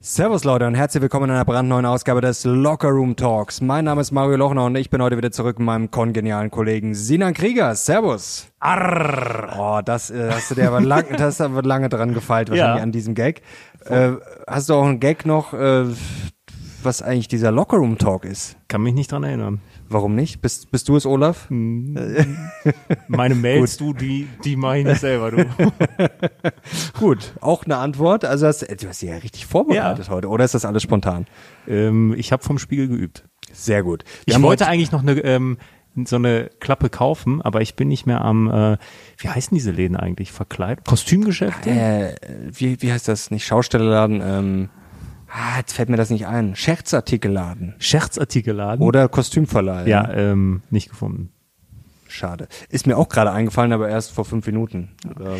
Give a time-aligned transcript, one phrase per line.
[0.00, 3.60] Servus Leute und herzlich willkommen in einer brandneuen Ausgabe des Locker Room Talks.
[3.60, 6.94] Mein Name ist Mario Lochner und ich bin heute wieder zurück mit meinem kongenialen Kollegen
[6.94, 7.74] Sinan Krieger.
[7.74, 8.46] Servus.
[8.60, 9.56] Arr.
[9.58, 12.82] Oh, das äh, hast du dir aber lang, das aber lange dran gefeilt wahrscheinlich Ja.
[12.84, 13.42] an diesem Gag.
[13.86, 14.12] Äh,
[14.46, 15.86] hast du auch einen Gag noch, äh,
[16.84, 18.56] was eigentlich dieser Locker Room Talk ist?
[18.68, 19.60] Kann mich nicht dran erinnern.
[19.90, 20.40] Warum nicht?
[20.42, 21.46] Bist, bist du es, Olaf?
[23.08, 25.46] Meine Mails, du, die, die mache ich nicht selber, du.
[26.98, 28.24] Gut, auch eine Antwort.
[28.24, 31.26] Also hast, du hast dich ja richtig vorbereitet heute, oder ist das alles spontan?
[31.66, 33.24] ähm, ich habe vom Spiegel geübt.
[33.52, 34.04] Sehr gut.
[34.26, 35.56] Wir Ich wollte eigentlich noch eine, ähm,
[36.04, 38.76] so eine Klappe kaufen, aber ich bin nicht mehr am, äh,
[39.16, 40.32] wie heißen diese Läden eigentlich?
[40.32, 40.84] Verkleid?
[40.84, 41.70] Kostümgeschäfte?
[41.70, 42.14] äh,
[42.52, 43.30] wie, wie heißt das?
[43.30, 44.68] Nicht Schaustellerladen, ähm,
[45.30, 46.54] ah, jetzt fällt mir das nicht ein.
[46.56, 47.74] Scherzartikelladen.
[47.78, 48.84] Scherzartikelladen?
[48.84, 49.86] Oder Kostümverleih.
[49.86, 51.30] Ja, ähm, nicht gefunden.
[52.10, 52.48] Schade.
[52.70, 54.88] Ist mir auch gerade eingefallen, aber erst vor fünf Minuten.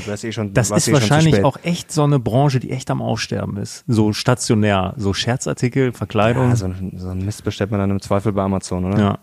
[0.06, 3.00] Wär's eh schon, Das ist eh wahrscheinlich auch echt so eine Branche, die echt am
[3.02, 3.84] Aussterben ist.
[3.88, 6.50] So stationär, so Scherzartikel, Verkleidung.
[6.50, 8.98] Ja, so, ein- so ein Mist bestellt man dann im Zweifel bei Amazon, oder?
[8.98, 9.18] Ja.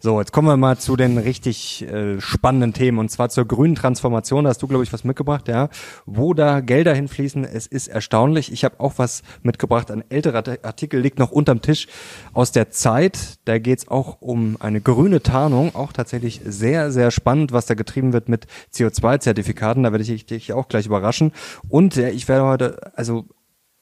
[0.00, 3.74] So, jetzt kommen wir mal zu den richtig äh, spannenden Themen und zwar zur grünen
[3.74, 4.44] Transformation.
[4.44, 5.68] Da hast du, glaube ich, was mitgebracht, ja.
[6.06, 8.50] Wo da Gelder hinfließen, es ist erstaunlich.
[8.50, 9.90] Ich habe auch was mitgebracht.
[9.90, 11.86] Ein älterer Art- Artikel liegt noch unterm Tisch
[12.32, 13.38] aus der Zeit.
[13.44, 15.74] Da geht's auch um eine grüne Tarnung.
[15.74, 19.82] Auch tatsächlich sehr, sehr spannend, was da getrieben wird mit CO2-Zertifikaten.
[19.82, 21.32] Da werde ich dich auch gleich überraschen.
[21.68, 23.26] Und äh, ich werde heute, also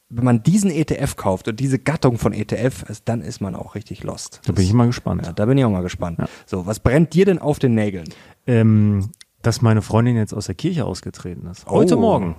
[0.09, 3.75] wenn man diesen ETF kauft und diese Gattung von ETF, also dann ist man auch
[3.77, 4.41] richtig lost.
[4.45, 5.25] da bin ich mal gespannt.
[5.25, 6.19] Ja, da bin ich auch mal gespannt.
[6.47, 8.09] So, was brennt dir denn auf den Nägeln?
[8.47, 9.11] ähm,
[9.43, 11.65] dass meine Freundin jetzt aus der Kirche ausgetreten ist.
[11.67, 12.01] Heute Oh.
[12.01, 12.37] Morgen.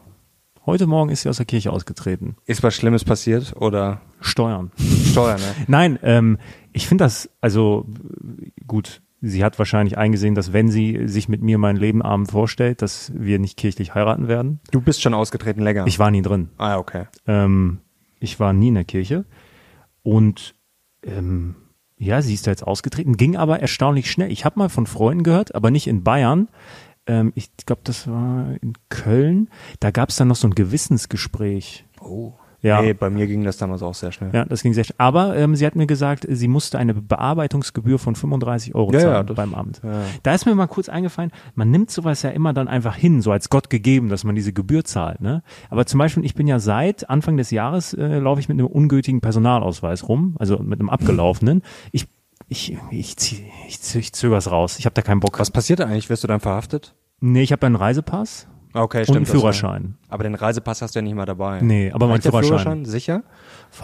[0.68, 2.36] Heute Morgen ist sie aus der Kirche ausgetreten.
[2.46, 4.72] Ist was Schlimmes passiert oder Steuern.
[5.10, 5.56] Steuern, ne?
[5.68, 6.38] Nein, ähm,
[6.74, 7.88] ich finde das, also
[8.68, 12.82] gut, sie hat wahrscheinlich eingesehen, dass wenn sie sich mit mir mein Leben abend vorstellt,
[12.82, 14.60] dass wir nicht kirchlich heiraten werden.
[14.72, 15.86] Du bist schon ausgetreten länger.
[15.88, 16.50] Ich war nie drin.
[16.58, 17.06] ah, okay.
[17.28, 17.80] Ähm,
[18.20, 19.26] ich war nie in der Kirche.
[20.04, 20.56] Und
[21.04, 21.56] ähm,
[21.98, 24.32] ja, sie ist da jetzt ausgetreten, ging aber erstaunlich schnell.
[24.32, 26.50] Ich habe mal von Freunden gehört, aber nicht in Bayern.
[27.06, 29.50] Ähm, ich glaube, das war in Köln.
[29.80, 31.86] Da gab es dann noch so ein Gewissensgespräch.
[32.00, 32.34] Oh.
[32.64, 32.82] Ja.
[32.82, 34.30] Nee, bei mir ging das damals auch sehr schnell.
[34.34, 34.96] Ja, das ging sehr schnell.
[35.00, 39.14] Aber ähm, sie hat mir gesagt, sie musste eine Bearbeitungsgebühr von 35 Euro Ja, zahlen
[39.14, 39.82] ja, das- beim Amt.
[39.84, 40.04] ja.
[40.24, 43.32] Da ist mir mal kurz eingefallen, man nimmt sowas ja immer dann einfach hin, so
[43.32, 45.22] als Gott gegeben, dass man diese Gebühr zahlt.
[45.22, 45.42] Ne?
[45.70, 48.68] Aber zum Beispiel, ich bin ja seit Anfang des Jahres, äh, laufe ich mit einem
[48.68, 51.64] ungültigen Personalausweis rum, also mit einem abgelaufenen.
[51.92, 52.08] Ich,
[52.48, 54.78] ich, ich, zieh, ich, ich zöger's raus.
[54.78, 55.40] Ich habe da keinen Bock.
[55.40, 56.10] Was passiert da eigentlich?
[56.10, 56.94] Wirst du dann verhaftet?
[57.22, 58.48] Nee, ich habe einen Reisepass.
[58.74, 59.18] Okay, Und stimmt.
[59.18, 59.98] einen das war- Führerschein.
[60.10, 61.62] Aber den Reisepass hast du ja nicht mal dabei.
[61.62, 62.86] Nee, aber mein der Führerschein.
[62.86, 63.24] Sicher?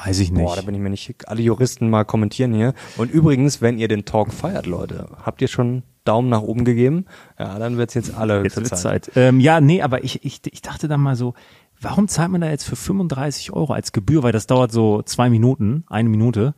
[0.06, 0.44] Weiß ich nicht.
[0.44, 1.28] Boah, da bin ich mir nicht.
[1.28, 2.74] Alle Juristen mal kommentieren hier.
[2.98, 7.06] Und übrigens, wenn ihr den Talk feiert, Leute, habt ihr schon Daumen nach oben gegeben?
[7.38, 9.06] Ja, dann wird's jetzt alle Jetzt Zeit.
[9.06, 9.12] Zeit.
[9.16, 11.34] Ähm, ja, nee, aber ich, ich, ich dachte dann mal so,
[11.82, 14.24] warum zahlt man da jetzt für 35 Euro als Gebühr?
[14.24, 16.54] Weil das dauert so zwei Minuten, eine Minute.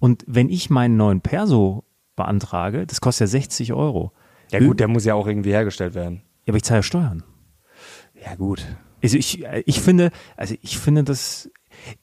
[0.00, 1.84] Und wenn ich meinen neuen Perso
[2.16, 4.12] beantrage, das kostet ja 60 Euro.
[4.50, 6.22] Ja gut, der muss ja auch irgendwie hergestellt werden.
[6.44, 7.22] Ja, aber ich zahle ja Steuern.
[8.24, 8.64] Ja gut.
[9.02, 11.50] Also ich, ich finde, also ich finde das,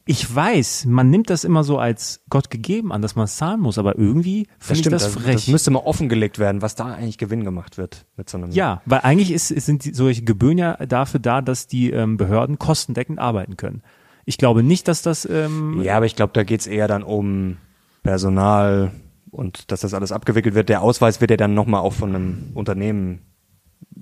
[0.05, 3.59] ich weiß, man nimmt das immer so als Gott gegeben an, dass man es zahlen
[3.59, 5.35] muss, aber irgendwie finde ich das das, frech.
[5.35, 8.51] das müsste mal offengelegt werden, was da eigentlich Gewinn gemacht wird mit so einem.
[8.51, 12.59] Ja, weil eigentlich ist, sind die, solche Gebühren ja dafür da, dass die ähm, Behörden
[12.59, 13.81] kostendeckend arbeiten können.
[14.23, 17.57] Ich glaube nicht, dass das ähm, Ja, aber ich glaube, da geht's eher dann um
[18.03, 18.91] Personal
[19.31, 20.69] und dass das alles abgewickelt wird.
[20.69, 23.19] Der Ausweis wird ja dann nochmal auch von einem Unternehmen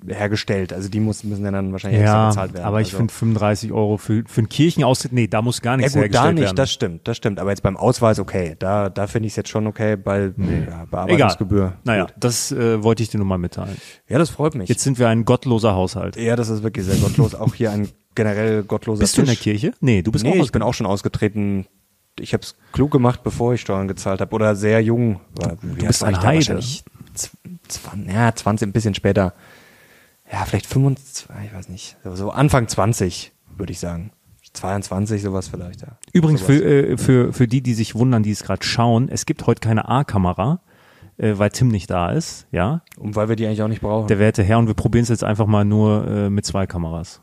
[0.06, 0.72] hergestellt.
[0.72, 2.64] Also die muss, müssen ja dann wahrscheinlich ja, bezahlt werden.
[2.64, 2.98] aber ich also.
[2.98, 6.02] finde 35 Euro für, für einen Kirchenaustritt, nee, da muss gar ja nichts gut, da
[6.02, 6.56] hergestellt nicht, werden.
[6.56, 7.40] das stimmt, das stimmt.
[7.40, 10.84] Aber jetzt beim Ausweis, okay, da, da finde ich es jetzt schon okay, bei ja,
[10.90, 11.66] Bearbeitungsgebühr.
[11.66, 11.78] Egal.
[11.84, 12.14] Naja, Gut.
[12.18, 13.76] das äh, wollte ich dir nur mal mitteilen.
[14.08, 14.68] Ja, das freut mich.
[14.68, 16.16] Jetzt sind wir ein gottloser Haushalt.
[16.16, 17.34] ja, das ist wirklich sehr gottlos.
[17.34, 19.42] Auch hier ein generell gottloser Bist du in der Tisch.
[19.42, 19.72] Kirche?
[19.80, 21.66] Nee, du bist nee, auch ich bin auch schon ausgetreten.
[22.18, 24.34] Ich habe es klug gemacht, bevor ich Steuern gezahlt habe.
[24.34, 25.20] Oder sehr jung.
[25.34, 26.22] War, wie bist ein da?
[26.22, 26.60] Heide.
[28.06, 29.34] Ja, 20, ein bisschen später.
[30.34, 31.96] Ja, vielleicht 25, ich weiß nicht.
[32.02, 34.10] So- Anfang 20, würde ich sagen.
[34.52, 35.96] 22, sowas vielleicht, ja.
[36.12, 36.56] Übrigens sowas.
[36.56, 39.60] für, äh, für, für die, die sich wundern, die es gerade schauen, es gibt heute
[39.60, 40.60] keine A-Kamera,
[41.18, 44.08] äh, weil Tim nicht da ist, ja, Und weil wir die eigentlich auch nicht brauchen.
[44.08, 47.20] der werte Herr, und wir probieren es jetzt einfach mal nur äh, mit zwei Kameras.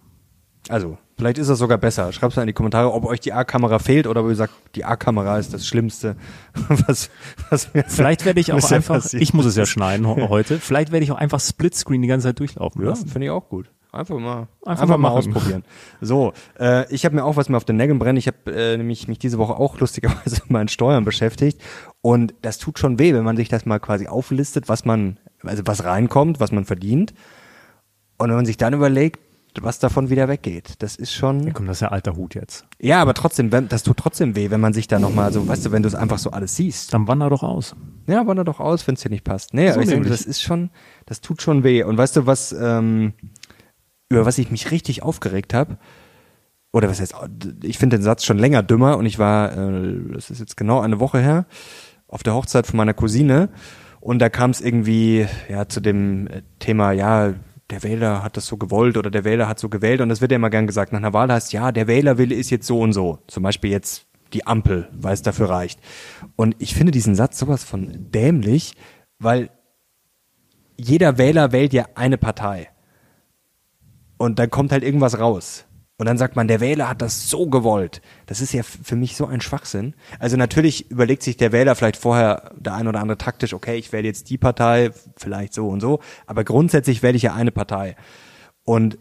[0.69, 2.11] Also, vielleicht ist das sogar besser.
[2.11, 4.85] Schreibt mal in die Kommentare, ob euch die A-Kamera fehlt oder ob ihr sagt, die
[4.85, 6.15] A-Kamera ist das Schlimmste,
[6.87, 7.09] was,
[7.49, 10.91] was mir Vielleicht werde ich auch einfach, passiert ich muss es ja schneiden heute, vielleicht
[10.91, 13.07] werde ich auch einfach Splitscreen die ganze Zeit durchlaufen Ja, lassen.
[13.07, 13.69] finde ich auch gut.
[13.93, 15.65] Einfach mal, Einfach einfach, mal mal, ausprobieren.
[15.99, 18.17] So, äh, ich habe mir auch was mir auf den Nägeln brennt.
[18.17, 21.59] Ich habe äh, nämlich mich diese Woche auch lustigerweise mit meinen Steuern beschäftigt
[22.01, 25.63] und das tut schon weh, wenn man sich das mal quasi auflistet, was man, also
[25.65, 27.13] was reinkommt, was man verdient
[28.17, 29.19] und wenn man sich dann überlegt,
[29.59, 30.75] was davon wieder weggeht.
[30.79, 31.47] Das ist schon.
[31.47, 32.65] Ja, komm, das ist ja alter Hut jetzt.
[32.79, 35.65] Ja, aber trotzdem, wenn, das tut trotzdem weh, wenn man sich da nochmal so, weißt
[35.65, 36.93] du, wenn du es einfach so alles siehst.
[36.93, 37.75] Dann wander doch aus.
[38.07, 39.53] Ja, wander doch aus, wenn es dir nicht passt.
[39.53, 40.69] Nee, So aber ich denke, das ist schon,
[41.05, 41.83] das tut schon weh.
[41.83, 43.13] Und weißt du, was, ähm,
[44.09, 45.77] über was ich mich richtig aufgeregt habe?
[46.73, 47.15] Oder was heißt,
[47.63, 50.79] ich finde den Satz schon länger dümmer und ich war, äh, das ist jetzt genau
[50.79, 51.45] eine Woche her,
[52.07, 53.49] auf der Hochzeit von meiner Cousine
[53.99, 57.33] und da kam es irgendwie ja zu dem Thema, ja,
[57.71, 60.31] der Wähler hat das so gewollt oder der Wähler hat so gewählt und das wird
[60.31, 60.91] ja immer gern gesagt.
[60.91, 63.19] Nach einer Wahl heißt, ja, der Wählerwille ist jetzt so und so.
[63.27, 65.79] Zum Beispiel jetzt die Ampel, weil es dafür reicht.
[66.35, 68.75] Und ich finde diesen Satz sowas von dämlich,
[69.19, 69.49] weil
[70.77, 72.69] jeder Wähler wählt ja eine Partei.
[74.17, 75.65] Und dann kommt halt irgendwas raus.
[76.01, 78.01] Und dann sagt man, der Wähler hat das so gewollt.
[78.25, 79.93] Das ist ja für mich so ein Schwachsinn.
[80.17, 83.93] Also natürlich überlegt sich der Wähler vielleicht vorher der ein oder andere taktisch, okay, ich
[83.93, 87.95] wähle jetzt die Partei, vielleicht so und so, aber grundsätzlich wähle ich ja eine Partei.
[88.63, 88.97] Und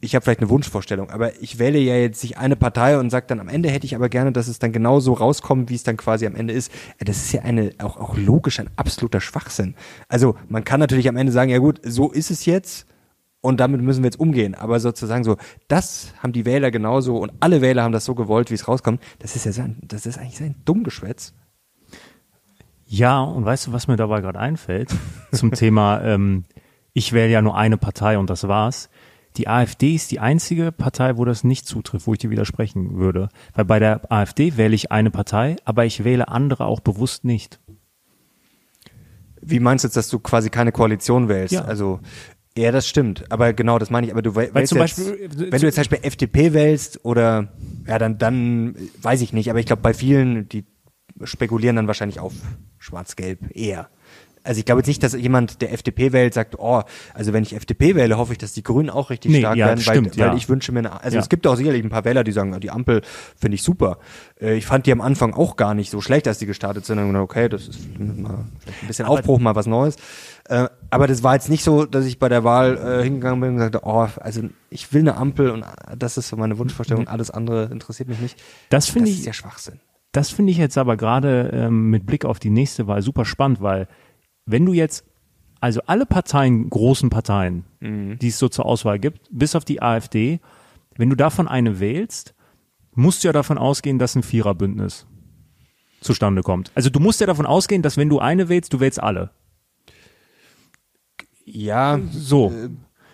[0.00, 3.26] ich habe vielleicht eine Wunschvorstellung, aber ich wähle ja jetzt nicht eine Partei und sage
[3.26, 5.82] dann am Ende hätte ich aber gerne, dass es dann genau so rauskommt, wie es
[5.82, 6.70] dann quasi am Ende ist.
[6.98, 9.74] Äh, Das ist ja eine auch, auch logisch ein absoluter Schwachsinn.
[10.06, 12.86] Also man kann natürlich am Ende sagen, ja gut, so ist es jetzt
[13.40, 14.54] und damit müssen wir jetzt umgehen.
[14.54, 15.36] Aber sozusagen so,
[15.68, 19.00] das haben die Wähler genauso und alle Wähler haben das so gewollt, wie es rauskommt.
[19.18, 21.34] Das ist ja so ein, das ist eigentlich so ein Dummgeschwätz.
[22.86, 24.90] Ja, und weißt du, was mir dabei gerade einfällt?
[25.32, 26.44] Zum Thema, ähm,
[26.94, 28.88] ich wähle ja nur eine Partei und das war's.
[29.36, 33.28] Die AfD ist die einzige Partei, wo das nicht zutrifft, wo ich dir widersprechen würde.
[33.54, 37.60] Weil bei der AfD wähle ich eine Partei, aber ich wähle andere auch bewusst nicht.
[39.40, 41.54] Wie meinst du jetzt, dass du quasi keine Koalition wählst?
[41.54, 41.64] Ja.
[41.64, 42.00] Also,
[42.58, 43.24] ja, das stimmt.
[43.30, 44.12] Aber genau, das meine ich.
[44.12, 47.04] Aber du wähl- Weil zum jetzt, Beispiel, äh, wenn du jetzt zum Beispiel FDP wählst
[47.04, 47.48] oder,
[47.86, 49.50] ja, dann, dann weiß ich nicht.
[49.50, 50.64] Aber ich glaube, bei vielen, die
[51.24, 52.32] spekulieren dann wahrscheinlich auf
[52.78, 53.88] Schwarz-Gelb eher.
[54.48, 57.54] Also ich glaube jetzt nicht, dass jemand, der FDP wählt, sagt, oh, also wenn ich
[57.54, 60.18] FDP wähle, hoffe ich, dass die Grünen auch richtig Nee, stark ja, werden, weil, stimmt,
[60.18, 60.34] weil ja.
[60.34, 61.20] ich wünsche mir eine, also Ja.
[61.22, 63.02] es gibt auch sicherlich ein paar Wähler, die sagen, die Ampel
[63.38, 63.98] finde ich super.
[64.40, 66.98] Äh, Ich fand die am Anfang auch gar nicht so schlecht, als die gestartet sind.
[66.98, 68.30] Und okay, das ist mal
[68.80, 69.96] ein bisschen Aufbruch, mal was Neues.
[70.48, 73.50] Äh, Aber das war jetzt nicht so, dass ich bei der Wahl äh, hingegangen bin
[73.50, 74.40] und gesagt habe, oh, also
[74.70, 75.62] ich will eine Ampel und
[75.98, 78.42] das ist so meine Wunschvorstellung, alles andere interessiert mich nicht.
[78.70, 79.80] Das finde Das ich, ist ja Schwachsinn.
[80.12, 83.60] Das finde ich jetzt aber gerade ähm, mit Blick auf die nächste Wahl super spannend,
[83.60, 83.88] weil
[84.50, 85.04] wenn du jetzt,
[85.60, 87.64] also alle Parteien, großen Parteien,
[88.18, 90.40] die es so zur Auswahl gibt, bis auf die AfD,
[90.96, 92.34] wenn du davon eine wählst,
[92.94, 95.06] musst du ja davon ausgehen, dass ein Viererbündnis
[96.00, 96.72] zustande kommt.
[96.74, 99.30] Also du musst ja davon ausgehen, dass wenn du eine wählst, du wählst alle.
[101.44, 102.52] Ja, So.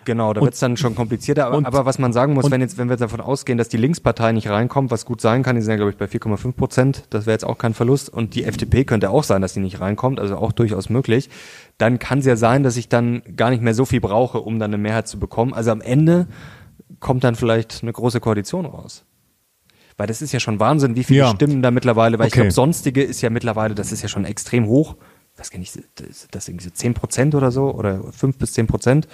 [0.05, 1.47] Genau, da Und- wird's dann schon komplizierter.
[1.47, 3.77] Aber, aber was man sagen muss, wenn jetzt, wenn wir jetzt davon ausgehen, dass die
[3.77, 7.03] Linkspartei nicht reinkommt, was gut sein kann, die sind ja, glaube ich, bei 4,5 Prozent,
[7.09, 8.09] das wäre jetzt auch kein Verlust.
[8.09, 11.29] Und die FDP könnte auch sein, dass die nicht reinkommt, also auch durchaus möglich.
[11.77, 14.59] Dann kann es ja sein, dass ich dann gar nicht mehr so viel brauche, um
[14.59, 15.53] dann eine Mehrheit zu bekommen.
[15.53, 16.27] Also am Ende
[16.99, 19.03] kommt dann vielleicht eine große Koalition raus.
[19.97, 21.29] Weil das ist ja schon Wahnsinn, wie viele Ja.
[21.31, 22.41] Stimmen da mittlerweile, weil ich Okay.
[22.41, 24.95] glaube, sonstige ist ja mittlerweile, das ist ja schon extrem hoch.
[25.33, 28.53] Ich weiß gar nicht, das, das irgendwie so 10 Prozent oder so oder 5 bis
[28.53, 29.07] 10 Prozent.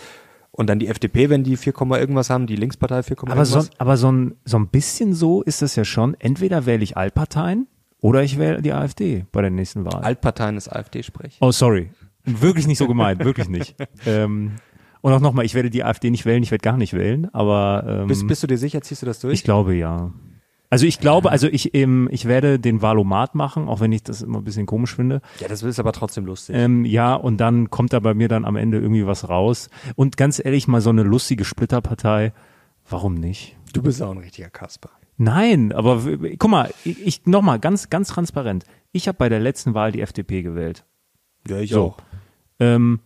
[0.53, 3.45] Und dann die FDP, wenn die 4, Komma irgendwas haben, die Linkspartei 4, Komma Aber
[3.45, 3.79] so, irgendwas.
[3.79, 6.15] aber so ein, so ein bisschen so ist das ja schon.
[6.19, 7.67] Entweder wähle ich Altparteien
[8.01, 10.01] oder ich wähle die AfD bei der nächsten Wahl.
[10.03, 11.37] Altparteien ist AfD-Sprech.
[11.39, 11.91] Oh, sorry.
[12.25, 13.75] Wirklich nicht so gemeint, wirklich nicht.
[14.05, 14.53] Ähm,
[15.01, 17.83] und auch nochmal, ich werde die AfD nicht wählen, ich werde gar nicht wählen, aber
[17.87, 19.33] ähm, Bist, bist du dir sicher, ziehst du das durch?
[19.33, 20.11] ich glaube ja.
[20.71, 24.23] Also ich glaube, also ich, ähm, ich werde den Valomat machen, auch wenn ich das
[24.23, 25.21] immer ein bisschen komisch finde.
[25.39, 26.55] ja, das ist aber trotzdem lustig.
[26.55, 29.69] Ähm, ja, und dann kommt da bei mir dann am Ende irgendwie was raus.
[29.95, 32.33] Und ganz ehrlich, mal so eine lustige Splitterpartei,
[32.89, 33.57] warum nicht?
[33.73, 34.89] du bist auch ein richtiger Kasper.
[35.17, 36.01] Nein, aber
[36.39, 38.65] guck mal, ich, ich nochmal ganz, ganz transparent.
[38.91, 40.83] Ich habe bei der letzten Wahl die FDP gewählt.
[41.47, 41.95] Ja, ich So.
[42.59, 42.99] Ähm,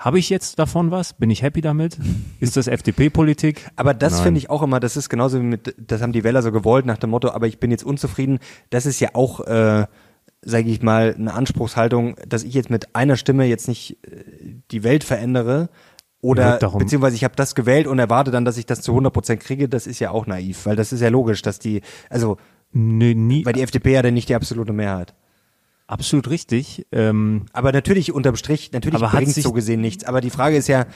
[0.00, 1.12] habe ich jetzt davon was?
[1.12, 1.98] Bin ich happy damit?
[2.40, 3.70] Ist das FDP-Politik?
[3.76, 6.42] Aber das finde ich auch immer, das ist genauso wie mit, das haben die Wähler
[6.42, 8.38] so gewollt nach dem Motto, aber ich bin jetzt unzufrieden.
[8.70, 9.86] Das ist ja auch, äh,
[10.42, 14.24] sage ich mal, eine Anspruchshaltung, dass ich jetzt mit einer Stimme jetzt nicht äh,
[14.70, 15.68] die Welt verändere.
[16.22, 19.68] Oder beziehungsweise ich habe das gewählt und erwarte dann, dass ich das zu 100% kriege,
[19.68, 21.80] das ist ja auch naiv, weil das ist ja logisch, dass die,
[22.10, 22.36] also,
[22.72, 23.44] Nee, nie.
[23.44, 25.14] weil die FDP ja dann nicht die absolute Mehrheit.
[25.90, 26.86] Absolut richtig.
[26.92, 30.04] Ähm, Aber natürlich unterm Strich, natürlich bringt so gesehen nichts.
[30.04, 30.86] Aber die Frage ist ja,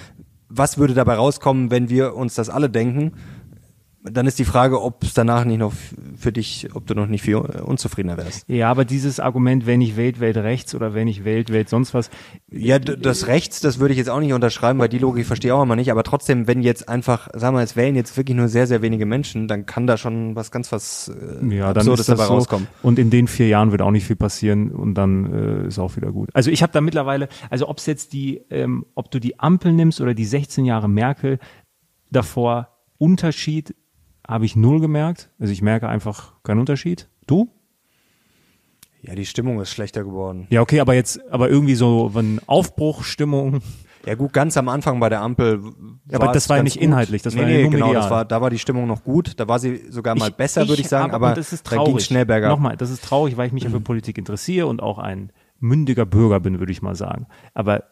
[0.49, 3.15] was würde dabei rauskommen, wenn wir uns das alle denken?
[4.07, 5.73] Dann ist die Frage, ob es danach nicht noch
[6.15, 8.47] für dich, ob du noch nicht viel unzufriedener wärst.
[8.49, 11.95] ja, aber dieses Argument, wenn ich wählt, wählt rechts oder wenn ich wählt, wählt sonst
[11.95, 12.11] was.
[12.51, 15.53] Ja, das Rechts, das würde ich jetzt auch nicht unterschreiben, weil die Logik verstehe ich
[15.53, 15.91] auch immer nicht.
[15.91, 19.07] Aber trotzdem, wenn jetzt einfach, sagen wir, es wählen jetzt wirklich nur sehr, sehr wenige
[19.07, 22.29] Menschen, dann kann da schon was ganz was äh, Ja, dann Absurdes ist das dabei
[22.29, 22.35] so.
[22.35, 22.69] rauskommen.
[22.83, 25.97] Und in den vier Jahren wird auch nicht viel passieren und dann äh, ist auch
[25.97, 26.29] wieder gut.
[26.35, 29.73] Also ich habe da mittlerweile, also ob es jetzt die, ähm, ob du die Ampel
[29.73, 31.39] nimmst oder die 16 Jahre Merkel
[32.11, 32.69] davor,
[32.99, 33.75] Unterschied
[34.27, 35.31] habe ich null gemerkt.
[35.39, 37.09] Also ich merke einfach keinen Unterschied.
[37.27, 37.49] Du?
[39.03, 40.47] Ja, die Stimmung ist schlechter geworden.
[40.51, 43.61] Ja, okay, aber jetzt, aber irgendwie so eine Aufbruchstimmung.
[44.07, 45.61] Ja gut, ganz am Anfang bei der Ampel.
[46.11, 48.03] Ja, aber das war ja nicht inhaltlich, das nee, war ja nee, nur genau, medial.
[48.03, 49.39] das war, da war die Stimmung noch gut.
[49.41, 51.13] Da war sie sogar mal Ich- besser, würde ich sagen.
[51.13, 52.05] Aber, und das ist da ging traurig.
[52.05, 52.51] schnell bergab.
[52.51, 56.05] Nochmal, das ist traurig, weil ich mich ja für Politik interessiere und auch ein mündiger
[56.07, 57.27] Bürger bin, würde ich mal sagen.
[57.55, 57.85] Aber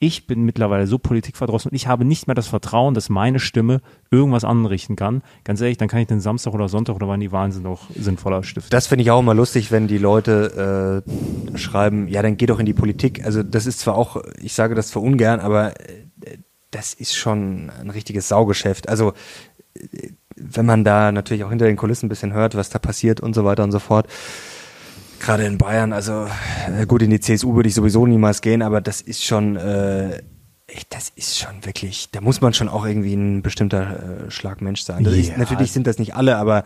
[0.00, 3.80] ich bin mittlerweile so politikverdrossen und ich habe nicht mehr das Vertrauen, dass meine Stimme
[4.10, 5.22] irgendwas anrichten kann.
[5.42, 7.82] Ganz ehrlich, dann kann ich den Samstag oder Sonntag oder wann die Wahlen sind auch
[7.94, 8.70] sinnvoller stiften.
[8.70, 12.60] Das finde ich auch immer lustig, wenn die Leute äh, schreiben, ja, dann geh doch
[12.60, 13.24] in die Politik.
[13.24, 16.38] Also das ist zwar auch, ich sage das zwar ungern, aber äh,
[16.70, 18.88] das ist schon ein richtiges Saugeschäft.
[18.88, 19.14] Also
[19.74, 23.20] äh, wenn man da natürlich auch hinter den Kulissen ein bisschen hört, was da passiert
[23.20, 24.06] und so weiter und so fort.
[25.20, 26.26] Gerade in Bayern, also
[26.78, 30.22] äh, gut, in die CSU würde ich sowieso niemals gehen, aber das ist schon, äh,
[30.90, 35.04] das ist schon wirklich, da muss man schon auch irgendwie ein bestimmter äh, Schlagmensch sein.
[35.04, 35.38] Das ist, Ja.
[35.38, 36.64] natürlich sind das nicht alle, aber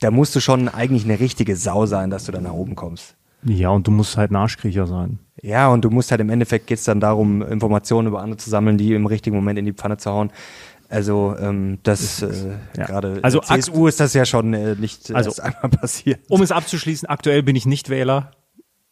[0.00, 3.14] da musst du schon eigentlich eine richtige Sau sein, dass du da nach oben kommst.
[3.46, 5.18] Ja, und du musst halt ein Arschkriecher sein.
[5.42, 8.78] Ja, und du musst halt im Endeffekt geht's dann darum, Informationen über andere zu sammeln,
[8.78, 10.30] die im richtigen Moment in die Pfanne zu hauen.
[10.88, 12.84] Also ähm, das äh, Ja.
[12.86, 16.20] gerade Also CSU ist das ja schon äh, nicht Also- erst einmal passiert.
[16.28, 18.30] Um es abzuschließen, aktuell bin ich nicht Wähler.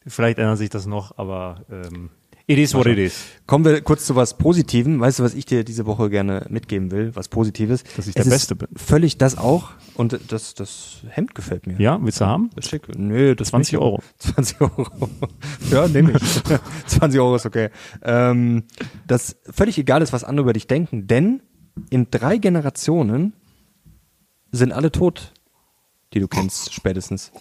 [0.07, 2.11] Vielleicht ändert sich das noch, aber ähm,
[2.49, 3.15] it is what it is.
[3.47, 4.99] Kommen wir kurz zu was Positivem.
[4.99, 7.15] Weißt du, was ich dir diese Woche gerne mitgeben will?
[7.15, 7.85] Was Positives?
[7.97, 8.67] Dass ich Es der Beste bin.
[8.75, 9.71] Völlig das auch.
[9.95, 11.79] Und das, das Hemd gefällt mir.
[11.79, 12.51] Ja, willst du haben?
[12.57, 12.89] Das ist schick.
[12.99, 13.81] Nö, das 20 nicht.
[13.83, 14.01] Euro.
[14.19, 14.89] 20 Euro.
[15.71, 16.43] ja, nehme ich.
[16.87, 17.69] 20 Euro ist okay.
[18.03, 18.65] Ähm,
[19.07, 21.43] das völlig egal ist, was andere über dich denken, denn
[21.91, 23.33] in drei Generationen
[24.51, 25.33] sind alle tot,
[26.13, 27.33] die du kennst, spätestens.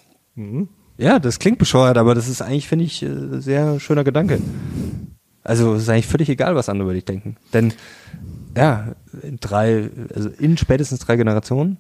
[0.98, 4.40] Ja, das klingt bescheuert, aber das ist eigentlich, finde ich, äh, sehr schöner Gedanke.
[5.44, 7.38] Also es ist eigentlich völlig egal, was andere über dich denken.
[7.54, 7.74] Denn
[8.56, 11.78] ja, in drei, also in spätestens drei Generationen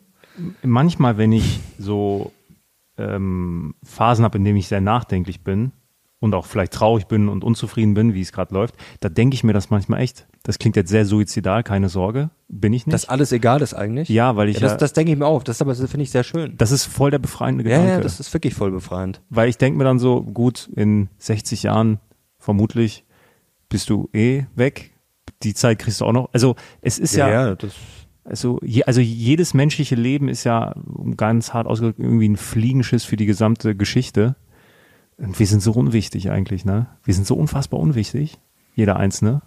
[0.63, 2.31] Manchmal, wenn ich so
[2.97, 5.71] ähm, Phasen habe, in denen ich sehr nachdenklich bin
[6.21, 9.43] und auch vielleicht traurig bin und unzufrieden bin, wie es gerade läuft, da denke ich
[9.43, 10.27] mir das manchmal echt.
[10.43, 12.93] Das klingt jetzt sehr suizidal, keine Sorge, bin ich nicht.
[12.93, 14.07] dass alles egal ist eigentlich.
[14.07, 15.43] ja, weil ich Ja, das, ja, das denke ich mir auch.
[15.43, 16.55] Das aber, finde ich sehr schön.
[16.57, 17.91] das ist voll der befreiende Ja, Gedanke.
[17.91, 19.21] ja, das ist wirklich voll befreiend.
[19.29, 21.99] weil ich denke mir dann so, gut, in 60 Jahren
[22.37, 23.03] vermutlich
[23.67, 24.91] bist du eh weg.
[25.43, 26.29] Die Zeit kriegst du auch noch.
[26.33, 27.73] Also es ist ja, das.
[28.23, 30.75] also, je, also jedes menschliche Leben ist ja
[31.17, 34.35] ganz hart ausgedrückt irgendwie ein Fliegenschiss für die gesamte Geschichte.
[35.21, 36.87] Und wir sind so unwichtig eigentlich, ne?
[37.03, 38.39] Wir sind so unfassbar unwichtig,
[38.75, 39.41] jeder Einzelne.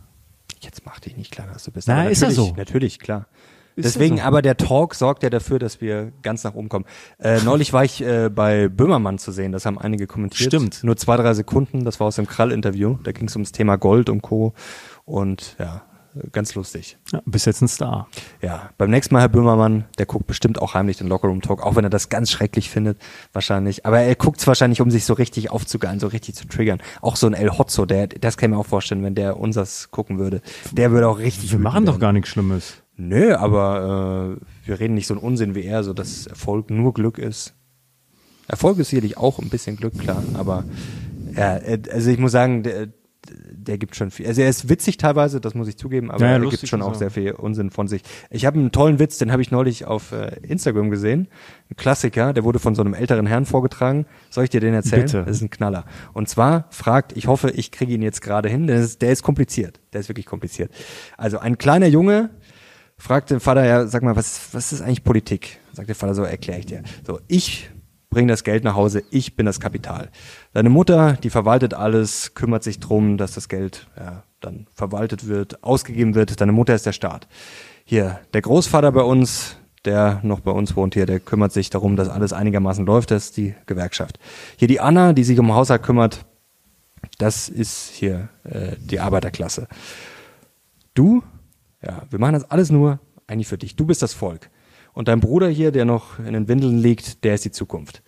[0.61, 1.89] Jetzt mach dich nicht kleiner, als du bist.
[1.89, 2.55] Na, ist ja natürlich- so.
[2.57, 3.27] Natürlich, klar.
[3.77, 4.23] Ist Deswegen, so.
[4.23, 6.85] aber der Talk sorgt ja dafür, dass wir ganz nach oben kommen.
[7.19, 10.47] Äh, neulich war ich äh, bei Böhmermann zu sehen, das haben einige kommentiert.
[10.53, 10.85] Stimmt.
[10.85, 12.99] Nur zwei, drei Sekunden, das war aus dem Krall-Interview.
[13.03, 14.55] Da ging es ums Thema Gold und Co.
[15.05, 15.83] Und ja,
[16.33, 16.97] ganz lustig.
[17.13, 18.09] Ja, bist jetzt ein Star.
[18.41, 21.77] Ja, beim nächsten Mal, Herr Böhmermann, der guckt bestimmt auch heimlich den Lockerroom Talk, auch
[21.77, 22.99] wenn er das ganz schrecklich findet,
[23.33, 23.87] wahrscheinlich.
[23.87, 26.81] Aber er guckt's wahrscheinlich, um sich so richtig aufzugeilen, so richtig zu triggern.
[27.01, 29.91] Auch so ein El Hotzo, der, das kann ich mir auch vorstellen, wenn der unsers
[29.91, 30.41] gucken würde.
[30.73, 31.53] Der würde auch richtig.
[31.53, 32.83] Wir machen doch gar nichts Schlimmes.
[32.97, 36.95] Nö, aber äh, wir reden nicht so einen Unsinn wie er, so dass Erfolg nur
[36.95, 37.55] Glück ist.
[38.47, 40.65] Erfolg ist sicherlich auch ein bisschen Glück, klar, aber
[41.35, 42.89] ja, äh, also ich muss sagen, der,
[43.31, 44.27] der gibt schon viel.
[44.27, 46.83] Also er ist witzig teilweise, das muss ich zugeben, aber Ja, ja, er gibt schon
[46.83, 48.03] auch sehr viel Unsinn von sich.
[48.31, 51.29] Ich habe einen tollen Witz, den habe ich neulich auf äh, Instagram gesehen.
[51.71, 54.07] Ein Klassiker, der wurde von so einem älteren Herrn vorgetragen.
[54.31, 55.03] Soll ich dir den erzählen?
[55.03, 55.25] Bitte.
[55.25, 55.85] Das ist ein Knaller.
[56.13, 59.23] Und zwar fragt, ich hoffe, ich kriege ihn jetzt gerade hin, der ist, der ist
[59.23, 59.81] kompliziert.
[59.93, 60.71] Der ist wirklich kompliziert.
[61.17, 62.31] Also ein kleiner Junge
[62.97, 65.59] fragt den Vater, ja, sag mal, was, was ist eigentlich Politik?
[65.73, 66.83] Sagt der Vater so, erkläre ich dir.
[67.07, 67.71] So, ich
[68.15, 70.09] bringe das Geld nach Hause, ich bin das Kapital.
[70.53, 75.65] Deine Mutter, die verwaltet alles, kümmert sich drum, dass das Geld ja, dann verwaltet wird,
[75.65, 76.41] ausgegeben wird.
[76.41, 77.27] Deine Mutter ist der Staat.
[77.85, 81.97] Hier, der Großvater bei uns, der noch bei uns wohnt hier, der kümmert sich darum,
[81.97, 84.21] dass alles einigermaßen läuft, das ist die Gewerkschaft.
[84.57, 86.25] Hier die Anna, die sich um den Haushalt kümmert,
[87.19, 89.67] das ist hier äh, die Arbeiterklasse.
[90.95, 91.25] Du,
[91.85, 93.75] ja, wir machen das alles nur eigentlich für dich.
[93.75, 94.51] Du bist das Volk.
[94.95, 98.03] Und dein Bruder hier, der noch in den Windeln liegt, der ist die Zukunft.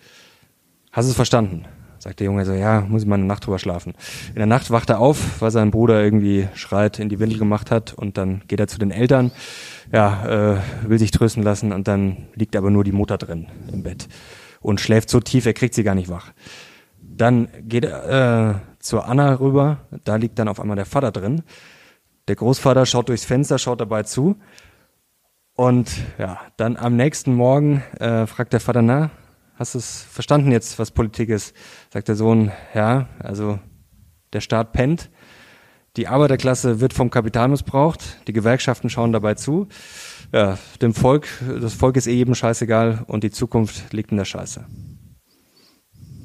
[0.91, 1.65] Hast du es verstanden?
[1.99, 3.93] Sagt der Junge so, ja, muss ich mal eine Nacht drüber schlafen.
[4.29, 7.71] In der Nacht wacht er auf, weil sein Bruder irgendwie schreit, in die Windel gemacht
[7.71, 9.31] hat und dann geht er zu den Eltern,
[9.91, 13.83] ja, äh, will sich trösten lassen und dann liegt aber nur die Mutter drin im
[13.83, 14.07] Bett
[14.61, 16.31] und schläft so tief, er kriegt sie gar nicht wach.
[17.01, 21.41] Dann geht er äh, zur Anna rüber, da liegt dann auf einmal der Vater drin.
[22.27, 24.37] Der Großvater schaut durchs Fenster, schaut dabei zu.
[25.57, 29.09] Und ja, dann am nächsten Morgen äh, fragt der Vater, na,
[29.55, 31.55] hast du es verstanden jetzt, was Politik ist?
[31.91, 33.59] Sagt der Sohn, ja, also
[34.33, 35.09] der Staat pennt,
[35.97, 39.67] Die Arbeiterklasse wird vom Kapital missbraucht, die Gewerkschaften schauen dabei zu.
[40.31, 41.27] Ja, dem Volk,
[41.59, 44.63] das Volk ist eh jedem scheißegal und die Zukunft liegt in der Scheiße.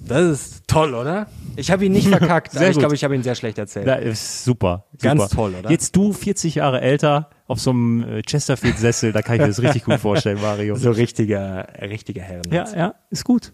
[0.07, 1.27] Das ist toll, oder?
[1.57, 3.87] Ich habe ihn nicht verkackt, aber ich glaube, ich habe ihn sehr schlecht erzählt.
[3.87, 5.15] Das ist super, super.
[5.15, 5.71] Ganz toll, oder?
[5.71, 9.63] Jetzt du, 40 Jahre älter, auf so einem äh, Chesterfield-Sessel, da kann ich mir das
[9.63, 10.77] richtig gut vorstellen, Mario.
[10.83, 12.51] So richtiger, richtiger Herren.
[12.51, 13.53] Ja, ja, ist gut.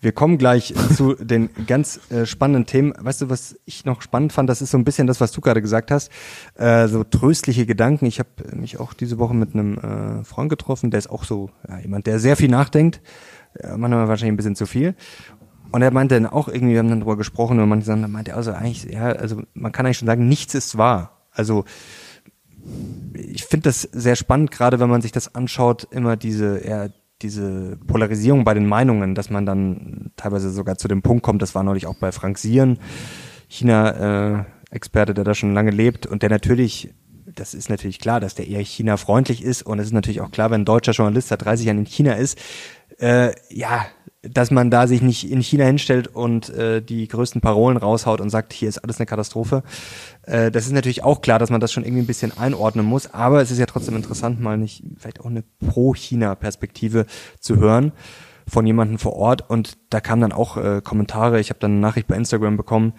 [0.00, 2.94] Wir kommen gleich zu den ganz äh, spannenden Themen.
[2.96, 4.48] Weißt du, was ich noch spannend fand?
[4.48, 6.12] Das ist so ein bisschen das, was du gerade gesagt hast.
[6.54, 8.06] Äh, so tröstliche Gedanken.
[8.06, 11.50] Ich habe mich auch diese Woche mit einem äh, Freund getroffen, der ist auch so
[11.68, 13.00] ja, jemand, der sehr viel nachdenkt.
[13.54, 14.94] Äh, manchmal wahrscheinlich ein bisschen zu viel.
[15.70, 18.30] Und er meinte dann auch irgendwie, wir haben dann drüber gesprochen und man dann meinte
[18.32, 21.26] er also eigentlich, ja, also man kann eigentlich schon sagen, nichts ist wahr.
[21.30, 21.64] Also
[23.14, 26.88] ich finde das sehr spannend, gerade wenn man sich das anschaut, immer diese, ja,
[27.22, 31.54] diese Polarisierung bei den Meinungen, dass man dann teilweise sogar zu dem Punkt kommt, das
[31.54, 32.78] war neulich auch bei Frank Sieren,
[33.48, 36.94] China-Experte, äh, der da schon lange lebt und der natürlich,
[37.26, 40.50] das ist natürlich klar, dass der eher China-freundlich ist und es ist natürlich auch klar,
[40.50, 42.38] wenn ein deutscher Journalist seit 30 Jahren in China ist,
[42.98, 43.86] äh, ja,
[44.22, 48.30] dass man da sich nicht in China hinstellt und äh, die größten Parolen raushaut und
[48.30, 49.62] sagt, hier ist alles eine Katastrophe.
[50.22, 53.12] Äh, das ist natürlich auch klar, dass man das schon irgendwie ein bisschen einordnen muss,
[53.14, 57.06] aber es ist ja trotzdem interessant, mal nicht vielleicht auch eine Pro-China-Perspektive
[57.38, 57.92] zu hören
[58.48, 59.48] von jemandem vor Ort.
[59.48, 62.94] Und da kamen dann auch äh, Kommentare, ich habe dann eine Nachricht bei Instagram bekommen,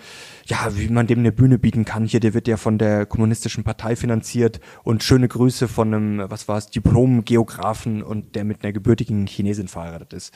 [0.46, 3.64] ja, wie man dem eine Bühne bieten kann, hier, der wird ja von der kommunistischen
[3.64, 4.60] Partei finanziert.
[4.84, 9.68] Und schöne Grüße von einem, was war es, Diplom-Geografen und der mit einer gebürtigen Chinesin
[9.68, 10.34] verheiratet ist.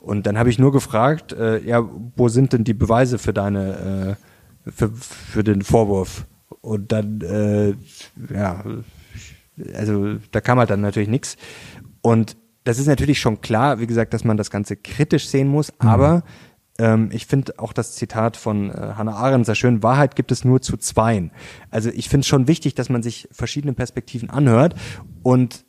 [0.00, 4.16] Und dann habe ich nur gefragt, äh, ja, wo sind denn die Beweise für deine,
[4.66, 6.26] äh, für, für den Vorwurf?
[6.62, 7.74] Und dann, äh,
[8.32, 8.64] ja,
[9.74, 11.36] also da kam halt dann natürlich nichts.
[12.02, 15.72] Und das ist natürlich schon klar, wie gesagt, dass man das Ganze kritisch sehen muss,
[15.80, 15.88] mhm.
[15.88, 16.22] aber
[16.78, 20.44] ähm, ich finde auch das Zitat von äh, Hannah Arendt sehr schön, Wahrheit gibt es
[20.44, 21.30] nur zu zweien.
[21.70, 24.74] Also ich finde es schon wichtig, dass man sich verschiedene Perspektiven anhört
[25.22, 25.64] und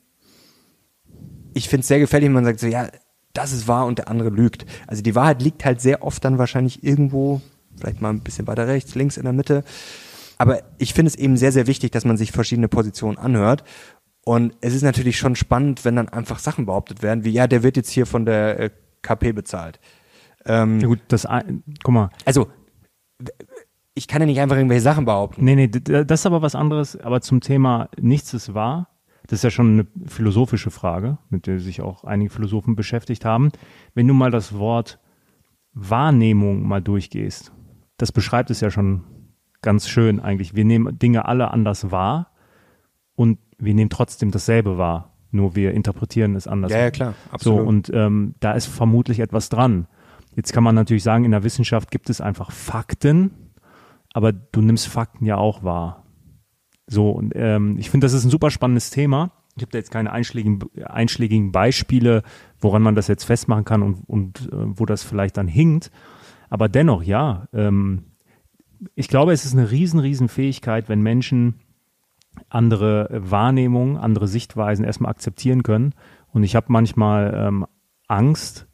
[1.53, 2.87] ich finde es sehr gefährlich, wenn man sagt so, ja,
[3.33, 4.65] das ist wahr und der andere lügt.
[4.87, 7.41] Also die Wahrheit liegt halt sehr oft dann wahrscheinlich irgendwo,
[7.77, 9.63] vielleicht mal ein bisschen weiter rechts, links in der Mitte.
[10.37, 13.63] Aber ich finde es eben sehr, sehr wichtig, dass man sich verschiedene Positionen anhört.
[14.25, 17.63] Und es ist natürlich schon spannend, wenn dann einfach Sachen behauptet werden, wie ja, der
[17.63, 18.69] wird jetzt hier von der äh,
[19.01, 19.79] KP bezahlt.
[20.45, 21.27] Ähm, ja gut, das,
[21.83, 22.09] guck mal.
[22.25, 22.47] Also,
[23.93, 25.43] ich kann ja nicht einfach irgendwelche Sachen behaupten.
[25.43, 26.97] Nee, nee, das ist aber was anderes.
[26.97, 28.89] Aber zum Thema nichts ist wahr,
[29.31, 33.53] das ist ja schon eine philosophische Frage, mit der sich auch einige Philosophen beschäftigt haben.
[33.93, 34.99] Wenn du mal das Wort
[35.71, 37.53] Wahrnehmung mal durchgehst,
[37.95, 39.05] das beschreibt es ja schon
[39.61, 40.53] ganz schön eigentlich.
[40.53, 42.33] Wir nehmen Dinge alle anders wahr
[43.15, 45.13] und wir nehmen trotzdem dasselbe wahr.
[45.31, 46.73] Nur wir interpretieren es anders.
[46.73, 47.59] Ja, ja, klar, absolut.
[47.61, 49.87] So, und ähm, da ist vermutlich etwas dran.
[50.35, 53.31] Jetzt kann man natürlich sagen, in der Wissenschaft gibt es einfach Fakten,
[54.11, 56.00] aber du nimmst Fakten ja auch wahr.
[56.91, 59.31] So, und ähm, ich finde, das ist ein super spannendes Thema.
[59.55, 62.21] Ich habe da jetzt keine einschlägigen, einschlägigen Beispiele,
[62.59, 65.89] woran man das jetzt festmachen kann und, und äh, wo das vielleicht dann hinkt.
[66.49, 68.03] Aber dennoch, ja, ähm,
[68.93, 71.61] ich glaube, es ist eine riesen, riesen Fähigkeit, wenn Menschen
[72.49, 75.95] andere Wahrnehmungen, andere Sichtweisen erstmal akzeptieren können.
[76.33, 77.65] Und ich habe manchmal ähm,
[78.09, 78.67] Angst,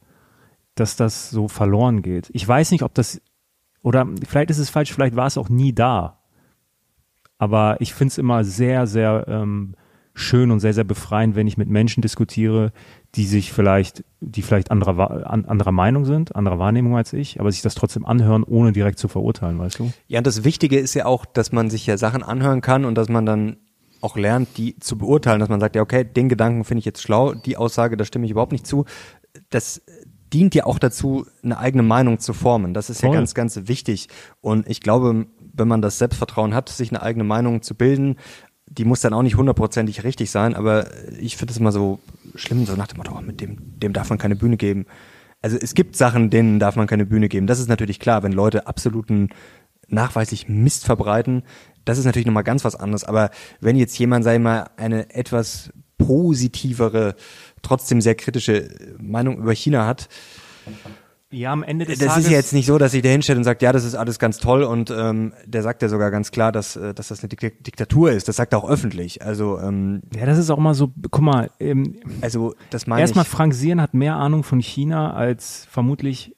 [0.73, 2.31] dass das so verloren geht.
[2.33, 3.21] Ich weiß nicht, ob das,
[3.83, 6.16] oder vielleicht ist es falsch, vielleicht war es auch nie da.
[7.37, 9.75] Aber ich finde es immer sehr, sehr ähm,
[10.13, 12.71] schön und sehr, sehr befreiend, wenn ich mit Menschen diskutiere,
[13.15, 17.51] die sich vielleicht, die vielleicht anderer, an, anderer Meinung sind, anderer Wahrnehmung als ich, aber
[17.51, 19.91] sich das trotzdem anhören, ohne direkt zu verurteilen, weißt du?
[20.07, 22.95] Ja, und das Wichtige ist ja auch, dass man sich ja Sachen anhören kann und
[22.95, 23.57] dass man dann
[24.01, 27.01] auch lernt, die zu beurteilen, dass man sagt, ja, okay, den Gedanken finde ich jetzt
[27.01, 28.85] schlau, die Aussage, da stimme ich überhaupt nicht zu.
[29.49, 29.81] Das
[30.33, 32.73] dient ja auch dazu, eine eigene Meinung zu formen.
[32.73, 33.09] Das ist Voll.
[33.09, 34.09] ja ganz, ganz wichtig.
[34.41, 38.17] Und ich glaube, wenn man das Selbstvertrauen hat, sich eine eigene Meinung zu bilden,
[38.69, 40.87] die muss dann auch nicht hundertprozentig richtig sein, aber
[41.19, 41.99] ich finde es immer so
[42.35, 44.85] schlimm, so nach dem Motto, oh, mit dem, dem darf man keine Bühne geben.
[45.41, 47.47] Also es gibt Sachen, denen darf man keine Bühne geben.
[47.47, 49.29] Das ist natürlich klar, wenn Leute absoluten
[49.87, 51.43] nachweislich Mist verbreiten,
[51.85, 53.05] das ist natürlich nochmal ganz was anderes.
[53.05, 53.29] Aber
[53.61, 57.15] wenn jetzt jemand, sei mal, eine etwas positivere,
[57.61, 60.09] trotzdem sehr kritische Meinung über China hat,
[61.29, 62.25] ja, am Ende des das Tages.
[62.25, 64.37] ist jetzt nicht so, dass sich der hinstellt und sagt, ja, das ist alles ganz
[64.37, 68.11] toll und ähm, der sagt ja sogar ganz klar, dass, äh, dass das eine Diktatur
[68.11, 68.29] ist.
[68.29, 69.21] Das sagt er auch öffentlich.
[69.21, 70.93] Also ähm, ja, das ist auch mal so.
[71.11, 75.67] Guck mal, ähm, also das meine erstmal Frank Sieren hat mehr Ahnung von China als
[75.69, 76.35] vermutlich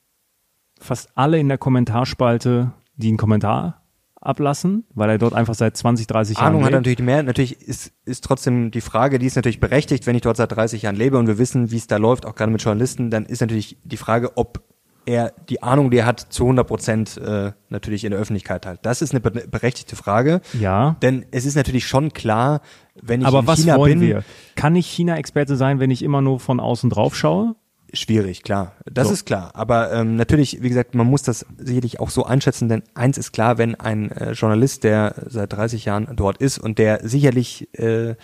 [0.79, 3.83] fast alle in der Kommentarspalte, die einen Kommentar
[4.21, 7.23] ablassen, weil er dort einfach seit 20, 30 Jahren Ahnung hat natürlich mehr.
[7.23, 10.81] Natürlich ist, ist trotzdem die Frage, die ist natürlich berechtigt, wenn ich dort seit 30
[10.81, 13.39] Jahren lebe und wir wissen, wie es da läuft, auch gerade mit Journalisten, dann ist
[13.39, 14.68] natürlich die Frage, ob
[15.05, 18.79] er die Ahnung, die er hat, zu 100 Prozent äh, natürlich in der Öffentlichkeit halt.
[18.83, 20.41] Das ist eine berechtigte Frage.
[20.59, 20.97] Ja.
[21.01, 22.61] Denn es ist natürlich schon klar,
[23.01, 24.23] wenn ich Aber in was China wollen bin, wir?
[24.55, 27.55] Kann ich China-Experte sein, wenn ich immer nur von außen drauf schaue?
[27.93, 28.73] schwierig, klar.
[28.85, 29.13] Das So.
[29.13, 29.51] ist klar.
[29.55, 33.31] Aber ähm, natürlich, wie gesagt, man muss das sicherlich auch so einschätzen, denn eins ist
[33.31, 38.15] klar, wenn ein äh, Journalist, der seit 30 Jahren dort ist und der sicherlich, äh,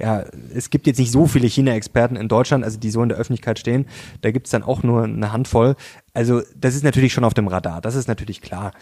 [0.00, 3.18] ja, es gibt jetzt nicht so viele China-Experten in Deutschland, also die so in der
[3.18, 3.86] Öffentlichkeit stehen,
[4.22, 5.76] da gibt's dann auch nur eine Handvoll.
[6.14, 8.72] Also das ist natürlich schon auf dem Radar, das ist natürlich klar.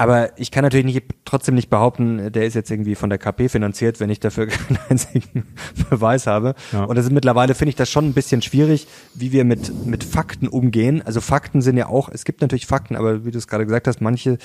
[0.00, 3.50] Aber ich kann natürlich nicht, trotzdem nicht behaupten, der ist jetzt irgendwie von der KP
[3.50, 5.44] finanziert, wenn ich dafür keinen einzigen
[5.90, 6.54] Beweis habe.
[6.72, 6.84] Ja.
[6.84, 10.02] Und das ist mittlerweile, finde ich das schon ein bisschen schwierig, wie wir mit, mit
[10.02, 11.02] Fakten umgehen.
[11.04, 13.88] Also Fakten sind ja auch, es gibt natürlich Fakten, aber wie du es gerade gesagt
[13.88, 14.38] hast, manche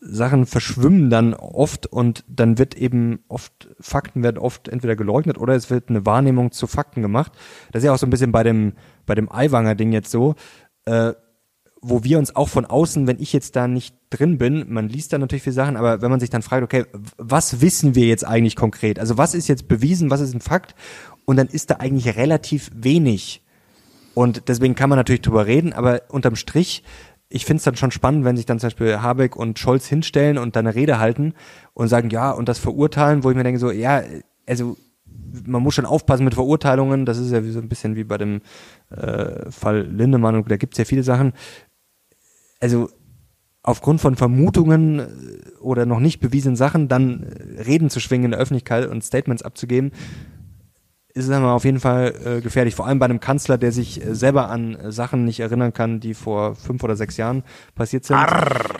[0.00, 5.54] Sachen verschwimmen dann oft und dann wird eben oft, Fakten werden oft entweder geleugnet oder
[5.54, 7.32] es wird eine Wahrnehmung zu Fakten gemacht.
[7.72, 8.74] Das ist ja auch so ein bisschen bei dem,
[9.06, 10.34] bei dem Aiwanger-Ding jetzt so.
[10.84, 11.14] Äh,
[11.80, 15.12] wo wir uns auch von außen, wenn ich jetzt da nicht drin bin, man liest
[15.12, 18.26] da natürlich viele Sachen, aber wenn man sich dann fragt, okay, was wissen wir jetzt
[18.26, 18.98] eigentlich konkret?
[18.98, 20.74] Also was ist jetzt bewiesen, was ist ein Fakt?
[21.24, 23.42] Und dann ist da eigentlich relativ wenig.
[24.14, 26.82] Und deswegen kann man natürlich drüber reden, aber unterm Strich,
[27.28, 30.38] ich finde es dann schon spannend, wenn sich dann zum Beispiel Habeck und Scholz hinstellen
[30.38, 31.34] und dann eine Rede halten
[31.74, 34.02] und sagen, ja, und das verurteilen, wo ich mir denke, so, ja,
[34.46, 34.76] also
[35.46, 38.40] man muss schon aufpassen mit Verurteilungen, das ist ja so ein bisschen wie bei dem
[38.90, 41.32] äh, Fall Lindemann und da gibt's ja viele Sachen.
[42.60, 42.88] Also
[43.62, 45.04] aufgrund von Vermutungen äh,
[45.60, 49.42] oder noch nicht bewiesenen Sachen dann äh, Reden zu schwingen in der Öffentlichkeit und Statements
[49.42, 49.92] abzugeben,
[51.14, 52.74] ist es aber auf jeden Fall äh, gefährlich.
[52.74, 56.00] Vor allem bei einem Kanzler, der sich äh, selber an äh, Sachen nicht erinnern kann,
[56.00, 57.42] die vor fünf oder sechs Jahren
[57.74, 58.16] passiert sind.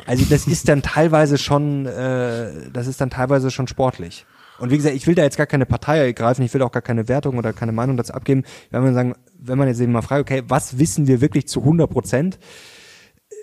[0.07, 4.27] Also das ist dann teilweise schon, äh, das ist dann teilweise schon sportlich.
[4.59, 6.83] Und wie gesagt, ich will da jetzt gar keine Partei ergreifen, ich will auch gar
[6.83, 8.45] keine Wertung oder keine Meinung dazu abgeben.
[8.71, 11.61] Wenn man sagen, wenn man jetzt eben mal fragt, okay, was wissen wir wirklich zu
[11.61, 12.39] 100 Prozent,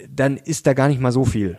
[0.10, 1.58] dann ist da gar nicht mal so viel.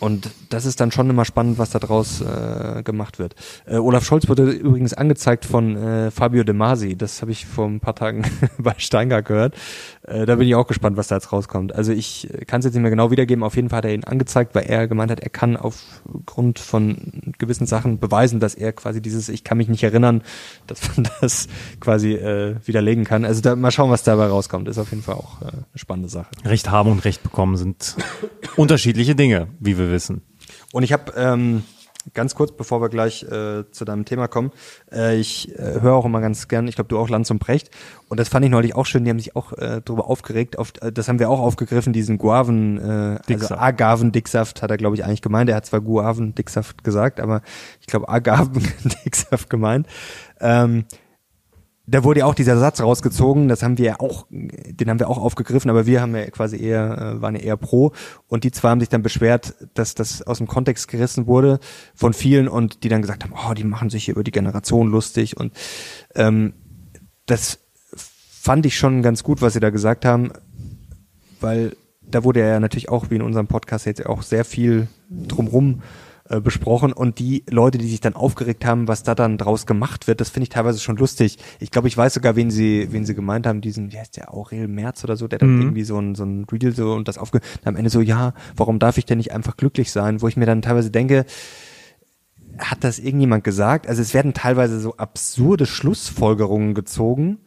[0.00, 3.34] Und das ist dann schon immer spannend, was da draus äh, gemacht wird.
[3.66, 6.96] Äh, Olaf Scholz wurde übrigens angezeigt von äh, Fabio De Masi.
[6.96, 8.24] Das habe ich vor ein paar Tagen
[8.58, 9.54] bei Steingart gehört.
[10.02, 11.74] Äh, da bin ich auch gespannt, was da jetzt rauskommt.
[11.74, 13.44] Also ich kann es jetzt nicht mehr genau wiedergeben.
[13.44, 16.96] Auf jeden Fall hat er ihn angezeigt, weil er gemeint hat, er kann aufgrund von
[17.38, 20.22] gewissen Sachen beweisen, dass er quasi dieses Ich kann mich nicht erinnern,
[20.66, 21.46] dass man das
[21.78, 23.26] quasi äh, widerlegen kann.
[23.26, 24.66] Also da, mal schauen, was dabei rauskommt.
[24.68, 26.28] Ist auf jeden Fall auch äh, eine spannende Sache.
[26.46, 27.96] Recht haben und Recht bekommen sind
[28.56, 30.22] unterschiedliche Dinge, wie wir wissen.
[30.72, 31.62] Und ich habe ähm,
[32.14, 34.52] ganz kurz, bevor wir gleich äh, zu deinem Thema kommen,
[34.90, 37.70] äh, ich äh, höre auch immer ganz gern, ich glaube du auch Lanz und Brecht.
[38.08, 40.58] Und das fand ich neulich auch schön, die haben sich auch äh, darüber aufgeregt.
[40.58, 43.60] Auf, äh, das haben wir auch aufgegriffen, diesen Guaven, äh, also Dicksaft.
[43.60, 45.50] Agaven-Dicksaft hat er, glaube ich, eigentlich gemeint.
[45.50, 47.42] Er hat zwar Guaven-Dicksaft gesagt, aber
[47.80, 49.86] ich glaube Agaven-Dicksaft gemeint.
[50.40, 50.84] Ähm,
[51.90, 55.08] da wurde ja auch dieser Satz rausgezogen, das haben wir ja auch, den haben wir
[55.08, 57.92] auch aufgegriffen, aber wir haben ja quasi eher, äh, waren ja eher pro.
[58.28, 61.58] Und die zwei haben sich dann beschwert, dass das aus dem Kontext gerissen wurde
[61.94, 64.88] von vielen und die dann gesagt haben, oh, die machen sich hier über die Generation
[64.88, 65.36] lustig.
[65.36, 65.52] Und
[66.14, 66.52] ähm,
[67.26, 67.58] das
[67.96, 70.30] fand ich schon ganz gut, was sie da gesagt haben,
[71.40, 75.82] weil da wurde ja natürlich auch, wie in unserem Podcast jetzt auch sehr viel drumrum
[75.82, 80.06] äh, besprochen und die Leute, die sich dann aufgeregt haben, was da dann draus gemacht
[80.06, 81.38] wird, das finde ich teilweise schon lustig.
[81.58, 84.32] Ich glaube, ich weiß sogar, wen sie, wen sie gemeint haben, diesen, wie heißt der,
[84.32, 85.62] Aurel Merz oder so, der dann Mhm.
[85.62, 88.78] irgendwie so ein, so ein Riedel so und das aufge, am Ende so, ja, warum
[88.78, 90.22] darf ich denn nicht einfach glücklich sein?
[90.22, 91.24] Wo ich mir dann teilweise denke,
[92.58, 93.86] hat das irgendjemand gesagt?
[93.88, 97.38] Also es werden teilweise so absurde Schlussfolgerungen gezogen,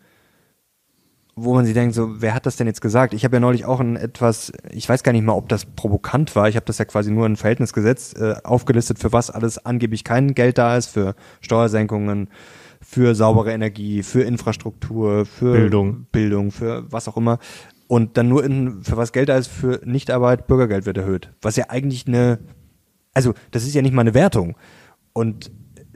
[1.35, 3.13] wo man sich denkt, so, wer hat das denn jetzt gesagt?
[3.13, 6.35] Ich habe ja neulich auch ein etwas, ich weiß gar nicht mal, ob das provokant
[6.35, 9.31] war, ich habe das ja quasi nur in ein Verhältnis gesetzt, äh, aufgelistet, für was
[9.31, 12.29] alles angeblich kein Geld da ist, für Steuersenkungen,
[12.81, 16.05] für saubere Energie, für Infrastruktur, für Bildung.
[16.11, 17.39] Bildung, für was auch immer.
[17.87, 21.31] Und dann nur in, für was Geld da ist, für Nichtarbeit, Bürgergeld wird erhöht.
[21.41, 22.39] Was ja eigentlich eine,
[23.13, 24.55] also das ist ja nicht mal eine Wertung.
[25.13, 25.51] Und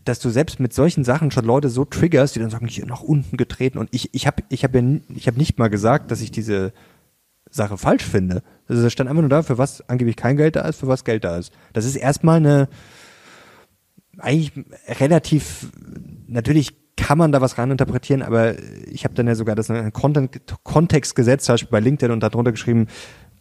[0.07, 3.01] dass du selbst mit solchen Sachen schon Leute so triggerst, die dann sagen, hier nach
[3.01, 3.77] unten getreten.
[3.77, 4.81] Und ich, ich habe ich hab ja
[5.15, 6.73] ich hab nicht mal gesagt, dass ich diese
[7.49, 8.43] Sache falsch finde.
[8.67, 11.03] Also es stand einfach nur da, für was angeblich kein Geld da ist, für was
[11.03, 11.53] Geld da ist.
[11.73, 12.67] Das ist erstmal eine
[14.19, 14.51] eigentlich
[14.87, 15.69] relativ,
[16.27, 18.55] natürlich kann man da was reininterpretieren, aber
[18.87, 22.11] ich habe dann ja sogar das in einen Content, Kontext gesetzt, zum Beispiel bei LinkedIn
[22.11, 22.87] und darunter geschrieben,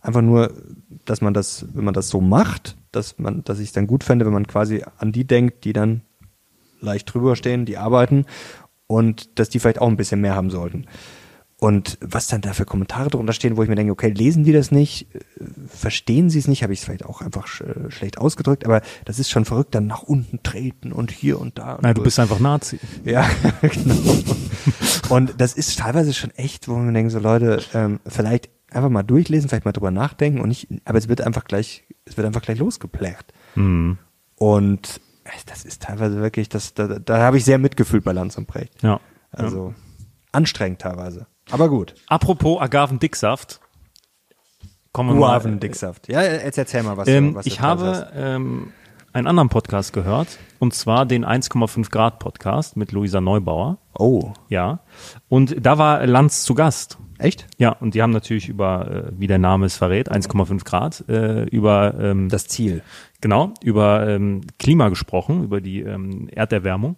[0.01, 0.53] einfach nur,
[1.07, 4.05] dass man das, wenn man das so macht, dass man, dass ich es dann gut
[4.05, 6.03] fände, wenn man quasi an die denkt, die dann
[6.87, 8.25] leicht drüber stehen, die arbeiten
[8.87, 10.87] und dass die vielleicht auch ein bisschen mehr haben sollten.
[11.59, 14.53] Und was dann da für Kommentare drunter stehen, wo ich mir denke, okay, lesen die
[14.53, 15.07] das nicht,
[15.69, 18.83] verstehen sie es nicht, habe ich es vielleicht auch einfach sch äh, schlecht ausgedrückt, aber
[19.07, 21.77] das ist schon verrückt, dann nach unten treten und hier und da.
[21.77, 22.79] Und Na, du bist einfach Nazi.
[23.05, 23.27] ja,
[23.63, 24.19] genau.
[25.09, 29.03] Und das ist teilweise schon echt, wo man denkt, so Leute, ähm, vielleicht einfach mal
[29.03, 32.43] durchlesen, vielleicht mal drüber nachdenken und nicht, aber es wird einfach gleich, es wird einfach
[32.43, 33.33] gleich losgeplärt.
[33.55, 33.97] Mhm.
[34.35, 35.01] Und
[35.47, 38.83] das ist teilweise wirklich, das, da, da habe ich sehr mitgefühlt bei Lanz und Brecht.
[38.83, 39.01] Ja.
[39.33, 39.75] Also
[40.33, 41.27] anstrengend teilweise.
[41.51, 41.95] Aber gut.
[42.09, 43.61] Apropos Agavendicksaft.
[44.93, 45.39] Kommen wir mal.
[45.39, 46.09] Guavendicksaft.
[46.09, 48.73] Ja, jetzt erzähl mal, was Ähm, du, was ich habe ähm,
[49.13, 53.79] einen anderen Podcast gehört, und zwar den 1,5 Grad Podcast mit Luisa Neubauer.
[53.99, 54.81] Oh, Ja.
[55.29, 56.99] Und da war Lanz zu Gast.
[57.19, 57.47] echt?
[57.59, 61.45] Ja, und die haben natürlich über, äh, wie der Name es verrät, 1,5 Grad, äh,
[61.45, 62.83] über ähm, Das Ziel.
[63.21, 66.97] genau, über ähm, Klima gesprochen, über die ähm, Erderwärmung.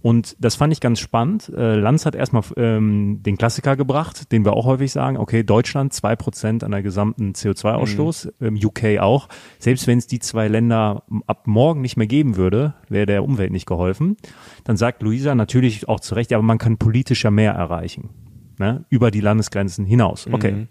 [0.00, 1.48] Und das fand ich ganz spannend.
[1.48, 5.92] Äh, Lanz hat erstmal ähm, den Klassiker gebracht, den wir auch häufig sagen, okay, Deutschland
[5.92, 9.28] zwei Prozent an der gesamten CO2-Ausstoß, ähm, UK auch.
[9.58, 13.50] Selbst wenn es die zwei Länder ab morgen nicht mehr geben würde, wäre der Umwelt
[13.50, 14.16] nicht geholfen.
[14.62, 18.10] Dann sagt Luisa natürlich auch zu Recht, ja, aber man kann politisch ja mehr erreichen.
[18.58, 18.84] Ne?
[18.90, 20.28] Über die Landesgrenzen hinaus.
[20.30, 20.68] Okay.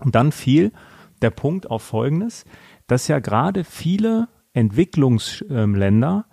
[0.00, 0.72] Und dann fiel
[1.20, 2.44] der Punkt auf Folgendes,
[2.86, 6.26] dass ja gerade viele Entwicklungsländer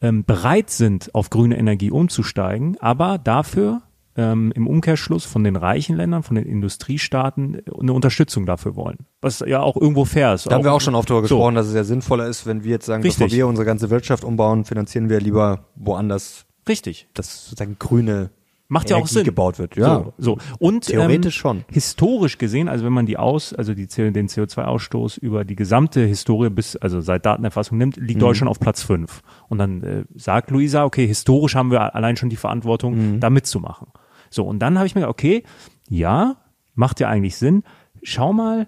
[0.00, 3.82] ähm, bereit sind, auf grüne Energie umzusteigen, aber dafür
[4.16, 9.06] ähm, im Umkehrschluss von den reichen Ländern, von den Industriestaaten eine Unterstützung dafür wollen.
[9.20, 10.46] Was ja auch irgendwo fair ist.
[10.46, 11.36] Da haben wir auch schon oft darüber So.
[11.36, 13.26] gesprochen, dass es ja sinnvoller ist, wenn wir jetzt sagen, Richtig.
[13.26, 17.08] bevor wir unsere ganze Wirtschaft umbauen, finanzieren wir lieber woanders, Richtig.
[17.14, 18.30] dass sozusagen grüne
[18.70, 19.24] Macht ja auch Sinn.
[19.24, 19.76] gebaut wird.
[19.76, 20.38] Ja, So, so.
[20.58, 21.64] Und Theoretisch ähm, schon.
[21.70, 26.50] Historisch gesehen, also wenn man die aus, also die, den CO2-Ausstoß über die gesamte Historie
[26.50, 29.22] bis, also seit Datenerfassung nimmt, liegt Deutschland auf Platz fünf.
[29.48, 33.88] Und dann äh, sagt Luisa, okay, historisch haben wir allein schon die Verantwortung, da mitzumachen.
[34.28, 35.44] So, und dann habe ich mir gedacht, okay,
[35.88, 36.36] ja,
[36.74, 37.62] macht ja eigentlich Sinn.
[38.02, 38.66] Schau mal,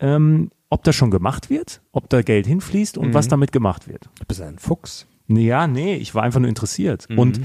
[0.00, 4.10] ähm, ob das schon gemacht wird, ob da Geld hinfließt und was damit gemacht wird.
[4.18, 5.06] du bist ein Fuchs.
[5.28, 7.08] Ja, nee, ich war einfach nur interessiert.
[7.08, 7.18] Mhm.
[7.18, 7.40] Und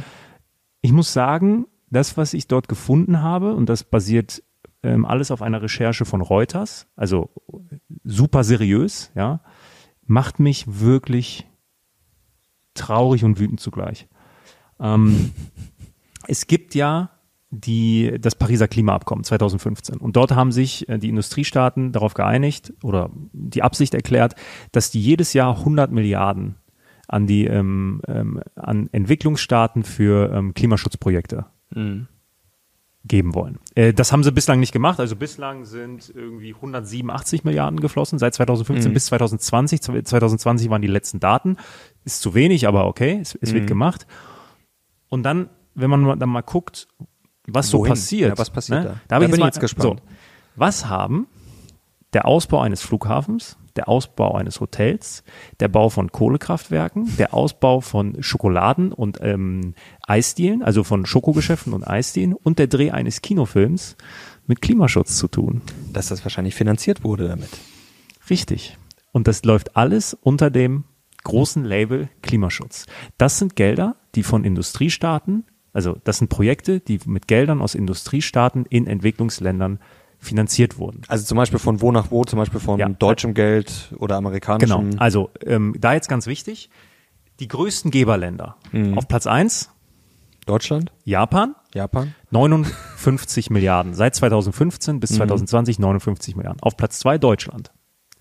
[0.82, 4.44] ich muss sagen, das, was ich dort gefunden habe, und das basiert
[4.84, 7.30] ähm, alles auf einer Recherche von Reuters, also
[8.04, 9.42] super seriös, ja,
[10.06, 11.48] macht mich wirklich
[12.76, 14.08] traurig und wütend zugleich.
[14.80, 15.32] Ähm,
[16.28, 17.10] es gibt ja
[17.50, 23.10] die, das Pariser Klimaabkommen 2015 und dort haben sich äh, die Industriestaaten darauf geeinigt oder
[23.32, 24.36] die Absicht erklärt,
[24.72, 26.56] dass die jedes Jahr 100 Milliarden
[27.08, 31.46] an die ähm, ähm, an Entwicklungsstaaten für ähm, Klimaschutzprojekte
[33.08, 33.60] geben wollen.
[33.76, 35.00] Äh, das haben sie bislang nicht gemacht.
[35.00, 39.82] Also bislang sind irgendwie 187 Milliarden geflossen seit 2015 bis 2020.
[39.82, 41.58] 2020 waren die letzten Daten.
[42.04, 44.08] Ist zu wenig, aber okay, es, es wird gemacht.
[45.10, 46.88] Und dann, wenn man mal- dann mal guckt,
[47.48, 47.92] was so Wohin?
[47.92, 48.30] passiert.
[48.32, 48.90] Ja, was passiert da?
[48.94, 50.00] hab Da bin ich jetzt gespannt.
[50.00, 50.06] So,
[50.56, 51.28] was haben
[52.16, 55.26] der Ausbau eines Flughafens, der Ausbau eines Hotels,
[55.60, 59.74] der Bau von Kohlekraftwerken, der Ausbau von Schokoladen und ähm,
[60.08, 63.98] Eisdielen, also von Schokogeschäften und Eisdielen und der Dreh eines Kinofilms
[64.48, 65.62] mit Klimaschutz zu tun.
[65.92, 67.50] Dass das wahrscheinlich finanziert wurde damit.
[68.30, 68.78] Richtig.
[69.12, 70.86] Und das läuft alles unter dem
[71.26, 72.86] großen Label Klimaschutz.
[73.18, 78.66] Das sind Gelder, die von Industriestaaten, also das sind Projekte, die mit Geldern aus Industriestaaten
[78.70, 79.80] in Entwicklungsländern
[80.20, 81.02] finanziert wurden.
[81.08, 82.90] Also zum Beispiel von wo nach wo, zum Beispiel von Ja.
[82.90, 84.28] deutschem Geld oder Genau.
[84.28, 84.92] amerikanischem.
[84.98, 86.70] Also ähm, da jetzt ganz wichtig,
[87.40, 88.56] die größten Geberländer.
[88.96, 89.70] Auf Platz eins
[90.46, 92.14] Deutschland, Japan, Japan.
[92.32, 93.94] 59 Milliarden.
[93.94, 96.62] Seit 2015 bis 2020 59 Milliarden.
[96.62, 97.72] Auf Platz zwei Deutschland.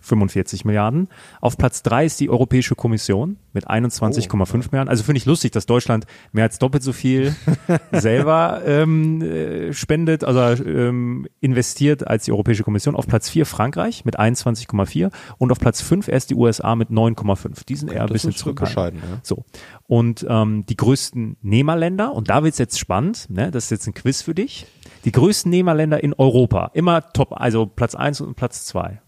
[0.04, 1.08] 45 Milliarden.
[1.40, 4.88] Auf Platz drei ist die Europäische Kommission mit 21,5 Milliarden.
[4.88, 7.34] Also finde ich lustig, dass Deutschland mehr als doppelt so viel
[7.92, 12.96] selber ähm, äh, spendet, also ähm, investiert als die Europäische Kommission.
[12.96, 17.64] Auf Platz vier Frankreich mit 21,4 und auf Platz fünf erst die USA mit 9,5.
[17.66, 19.20] Die sind eher ein bisschen bescheiden, ja.
[19.22, 19.44] So.
[19.86, 23.94] Und ähm, die größten Nehmerländer, und da wird's jetzt spannend, ne, das ist jetzt ein
[23.94, 24.66] Quiz für dich.
[25.04, 29.00] Die größten Nehmerländer in Europa, immer top, also Platz eins und Platz zwei.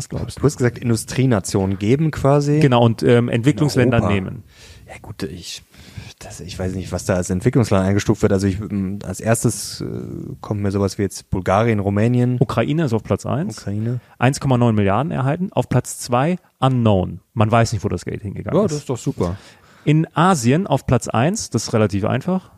[0.00, 0.40] Was glaubst du?
[0.40, 2.58] Du hast gesagt, Industrienationen geben quasi.
[2.60, 4.44] Genau, und ähm, Entwicklungsländer nehmen.
[4.88, 5.62] Ja gut, ich,
[6.20, 8.32] das, ich weiß nicht, was da als Entwicklungsland eingestuft wird.
[8.32, 8.58] Also ich,
[9.04, 9.86] als erstes äh,
[10.40, 13.58] kommt mir sowas wie jetzt Bulgarien, Rumänien, Ukraine ist auf Platz eins.
[13.58, 14.00] Ukraine.
[14.18, 15.52] 1,9 Milliarden erhalten.
[15.52, 17.20] Auf Platz zwei Unknown.
[17.34, 18.72] Man weiß nicht, wo das Geld hingegangen Ja, ist.
[18.72, 19.36] das ist doch super.
[19.84, 22.52] In Asien auf Platz eins, das ist relativ einfach.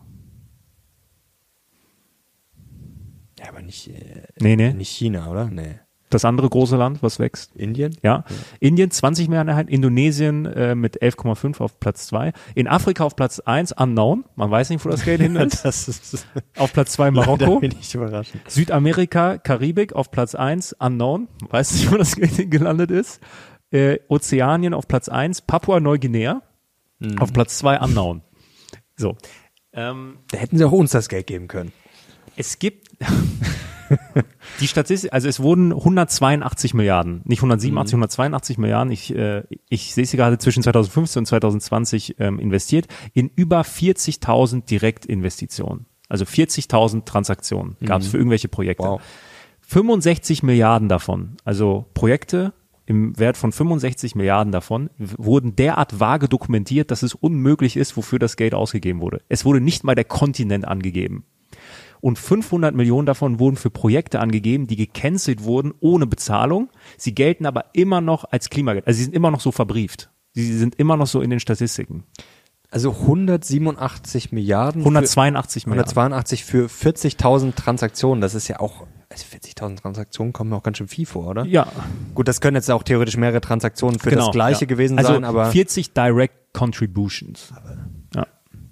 [3.41, 4.73] Ja, aber nicht, äh, Nee, nee.
[4.73, 5.47] nicht China, oder?
[5.51, 5.81] Nee.
[6.13, 7.57] Das andere große Land, was wächst.
[7.57, 7.97] Indien?
[8.03, 8.25] Ja.
[8.61, 12.33] Indien 20 Milliarden erhalten, Indonesien äh, mit 11,5 auf Platz 2.
[12.55, 15.65] In Afrika auf Platz 1 Unknown, man weiß nicht, wo das Geld hin ist.
[15.65, 16.27] Das ist
[16.59, 17.61] Auf Platz 2 da Marokko.
[17.61, 18.33] bin ich überrascht.
[18.47, 23.21] Südamerika, Karibik auf Platz 1 Unknown, weiß nicht, wo das Geld gelandet ist.
[23.71, 26.43] Äh, Ozeanien auf Platz 1, Papua-Neuguinea
[27.19, 28.21] auf Platz 2 Unknown.
[28.97, 29.17] So.
[29.73, 31.73] Ähm, Da hätten sie auch uns das Geld geben können.
[32.37, 32.91] es gibt
[34.61, 38.93] Die Statistik, also es wurden 182 Milliarden, nicht 187, 182 Milliarden.
[38.93, 44.65] Ich, äh, ich sehe sie gerade zwischen 2015 und 2020 ähm, investiert in über 40.000
[44.67, 45.87] Direktinvestitionen.
[46.09, 48.85] Also 40.000 Transaktionen gab es für irgendwelche Projekte.
[48.85, 49.01] Wow.
[49.63, 52.53] 65 Milliarden davon, also Projekte
[52.85, 58.19] im Wert von 65 Milliarden davon, wurden derart vage dokumentiert, dass es unmöglich ist, wofür
[58.19, 59.23] das Geld ausgegeben wurde.
[59.29, 61.25] Es wurde nicht mal der Kontinent angegeben.
[62.03, 66.69] Und 500 Millionen davon wurden für Projekte angegeben, die gecancelt wurden ohne Bezahlung.
[66.99, 68.89] Sie gelten aber immer noch als Klimageld.
[68.89, 70.11] Also sie sind immer noch so verbrieft.
[70.33, 72.03] Sie sind immer noch so in den Statistiken.
[72.73, 74.81] Also 187 Milliarden.
[74.81, 75.91] 182 für, Milliarden.
[75.91, 78.21] 182 für 40.000 Transaktionen.
[78.21, 81.45] Das ist ja auch, also 40.000 Transaktionen kommen auch ganz schön viel vor, oder?
[81.45, 81.69] Ja,
[82.17, 84.67] Gut, das können jetzt auch theoretisch mehrere Transaktionen für das Gleiche ja.
[84.67, 87.53] gewesen also sein, aber 40 Direct Contributions.
[87.55, 87.63] Ja.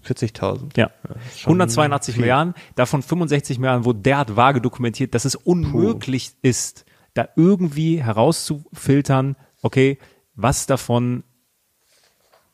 [0.05, 0.77] 40.000.
[0.77, 0.91] Ja.
[1.37, 2.23] schon 182 viel.
[2.23, 6.85] Milliarden, davon 65 Milliarden wurde derart vage dokumentiert, dass es unmöglich ist,
[7.15, 9.99] da irgendwie herauszufiltern, okay,
[10.35, 11.25] was davon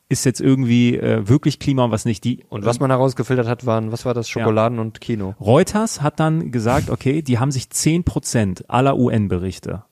[0.09, 2.23] ist jetzt irgendwie äh, wirklich Klima und was nicht.
[2.23, 4.29] Die Und was man herausgefiltert hat, waren, was war das?
[4.29, 5.35] Schokoladen und Kino.
[5.39, 9.83] Reuters hat dann gesagt, okay, die haben sich 10 Prozent aller UN-Berichte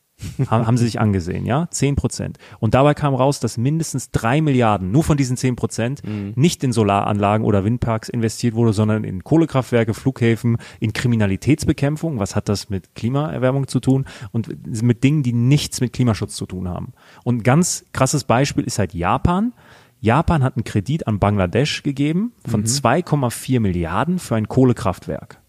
[0.50, 2.38] haben, haben sie sich angesehen, ja, 10 Prozent.
[2.60, 6.02] Und dabei kam raus, dass mindestens drei Milliarden nur von diesen 10 Prozent
[6.38, 12.20] nicht in Solaranlagen oder Windparks investiert wurde, sondern in Kohlekraftwerke, Flughäfen, in Kriminalitätsbekämpfung.
[12.20, 14.06] Was hat das mit Klimaerwärmung zu tun?
[14.32, 14.50] Und
[14.84, 16.94] mit Dingen, die nichts mit Klimaschutz zu tun haben.
[17.24, 19.54] Und ein ganz krasses Beispiel ist halt Japan.
[20.02, 25.42] Japan hat einen Kredit an Bangladesch gegeben von 2,4 Milliarden für ein Kohlekraftwerk.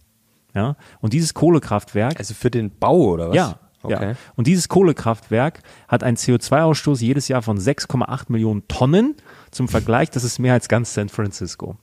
[0.55, 3.37] Ja, und dieses Kohlekraftwerk, Also für den Bau oder was?
[3.37, 4.11] ja, Okay.
[4.11, 9.15] ja, und dieses Kohlekraftwerk hat einen CO2-Ausstoß jedes Jahr von 6,8 Millionen Tonnen.
[9.51, 11.77] Zum Vergleich, das ist mehr als ganz San Francisco.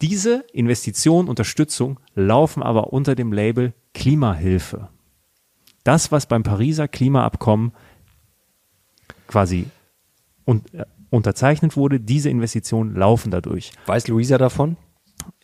[0.00, 4.88] Diese Investitionen, Unterstützung laufen aber unter dem Label Klimahilfe.
[5.84, 7.72] Das, was beim Pariser Klimaabkommen
[9.26, 9.66] quasi
[10.44, 10.62] un
[11.10, 13.72] unterzeichnet wurde, diese Investitionen laufen dadurch.
[13.84, 14.78] Weiß Luisa davon?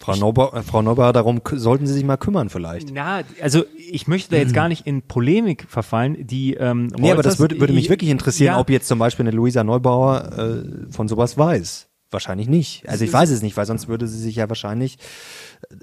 [0.00, 2.92] Frau, Neubauer, äh, Frau Neubauer, darum sollten Sie sich mal kümmern vielleicht.
[2.92, 7.22] Na, also ich möchte da jetzt gar nicht in Polemik verfallen, die ähm, Nee, aber
[7.22, 8.60] das Reuters- würde, würde mich wirklich interessieren, Ja.
[8.60, 11.86] ob jetzt zum Beispiel eine Luisa Neubauer äh, von sowas weiß.
[12.10, 12.88] Wahrscheinlich nicht.
[12.88, 14.96] Also ich weiß es nicht, weil sonst würde sie sich ja wahrscheinlich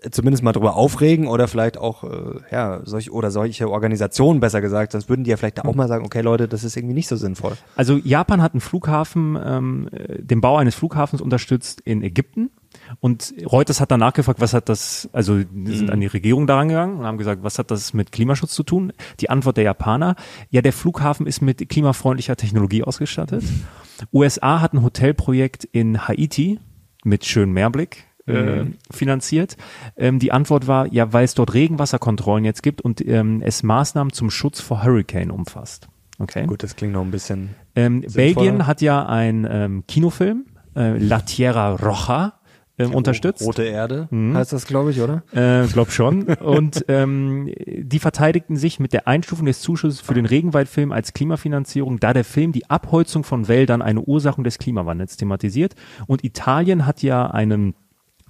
[0.01, 4.59] äh, zumindest mal drüber aufregen oder vielleicht auch, äh, ja, solch, oder solche Organisationen besser
[4.59, 7.07] gesagt, sonst würden die ja vielleicht auch mal sagen, okay Leute, das ist irgendwie nicht
[7.07, 7.55] so sinnvoll.
[7.75, 12.49] Also Japan hat einen Flughafen, ähm, äh, den Bau eines Flughafens unterstützt in Ägypten.
[12.99, 15.75] Und Reuters hat danach gefragt, was hat das, also die Mhm.
[15.75, 18.63] sind an die Regierung daran gegangen und haben gesagt, was hat das mit Klimaschutz zu
[18.63, 18.93] tun?
[19.19, 20.15] Die Antwort der Japaner,
[20.49, 23.43] ja, der Flughafen ist mit klimafreundlicher Technologie ausgestattet.
[24.13, 26.59] USA hat ein Hotelprojekt in Haiti
[27.03, 28.73] mit schönem Meerblick äh, Mhm.
[28.91, 29.55] finanziert.
[29.95, 34.11] Ähm, die Antwort war, ja, weil es dort Regenwasserkontrollen jetzt gibt und ähm, es Maßnahmen
[34.13, 35.87] zum Schutz vor Hurricane umfasst.
[36.17, 36.47] Okay.
[36.47, 37.51] Gut, das klingt noch ein bisschen.
[37.75, 38.01] Ähm.
[38.01, 42.33] Belgien hat ja einen ähm, Kinofilm, äh, La Tierra Roja,
[42.77, 43.45] ähm, unterstützt.
[43.45, 45.23] Rote Erde heißt das, glaube ich, oder?
[45.31, 46.23] Äh, glaub schon.
[46.23, 51.99] Und ähm, die verteidigten sich mit der Einstufung des Zuschusses für den Regenwaldfilm als Klimafinanzierung,
[51.99, 55.75] da der Film die Abholzung von Wäldern eine Ursache des Klimawandels thematisiert.
[56.07, 57.73] Und Italien hat ja einem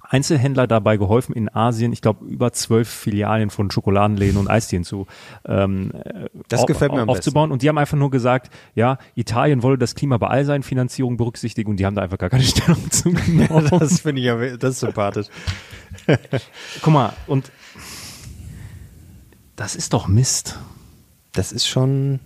[0.08, 5.06] Einzelhändler dabei geholfen, in Asien, ich glaube, über zwölf Filialen von Schokoladenläden und Eisdielen zu
[5.46, 5.92] ähm,
[6.48, 7.52] Das gefällt mir am aufzubauen.
[7.52, 11.16] Und die haben einfach nur gesagt, ja, Italien wolle das Klima bei all seinen Finanzierungen
[11.16, 13.68] berücksichtigen und die haben da einfach gar keine Stellung zu genommen.
[13.70, 15.26] Das finde ich ja, das ist sympathisch.
[16.82, 17.50] Guck mal, und
[19.56, 20.58] das ist doch Mist.
[21.32, 22.20] Das ist schon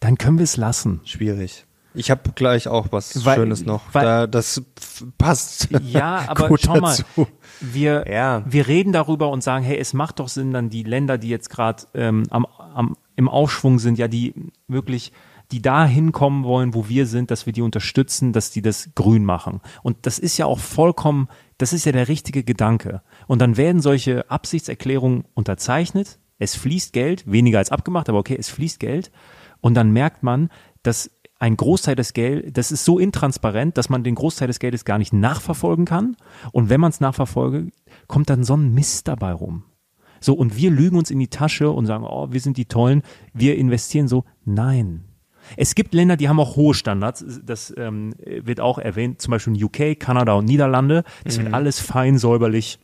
[0.00, 1.00] Dann können wir es lassen.
[1.04, 1.66] schwierig.
[1.94, 3.82] Ich habe gleich auch was Weil- Schönes noch.
[3.92, 4.62] weil- da, das
[5.18, 5.68] passt.
[5.82, 7.26] Ja, aber gut schau mal, dazu.
[7.60, 8.42] wir, Ja.
[8.46, 11.50] wir reden darüber und sagen, hey, es macht doch Sinn, dann die Länder, die jetzt
[11.50, 14.34] gerade ähm, am, am, im Aufschwung sind, ja, die
[14.68, 15.12] wirklich,
[15.50, 19.24] die da hinkommen wollen, wo wir sind, dass wir die unterstützen, dass die das grün
[19.24, 19.60] machen.
[19.82, 21.28] Und das ist ja auch vollkommen,
[21.58, 23.02] das ist ja der richtige Gedanke.
[23.26, 28.48] Und dann werden solche Absichtserklärungen unterzeichnet, es fließt Geld, weniger als abgemacht, aber okay, es
[28.48, 29.12] fließt Geld.
[29.60, 30.48] Und dann merkt man,
[30.82, 31.10] dass
[31.42, 34.98] ein Großteil des Geldes, das ist so intransparent, dass man den Großteil des Geldes gar
[34.98, 36.16] nicht nachverfolgen kann.
[36.52, 37.72] Und wenn man es nachverfolge,
[38.06, 39.64] kommt dann so ein Mist dabei rum.
[40.20, 43.02] So, und wir lügen uns in die Tasche und sagen, oh, wir sind die Tollen,
[43.34, 44.22] wir investieren so.
[44.44, 45.02] Nein.
[45.56, 47.24] Es gibt Länder, die haben auch hohe Standards.
[47.44, 51.02] Das ähm, wird auch erwähnt, zum Beispiel in UK, Kanada und Niederlande.
[51.24, 52.78] Das wird alles fein säuberlich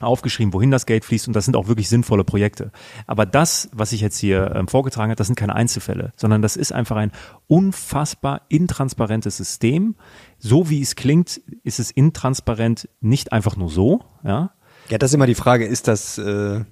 [0.00, 2.70] aufgeschrieben, wohin das Geld fließt und das sind auch wirklich sinnvolle Projekte.
[3.06, 6.56] Aber das, was ich jetzt hier ähm, vorgetragen habe, das sind keine Einzelfälle, sondern das
[6.56, 7.12] ist einfach ein
[7.46, 9.96] unfassbar intransparentes System.
[10.38, 14.52] So wie es klingt, ist es intransparent nicht einfach nur so, ja.
[14.88, 16.64] Ja, das ist immer die Frage, ist das äh,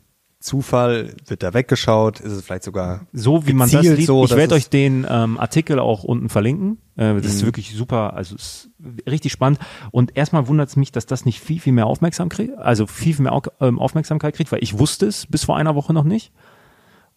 [0.44, 1.14] Zufall?
[1.26, 2.20] Wird da weggeschaut?
[2.20, 4.06] Ist es vielleicht sogar so wie man das liest.
[4.06, 6.78] so, ich werde euch den ähm, Artikel auch unten verlinken.
[6.96, 7.46] Äh, das ist Mhm.
[7.46, 8.68] wirklich super, also ist
[9.08, 9.58] richtig spannend.
[9.90, 13.22] Und erstmal wundert es mich, dass das nicht viel, viel mehr Aufmerksamkeit, also viel, viel
[13.22, 16.30] mehr ähm, Aufmerksamkeit kriegt, weil ich wusste es bis vor einer Woche noch nicht.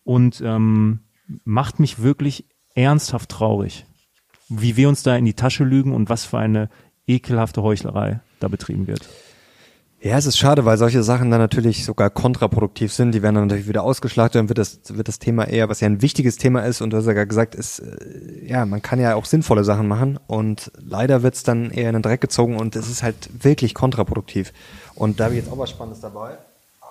[0.06, 1.02] Und ähm,
[1.44, 3.86] macht mich wirklich ernsthaft traurig,
[4.48, 6.70] wie wir uns da in die Tasche lügen und was für eine
[7.08, 9.10] ekelhafte Heuchlerei da betrieben wird.
[10.08, 13.12] Ja, es ist schade, weil solche Sachen dann natürlich sogar kontraproduktiv sind.
[13.12, 15.88] Die werden dann natürlich wieder ausgeschlachtet, dann wird das, wird das Thema eher, was ja
[15.88, 19.02] ein wichtiges Thema ist, und du hast ja gerade gesagt, ist, äh, ja, man kann
[19.02, 22.78] ja auch sinnvolle Sachen machen und leider wird's dann eher in den Dreck gezogen und
[22.78, 24.54] es ist halt wirklich kontraproduktiv.
[24.96, 26.38] Und da habe ich jetzt auch was Spannendes dabei.
[26.82, 26.86] Ah,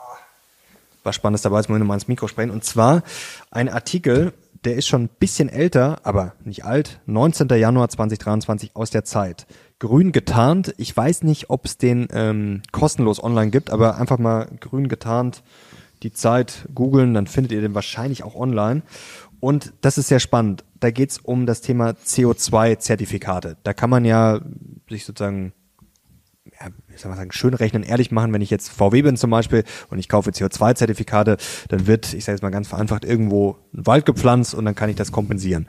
[1.03, 2.51] Was Spannendes dabei, jetzt muss ich nochmal ins Mikro sprechen.
[2.51, 3.03] Und zwar
[3.51, 4.35] ein Artikel,
[4.67, 7.49] der ist schon ein bisschen älter, aber nicht alt, 19.
[7.49, 9.47] Januar 2023 aus der Zeit.
[9.79, 10.75] Grün getarnt.
[10.79, 15.43] Ich weiß nicht, ob es den ähm, kostenlos online gibt, aber einfach mal grün getarnt
[16.03, 18.83] die Zeit googeln, dann findet ihr den wahrscheinlich auch online.
[19.41, 20.65] Und das ist sehr spannend.
[20.81, 23.57] Da geht's um das Thema CO2-Zertifikate.
[23.63, 24.41] Da kann man ja
[24.89, 25.53] sich sozusagen
[26.61, 29.31] ja, wie soll man sagen, schön rechnen, ehrlich machen, wenn ich jetzt VW bin zum
[29.31, 31.37] Beispiel und ich kaufe CO2-Zertifikate,
[31.69, 34.89] dann wird, ich sage jetzt mal ganz vereinfacht, irgendwo ein Wald gepflanzt und dann kann
[34.89, 35.67] ich das kompensieren.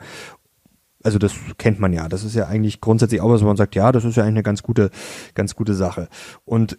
[1.08, 2.06] Also das kennt man ja.
[2.06, 4.34] Das ist ja eigentlich grundsätzlich auch was, wo man sagt, ja, das ist ja eigentlich
[4.34, 4.90] eine ganz gute,
[5.32, 6.08] ganz gute Sache.
[6.44, 6.76] Und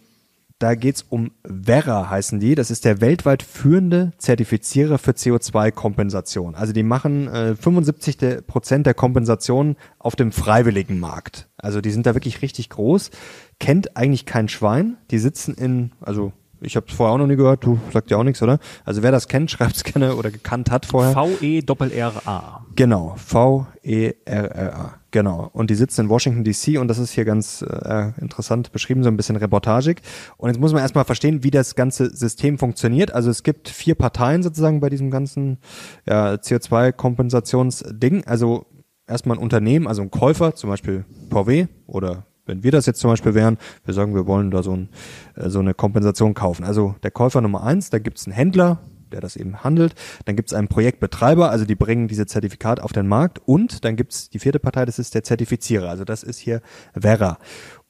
[0.60, 2.54] da geht's um Verra heißen die.
[2.54, 6.54] Das ist der weltweit führende Zertifizierer für CO2-Kompensation.
[6.54, 11.48] Also die machen äh, 75 der Prozent der Kompensation auf dem freiwilligen Markt.
[11.56, 13.10] Also die sind da wirklich richtig groß.
[13.58, 14.96] Kennt eigentlich kein Schwein.
[15.10, 17.64] Die sitzen in, also ich habe es vorher auch noch nie gehört.
[17.64, 18.58] Du sagst ja auch nichts, oder?
[18.84, 21.12] Also wer das kennt, schreibt es gerne oder gekannt hat vorher.
[21.12, 22.66] V-E-Doppel-R-A.
[22.76, 24.94] Genau, V-E-R-R-A.
[25.12, 25.50] Genau.
[25.52, 29.08] Und die sitzen in Washington DC und das ist hier ganz äh, interessant beschrieben, so
[29.08, 30.02] ein bisschen reportagig.
[30.36, 33.12] Und jetzt muss man erstmal verstehen, wie das ganze System funktioniert.
[33.12, 35.58] Also es gibt vier Parteien sozusagen bei diesem ganzen
[36.06, 38.24] ja, CO2-Kompensationsding.
[38.26, 38.66] Also
[39.08, 43.10] erstmal ein Unternehmen, also ein Käufer, zum Beispiel VW oder wenn wir das jetzt zum
[43.10, 44.88] Beispiel wären, wir sagen, wir wollen da so, ein,
[45.36, 46.64] äh, so eine Kompensation kaufen.
[46.64, 48.80] Also der Käufer Nummer eins, da gibt's einen Händler,
[49.10, 49.94] der das eben handelt.
[50.24, 53.40] Dann gibt's einen Projektbetreiber, also die bringen diese Zertifikate auf den Markt.
[53.44, 55.88] Und dann gibt's die vierte Partei, das ist der Zertifizierer.
[55.88, 56.60] Also das ist hier
[56.94, 57.38] Vera.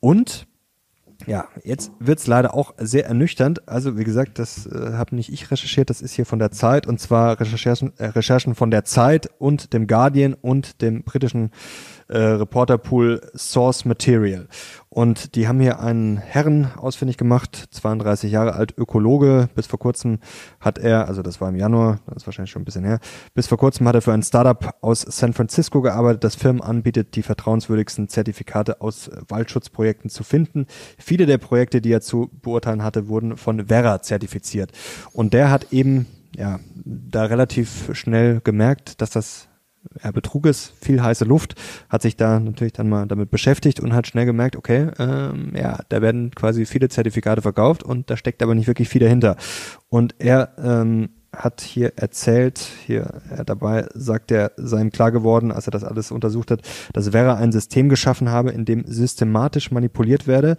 [0.01, 0.47] Und
[1.27, 3.69] ja, jetzt wird's leider auch sehr ernüchternd.
[3.69, 6.87] Also wie gesagt, das äh, habe nicht ich recherchiert, das ist hier von der Zeit
[6.87, 11.51] und zwar Recherchen, äh, Recherchen von der Zeit und dem Guardian und dem britischen
[12.11, 14.49] äh, Reporterpool Source Material.
[14.89, 19.49] Und die haben hier einen Herren ausfindig gemacht, 32 Jahre alt, Ökologe.
[19.55, 20.19] Bis vor kurzem
[20.59, 22.99] hat er, also das war im Januar, das ist wahrscheinlich schon ein bisschen her,
[23.33, 27.15] bis vor kurzem hat er für ein Startup aus San Francisco gearbeitet, das Firmen anbietet,
[27.15, 30.67] die vertrauenswürdigsten Zertifikate aus äh, Waldschutzprojekten zu finden.
[30.99, 34.73] Viele der Projekte, die er zu beurteilen hatte, wurden von Verra zertifiziert.
[35.13, 36.07] Und der hat eben
[36.37, 39.50] ja da relativ schnell gemerkt, dass das
[40.03, 41.55] ja, Betrug ist, viel heiße Luft,
[41.89, 45.79] hat sich da natürlich dann mal damit beschäftigt und hat schnell gemerkt, okay, ähm, ja,
[45.89, 49.37] da werden quasi viele Zertifikate verkauft und da steckt aber nicht wirklich viel dahinter.
[49.89, 51.11] Und er ähm,
[51.41, 55.85] hat hier erzählt, hier er dabei sagt er, sei ihm klar geworden, als er das
[55.85, 56.63] alles untersucht hat,
[56.93, 60.57] dass Vera ein System geschaffen habe, in dem systematisch manipuliert werde.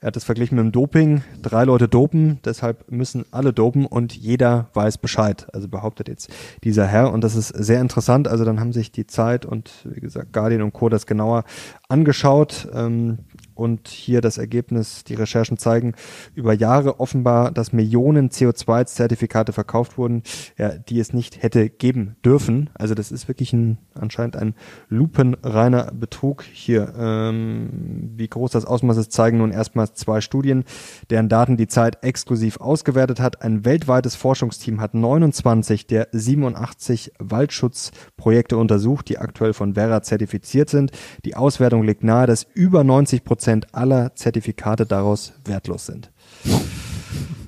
[0.00, 1.22] Er hat das verglichen mit dem Doping.
[1.42, 5.48] Drei Leute dopen, deshalb müssen alle dopen und jeder weiß Bescheid.
[5.52, 6.30] Also behauptet jetzt
[6.62, 7.12] dieser Herr.
[7.12, 8.28] Und das ist sehr interessant.
[8.28, 10.88] Also dann haben sich die Zeit und wie gesagt Guardian und Co.
[10.88, 11.42] das genauer
[11.88, 12.68] angeschaut.
[12.72, 13.18] Ähm,
[13.58, 15.94] und hier das Ergebnis, die Recherchen zeigen,
[16.34, 20.22] über Jahre offenbar, dass Millionen CO2-Zertifikate verkauft wurden,
[20.56, 22.70] ja, die es nicht hätte geben dürfen.
[22.74, 24.54] Also das ist wirklich ein, anscheinend ein
[24.88, 26.94] lupenreiner Betrug hier.
[26.96, 30.62] Ähm, wie groß das Ausmaß ist, zeigen nun erstmals zwei Studien,
[31.10, 33.42] deren Daten die Zeit exklusiv ausgewertet hat.
[33.42, 40.92] Ein weltweites Forschungsteam hat 29 der 87 Waldschutzprojekte untersucht, die aktuell von Vera zertifiziert sind.
[41.24, 46.10] Die Auswertung legt nahe, dass über 90 Prozent aller Zertifikate daraus wertlos sind.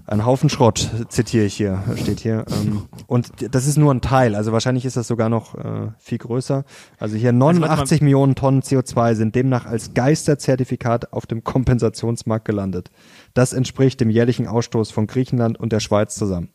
[0.07, 2.45] Ein Haufen Schrott, zitiere ich hier, steht hier.
[2.51, 6.19] Ähm, und das ist nur ein Teil, also wahrscheinlich ist das sogar noch äh, viel
[6.19, 6.65] größer.
[6.99, 12.91] Also hier 89 Millionen Tonnen CO2 sind demnach als Geisterzertifikat auf dem Kompensationsmarkt gelandet.
[13.35, 16.51] Das entspricht dem jährlichen Ausstoß von Griechenland und der Schweiz zusammen.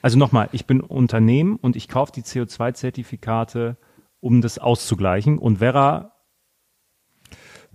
[0.00, 3.78] Also nochmal, ich bin Unternehmen und ich kaufe die CO2-Zertifikate,
[4.20, 5.38] um das auszugleichen.
[5.38, 6.15] Und Vera,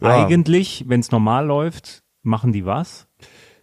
[0.01, 0.25] Ja.
[0.25, 3.07] eigentlich, wenn es normal läuft, machen die was?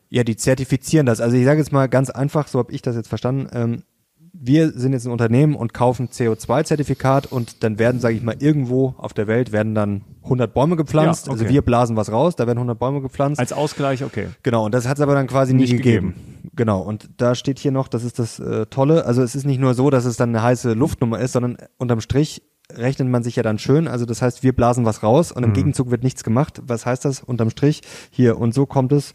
[0.09, 1.21] Ja, die zertifizieren das.
[1.21, 3.49] Also ich sage jetzt mal ganz einfach, so habe ich das jetzt verstanden.
[3.53, 3.83] Ähm,
[4.33, 8.95] wir sind jetzt ein Unternehmen und kaufen CO2-Zertifikat und dann werden, sage ich mal, irgendwo
[8.99, 11.27] auf der Welt werden dann 100 Bäume gepflanzt.
[11.27, 11.43] Ja, okay.
[11.43, 13.41] Also wir blasen was raus, da werden 100 Bäume gepflanzt.
[13.41, 14.29] Als Ausgleich, okay.
[14.43, 16.15] genau, und das hat es aber dann quasi nie Nicht gegeben.
[16.55, 19.61] Genau, und da steht hier noch, das ist das äh, Tolle, also es ist nicht
[19.61, 22.43] nur so, dass es dann eine heiße Luftnummer ist, sondern unterm Strich
[22.73, 25.53] rechnet man sich ja dann schön, also das heißt, wir blasen was raus und im
[25.53, 26.61] Gegenzug wird nichts gemacht.
[26.67, 27.83] Was heißt das unterm Strich?
[28.11, 29.13] Hier, und so kommt es,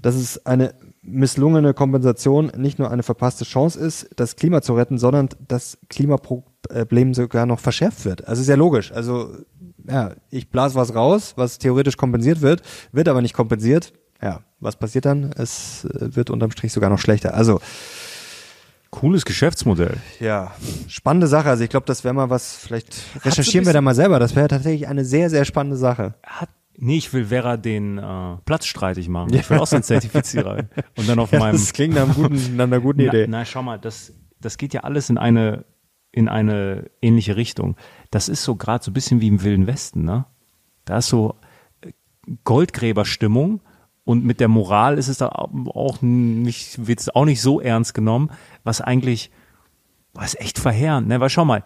[0.00, 4.98] dass es eine misslungene Kompensation nicht nur eine verpasste Chance ist, das Klima zu retten,
[4.98, 8.26] sondern das Klimaproblem sogar noch verschärft wird.
[8.26, 8.92] Also ist ja logisch.
[8.92, 9.34] Also
[9.88, 12.62] ja, ich blase was raus, was theoretisch kompensiert wird,
[12.92, 13.92] wird aber nicht kompensiert.
[14.22, 15.32] Ja, was passiert dann?
[15.36, 17.34] Es äh, wird unterm Strich sogar noch schlechter.
[17.34, 17.60] Also
[19.00, 19.96] Cooles Geschäftsmodell.
[20.20, 20.52] ja,
[20.86, 21.48] spannende Sache.
[21.48, 22.94] Also ich glaube, das wäre mal was, vielleicht
[23.24, 24.18] recherchieren wir da mal selber.
[24.18, 26.16] Das wäre tatsächlich eine sehr, sehr spannende Sache.
[26.22, 29.32] Hat, nee, ich will Vera den äh, Platz streitig machen.
[29.32, 30.68] Ich will auch so einen Zertifizierer.
[30.98, 33.26] Und dann auf meinem das klingt nach, einem guten, nach einer guten Idee.
[33.26, 35.64] Na, na, schau mal, das, das geht ja alles in eine,
[36.12, 37.76] in eine ähnliche Richtung.
[38.10, 40.26] Das ist so gerade so ein bisschen wie im Wilden Westen, ne?
[40.84, 41.36] Da ist so
[41.80, 41.92] äh,
[42.44, 43.62] Goldgräberstimmung
[44.04, 47.94] und mit der Moral ist es da auch nicht, wird es auch nicht so ernst
[47.94, 48.30] genommen,
[48.64, 49.30] was eigentlich,
[50.14, 51.20] was echt verheerend, ne?
[51.20, 51.62] Weil schau mal,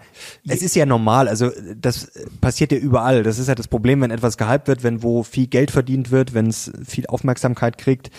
[0.47, 3.23] Es ist ja normal, also das passiert ja überall.
[3.23, 6.35] Das ist ja das Problem, wenn etwas gehypt wird, wenn wo viel Geld verdient wird,
[6.35, 8.11] wenn es viel Aufmerksamkeit kriegt,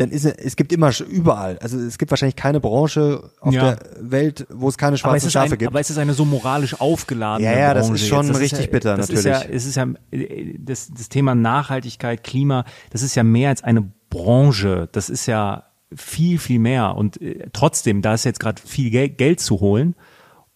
[0.00, 1.58] dann ist es, gibt immer überall.
[1.58, 3.74] Also es gibt wahrscheinlich keine Branche auf Ja.
[3.74, 5.70] der Welt, wo es keine schwarzen es, ist Schafe ein, gibt.
[5.70, 8.40] aber es ist eine so moralisch aufgeladene Ja, ja, das Branche ist schon jetzt.
[8.40, 9.56] richtig ja, bitter, das Ist ja, natürlich.
[9.56, 13.90] es ist ja, äh, das, das Thema Nachhaltigkeit, Klima, das ist ja mehr als eine
[14.08, 14.88] Branche.
[14.92, 16.96] Das ist ja viel, viel mehr.
[16.96, 19.94] Und äh, trotzdem, da ist jetzt gerade viel Gel Geld zu holen.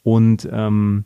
[0.02, 1.04] Und ähm,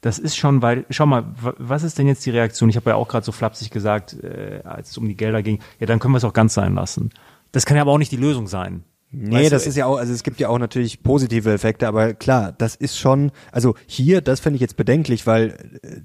[0.00, 2.68] das ist schon, weil, schau mal, wa- was ist denn jetzt die Reaktion?
[2.68, 5.60] Ich habe ja auch gerade so flapsig gesagt, äh, als es um die Gelder ging,
[5.80, 7.10] ja, dann können wir es auch ganz sein lassen.
[7.54, 8.82] Das kann ja aber auch nicht die Lösung sein.
[9.12, 11.86] Nee, Weißt das du, ist ja auch, also es gibt ja auch natürlich positive Effekte,
[11.86, 16.00] aber klar, das ist schon, also hier, das finde ich jetzt bedenklich, weil äh,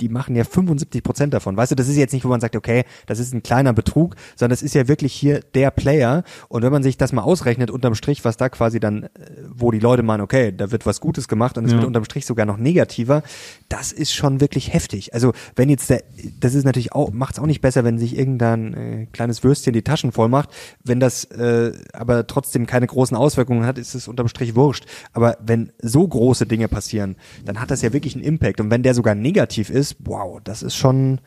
[0.00, 1.56] die, machen ja 75 Prozent davon.
[1.56, 4.16] Weißt du, das ist jetzt nicht, wo man sagt, okay, das ist ein kleiner Betrug,
[4.36, 6.24] sondern das ist ja wirklich hier der Player.
[6.48, 9.08] Und wenn man sich das mal ausrechnet, unterm Strich, was da quasi dann, äh,
[9.52, 11.78] wo die Leute meinen, okay, da wird was Gutes gemacht und es Ja.
[11.78, 13.22] wird unterm Strich sogar noch negativer,
[13.68, 15.12] das ist schon wirklich heftig.
[15.14, 16.02] Also wenn jetzt der,
[16.40, 19.72] das ist natürlich auch, macht es auch nicht besser, wenn sich irgendein äh, kleines Würstchen
[19.72, 20.50] die Taschen voll macht.
[20.82, 24.86] Wenn das äh, aber trotzdem keine großen Auswirkungen hat, ist es unterm Strich wurscht.
[25.12, 28.60] Aber wenn so große Dinge passieren, dann hat das ja wirklich einen Impact.
[28.60, 31.20] Und wenn der sogar negativ ist, wow, das ist schon,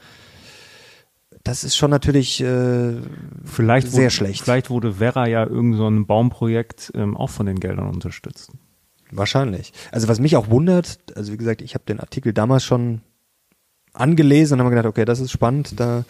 [1.44, 2.94] das ist schon natürlich äh,
[3.46, 4.44] Vielleicht sehr wurde, schlecht.
[4.44, 8.52] Vielleicht wurde Vera ja irgend so ein Baumprojekt ähm, auch von den Geldern unterstützt.
[9.12, 9.72] Wahrscheinlich.
[9.92, 13.02] Also was mich auch wundert, also wie gesagt, ich habe den Artikel damals schon
[13.94, 16.04] angelesen und habe mir gedacht, okay, das ist spannend, da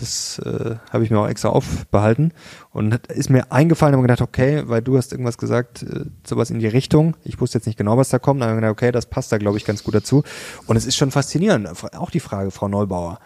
[0.00, 2.32] das äh, habe ich mir auch extra aufbehalten
[2.70, 6.50] und hat, ist mir eingefallen, habe gedacht, okay, weil du hast irgendwas gesagt, äh, sowas
[6.50, 7.16] in die Richtung.
[7.24, 9.38] Ich wusste jetzt nicht genau, was da kommt, aber mir gedacht, okay, das passt da
[9.38, 10.22] glaube ich ganz gut dazu
[10.66, 11.68] und es ist schon faszinierend.
[11.96, 13.18] Auch die Frage, Frau Neubauer.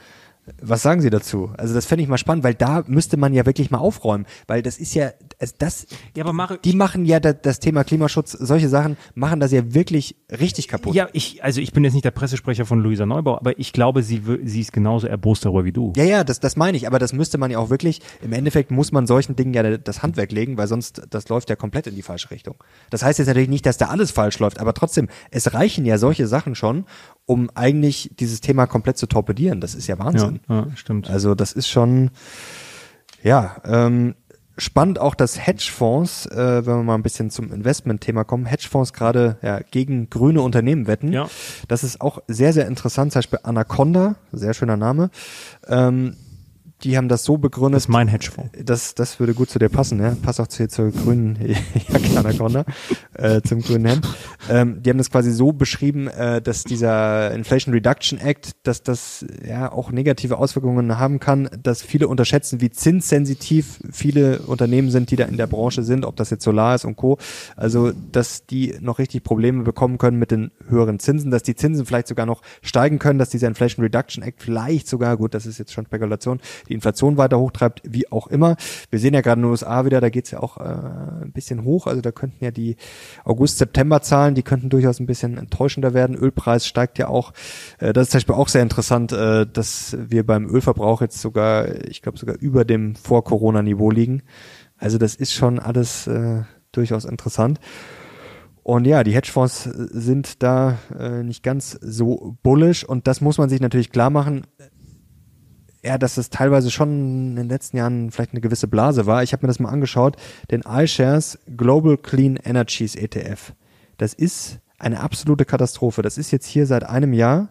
[0.61, 1.51] Was sagen Sie dazu?
[1.57, 4.63] Also das fände ich mal spannend, weil da müsste man ja wirklich mal aufräumen, weil
[4.63, 5.87] das ist ja, also das,
[6.17, 9.73] Ja, aber Mario, die machen ja da, das Thema Klimaschutz, solche Sachen machen das ja
[9.73, 10.95] wirklich richtig kaputt.
[10.95, 14.03] Ja, ich, also ich bin jetzt nicht der Pressesprecher von Luisa Neubauer, aber ich glaube,
[14.03, 15.93] sie, sie ist genauso erbost darüber wie du.
[15.97, 18.73] Ja, ja, das, das meine ich, aber das müsste man ja auch wirklich, im Endeffekt
[18.73, 21.95] muss man solchen Dingen ja das Handwerk legen, weil sonst, das läuft ja komplett in
[21.95, 22.57] die falsche Richtung.
[22.91, 25.99] Das heißt jetzt natürlich nicht, dass da alles falsch läuft, aber trotzdem, es reichen ja
[25.99, 26.85] solche Sachen schon,
[27.27, 29.61] um eigentlich dieses Thema komplett zu torpedieren.
[29.61, 29.97] Das ist ja
[30.32, 30.71] ja, Wahnsinn.
[30.71, 31.11] ja stimmt.
[31.11, 32.11] Also das ist schon,
[33.23, 34.15] ja, ähm,
[34.59, 39.37] spannend auch, dass Hedgefonds, äh, wenn wir mal ein bisschen zum Investment-Thema kommen, Hedgefonds gerade
[39.43, 41.13] ja, gegen grüne Unternehmen wetten.
[41.13, 41.29] Ja.
[41.69, 43.13] Das ist auch sehr, sehr interessant.
[43.13, 45.11] Zum Beispiel Anaconda, sehr schöner Name.
[45.67, 46.17] Ähm,
[46.85, 47.77] die haben das so begründet.
[47.77, 48.51] das ist mein Hedgefonds.
[48.65, 50.17] Das, das würde gut zu dir passen, ja.
[50.23, 51.39] Passt auch zu, zur grünen
[51.89, 52.65] Jacke Anaconda,
[53.15, 54.09] äh, zum grünen Hemd.
[54.51, 59.25] Ähm, die haben das quasi so beschrieben, äh, dass dieser Inflation Reduction Act, dass das
[59.47, 65.17] ja auch negative Auswirkungen haben kann, dass viele unterschätzen, wie zinssensitiv viele Unternehmen sind, die
[65.17, 67.19] da in der Branche sind, ob das jetzt Solar ist und Co.
[67.57, 71.87] Also, dass die noch richtig Probleme bekommen können mit den höheren Zinsen, dass die Zinsen
[71.87, 75.59] vielleicht sogar noch steigen können, dass dieser Inflation Reduction Act vielleicht sogar, gut, das ist
[75.59, 76.41] jetzt schon Spekulation,
[76.73, 78.57] die Inflation weiter hochtreibt, wie auch immer.
[78.91, 81.65] Wir sehen ja gerade in den USA wieder, da geht's ja auch äh, ein bisschen
[81.65, 81.87] hoch.
[81.87, 82.77] Also da könnten ja die
[83.25, 86.17] August-September-Zahlen, die könnten durchaus ein bisschen enttäuschender werden.
[86.17, 87.33] Ölpreis steigt ja auch.
[87.79, 91.69] Äh, das ist zum Beispiel auch sehr interessant, äh, dass wir beim Ölverbrauch jetzt sogar,
[91.85, 94.23] ich glaube sogar über dem Vor-Corona-Niveau liegen.
[94.79, 96.43] Also das ist schon alles äh,
[96.73, 97.61] durchaus interessant.
[98.63, 103.39] Und ja, die Hedgefonds äh, sind da äh, nicht ganz so bullish und das muss
[103.39, 104.47] man sich natürlich klar machen.
[105.85, 109.25] Ja, dass es teilweise schon in den letzten Jahren vielleicht eine gewisse Blase war.
[109.25, 110.17] Ich habe mir das mal angeschaut,
[110.51, 113.53] den iShares Global Clean Energies ETF.
[113.99, 116.03] Das ist eine absolute Katastrophe.
[116.03, 117.49] Das ist jetzt hier seit einem Jahr.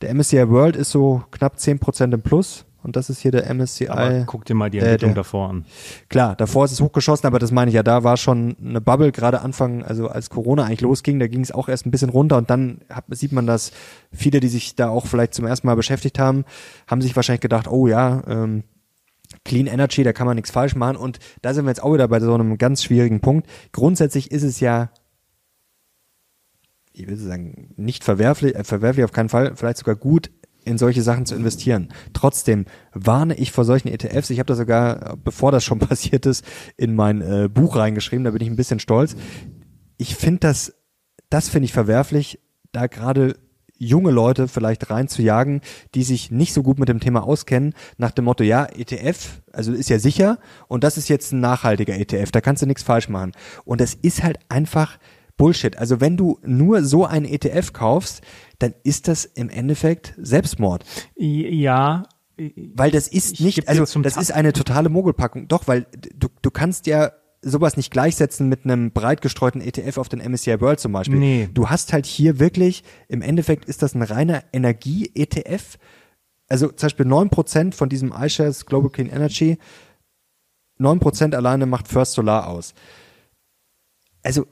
[0.00, 2.64] Der MSCI World ist so knapp 10% im Plus.
[2.82, 3.88] Und das ist hier der MSCI.
[3.88, 5.64] Aber guck dir mal die äh, Entwicklung der- davor an.
[6.08, 9.10] Klar, davor ist es hochgeschossen, aber das meine ich ja, da war schon eine Bubble,
[9.10, 12.36] gerade Anfang, also als Corona eigentlich losging, da ging es auch erst ein bisschen runter
[12.36, 13.72] und dann hat, sieht man, dass
[14.12, 16.44] viele, die sich da auch vielleicht zum ersten Mal beschäftigt haben,
[16.86, 18.62] haben sich wahrscheinlich gedacht, oh ja, ähm,
[19.44, 22.08] Clean Energy, da kann man nichts falsch machen und da sind wir jetzt auch wieder
[22.08, 23.46] bei so einem ganz schwierigen Punkt.
[23.72, 24.90] Grundsätzlich ist es ja,
[26.92, 30.30] ich will sagen, nicht verwerflich, äh, verwerflich auf keinen Fall, vielleicht sogar gut,
[30.68, 31.88] in solche Sachen zu investieren.
[32.12, 34.30] Trotzdem warne ich vor solchen ETFs.
[34.30, 36.44] Ich habe das sogar, bevor das schon passiert ist,
[36.76, 38.24] in mein äh, Buch reingeschrieben.
[38.24, 39.16] Da bin ich ein bisschen stolz.
[39.96, 40.74] Ich finde das,
[41.30, 42.40] das finde ich verwerflich,
[42.72, 43.34] da gerade
[43.78, 45.60] junge Leute vielleicht reinzujagen,
[45.94, 49.72] die sich nicht so gut mit dem Thema auskennen, nach dem Motto, ja, ETF, also
[49.72, 53.08] ist ja sicher und das ist jetzt ein nachhaltiger ETF, da kannst du nichts falsch
[53.08, 53.32] machen.
[53.64, 54.98] Und das ist halt einfach
[55.38, 55.78] Bullshit.
[55.78, 58.20] Also wenn du nur so einen ETF kaufst,
[58.58, 60.84] dann ist das im Endeffekt Selbstmord.
[61.16, 62.02] Ja,
[62.36, 65.48] Weil das ist Ich nicht, also das Ta- ist eine totale Mogelpackung.
[65.48, 70.08] Doch, weil du, du kannst ja sowas nicht gleichsetzen mit einem breit gestreuten ETF auf
[70.08, 71.18] den MSCI World zum Beispiel.
[71.18, 71.48] Nee.
[71.54, 75.78] Du hast halt hier wirklich, im Endeffekt ist das ein reiner Energie-ETF.
[76.48, 79.56] Also zum Beispiel 9% von diesem iShares Global Clean Energy,
[80.80, 82.74] 9% alleine macht First Solar aus.
[84.22, 84.46] Also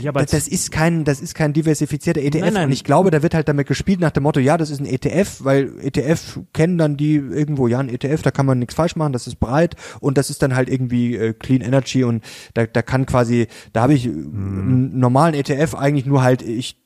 [0.00, 2.40] Ja, aber das, das ist kein, das ist kein diversifizierter ETF.
[2.40, 2.66] Nein, nein.
[2.66, 4.86] Und ich glaube, da wird halt damit gespielt nach dem Motto, ja, das ist ein
[4.86, 8.96] ETF, weil ETF kennen dann die irgendwo, ja, ein ETF, da kann man nichts falsch
[8.96, 12.24] machen, das ist breit und das ist dann halt irgendwie äh, Clean Energy und
[12.54, 14.60] da, da kann quasi, da habe ich Mhm.
[14.60, 16.76] einen normalen ETF eigentlich nur halt, ich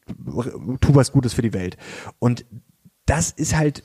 [0.80, 1.76] tu was Gutes für die Welt.
[2.18, 2.44] Und
[3.07, 3.82] das ist halt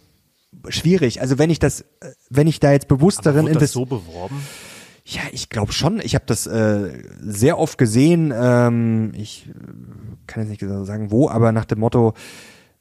[0.69, 1.21] schwierig.
[1.21, 1.85] Also wenn ich das, äh,
[2.29, 3.85] wenn ich da jetzt bewusst darin Wurde das investiere.
[3.85, 4.41] so beworben?
[5.09, 6.01] Ja, ich glaube schon.
[6.03, 6.89] Ich habe das äh,
[7.21, 8.33] sehr oft gesehen.
[8.35, 9.53] Ähm, ich äh,
[10.27, 12.13] kann jetzt nicht genau sagen, wo, aber nach dem Motto,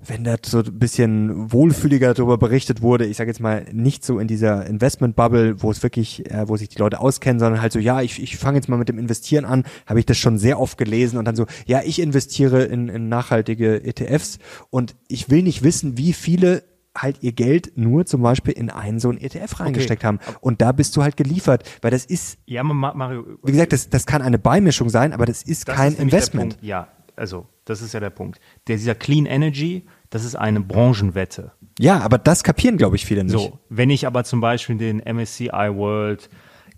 [0.04, 4.18] wenn da so ein bisschen wohlfühliger darüber berichtet wurde, ich sage jetzt mal nicht so
[4.18, 7.78] in dieser Investment-Bubble, wo es wirklich, äh, wo sich die Leute auskennen, sondern halt so,
[7.78, 10.58] ja, ich, ich fange jetzt mal mit dem Investieren an, habe ich das schon sehr
[10.58, 15.44] oft gelesen und dann so, ja, ich investiere in, in nachhaltige ETFs und ich will
[15.44, 16.64] nicht wissen, wie viele
[16.96, 20.18] halt ihr Geld nur zum Beispiel in einen so einen ETF reingesteckt haben.
[20.40, 23.24] Und da bist du halt geliefert, weil das ist, Ja, Ma- Mario.
[23.42, 26.58] wie gesagt, das, das kann eine Beimischung sein, aber das ist das kein ist Investment.
[26.60, 28.40] Ja, also, das ist ja der Punkt.
[28.66, 31.52] Der, dieser Clean Energy, das ist eine Branchenwette.
[31.78, 33.32] Ja, aber das kapieren, glaube ich, viele nicht.
[33.32, 36.28] So, wenn ich aber zum Beispiel den MSCI World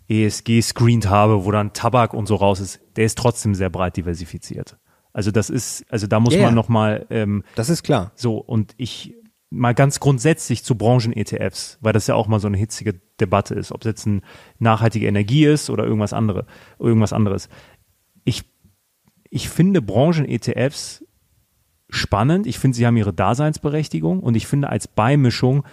[0.08, 3.96] ESG screened habe, wo dann Tabak und so raus ist, der ist trotzdem sehr breit
[3.96, 4.76] diversifiziert.
[5.12, 6.42] Also das ist, also da muss ja.
[6.42, 8.12] man noch mal ähm, Das ist klar.
[8.14, 9.14] so und ich
[9.50, 13.72] mal ganz grundsätzlich zu Branchen-ETFs, weil das ja auch mal so eine hitzige Debatte ist,
[13.72, 14.20] ob es jetzt eine
[14.58, 16.46] nachhaltige Energie ist oder irgendwas andere,
[16.78, 17.48] irgendwas anderes.
[18.24, 18.44] Ich
[19.30, 21.04] ich finde Branchen-ETFs
[21.90, 22.46] spannend.
[22.46, 25.64] Ich finde, sie haben ihre Daseinsberechtigung und ich finde als Beimischung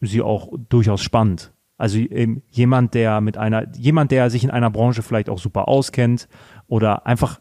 [0.00, 1.52] sie auch durchaus spannend.
[1.76, 5.68] Also ähm, jemand, der mit einer, jemand, der sich in einer Branche vielleicht auch super
[5.68, 6.28] auskennt
[6.66, 7.40] oder einfach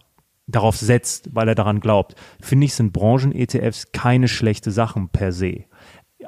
[0.52, 5.66] darauf setzt, weil er daran glaubt, finde ich, sind Branchen-ETFs keine schlechte Sachen per se.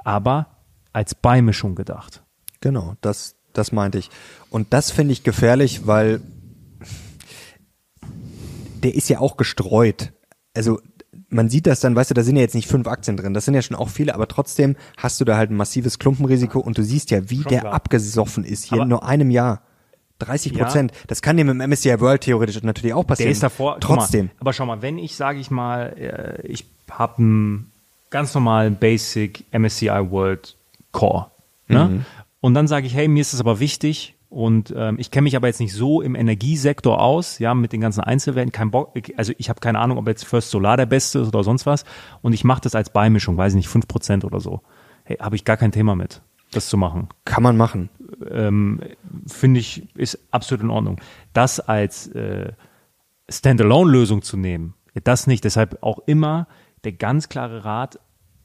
[0.03, 0.47] Aber
[0.91, 2.23] als Beimischung gedacht.
[2.61, 4.09] Genau, das, das meinte ich.
[4.49, 6.21] Und das finde ich gefährlich, weil
[8.83, 10.13] der ist ja auch gestreut.
[10.53, 10.79] Also
[11.29, 13.45] man sieht das dann, weißt du, da sind ja jetzt nicht fünf Aktien drin, das
[13.45, 16.77] sind ja schon auch viele, aber trotzdem hast du da halt ein massives Klumpenrisiko und
[16.77, 17.73] du siehst ja, wie Schon der klar.
[17.73, 19.63] abgesoffen ist hier Aber- in nur einem Jahr.
[20.19, 20.91] 30 Prozent.
[21.07, 23.27] Das kann dem im MSCI World theoretisch natürlich auch passieren.
[23.27, 23.79] Der ist davor.
[23.79, 24.27] Trotzdem.
[24.27, 27.71] Mal, aber schau mal, wenn ich, sage ich mal, äh, ich habe einen
[28.09, 30.55] ganz normalen Basic MSCI World
[30.91, 31.31] Core.
[31.67, 31.85] Ne?
[31.85, 32.05] Mhm.
[32.39, 35.35] Und dann sage ich, hey, mir ist das aber wichtig und ähm, ich kenne mich
[35.35, 39.31] aber jetzt nicht so im Energiesektor aus, ja, mit den ganzen Einzelwerten, kein Bock, also
[39.37, 41.85] ich habe keine Ahnung, ob jetzt First Solar der beste ist oder sonst was
[42.21, 44.61] und ich mache das als Beimischung, weiß ich nicht, 5% oder so.
[45.03, 46.21] Hey, habe ich gar kein Thema mit,
[46.53, 47.89] das zu machen Kann man machen.
[48.29, 48.79] ähm,
[49.27, 50.99] finde ich, ist absolut in Ordnung.
[51.33, 52.53] Das als äh,
[53.29, 55.43] Standalone-Lösung zu nehmen, das nicht.
[55.43, 56.47] Deshalb auch immer
[56.83, 57.99] der ganz klare Rat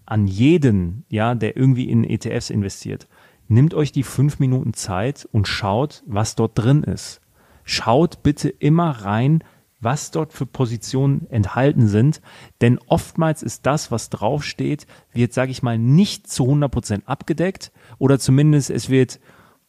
[0.07, 3.09] an jeden, ja, der irgendwie in ETFs investiert.
[3.49, 7.21] Nimmt euch die fünf Minuten Zeit und schaut, was dort drin ist.
[7.65, 9.45] Schaut bitte immer rein,
[9.81, 12.21] was dort für Positionen enthalten sind,
[12.61, 18.19] denn oftmals ist das, was draufsteht, wird, sage ich mal, nicht zu 100% abgedeckt oder
[18.19, 19.21] zumindest es wird,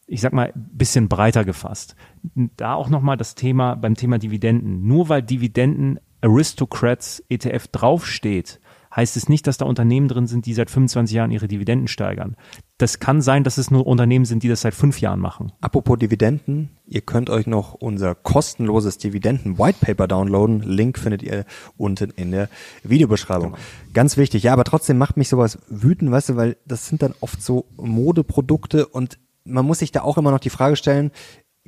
[0.06, 1.94] ich sag mal, bisschen breiter gefasst.
[2.56, 4.86] Da auch nochmal das Thema beim Thema Dividenden.
[4.86, 8.60] Nur weil Dividenden Aristocrats ETF draufsteht,
[8.94, 12.36] heißt es nicht, dass da Unternehmen drin sind, die seit 25 Jahren ihre Dividenden steigern.
[12.78, 15.52] Das kann sein, dass es nur Unternehmen sind, die das seit fünf Jahren machen.
[15.60, 20.62] Apropos Dividenden, ihr könnt euch noch unser kostenloses Dividenden-Whitepaper downloaden.
[20.62, 21.44] Link findet ihr
[21.76, 22.48] unten in der
[22.82, 23.52] Videobeschreibung.
[23.52, 23.62] Genau.
[23.92, 27.14] Ganz wichtig, ja, aber trotzdem macht mich sowas wütend, weißt du, weil das sind dann
[27.20, 31.10] oft so Modeprodukte und man muss sich da auch immer noch die Frage stellen,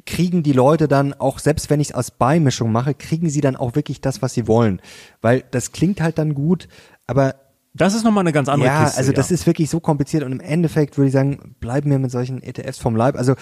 [0.06, 3.56] kriegen die Leute dann auch, selbst wenn ich es als Beimischung mache, kriegen sie dann
[3.56, 4.80] auch wirklich das, was sie wollen.
[5.20, 6.68] Weil das klingt halt dann gut,
[7.06, 7.34] aber
[7.74, 8.98] das ist nochmal eine ganz andere ja, Kiste.
[8.98, 12.10] Also das ist wirklich so kompliziert und im Endeffekt würde ich sagen, bleiben wir mit
[12.10, 13.16] solchen ETFs vom Leib.
[13.16, 13.34] Also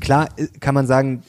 [0.00, 1.22] klar äh, kann man sagen,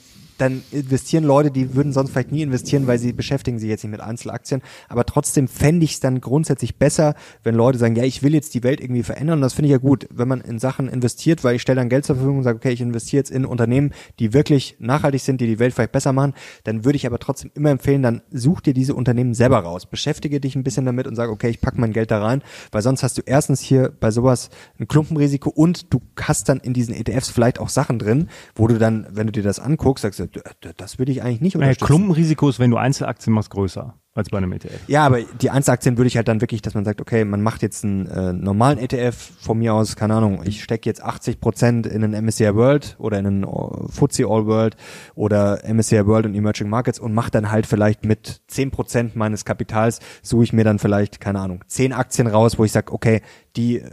[0.43, 3.91] dann investieren Leute, die würden sonst vielleicht nie investieren, weil sie beschäftigen sich jetzt nicht
[3.91, 4.61] mit Einzelaktien.
[4.89, 8.53] Aber trotzdem fände ich es dann grundsätzlich besser, wenn Leute sagen, ja, ich will jetzt
[8.53, 9.39] die Welt irgendwie verändern.
[9.39, 11.89] Und das finde ich ja gut, wenn man in Sachen investiert, weil ich stelle dann
[11.89, 15.39] Geld zur Verfügung und sage, okay, ich investiere jetzt in Unternehmen, die wirklich nachhaltig sind,
[15.39, 16.33] die die Welt vielleicht besser machen.
[16.65, 19.85] Dann würde ich aber trotzdem immer empfehlen, dann such dir diese Unternehmen selber raus.
[19.85, 22.81] Beschäftige dich ein bisschen damit und sag, okay, ich packe mein Geld da rein, weil
[22.81, 26.93] sonst hast du erstens hier bei sowas ein Klumpenrisiko und du hast dann in diesen
[26.93, 30.32] ETFs vielleicht auch Sachen drin, wo du dann, wenn du dir das anguckst, sagst du,
[30.77, 31.85] das würde ich eigentlich nicht unterstützen.
[31.85, 34.79] Klumpenrisiko ist, wenn du Einzelaktien machst, größer als bei einem ETF.
[34.87, 37.63] Ja, aber die Einzelaktien würde ich halt dann wirklich, dass man sagt, okay, man macht
[37.63, 41.87] jetzt einen äh, normalen ETF von mir aus, keine Ahnung, ich stecke jetzt 80 Prozent
[41.87, 43.43] in einen MSCI World oder in einen
[43.89, 44.75] FTSE All World
[45.15, 49.45] oder MSCI World und Emerging Markets und mache dann halt vielleicht mit 10 Prozent meines
[49.45, 53.21] Kapitals, suche ich mir dann vielleicht, keine Ahnung, 10 Aktien raus, wo ich sage, okay,
[53.55, 53.83] die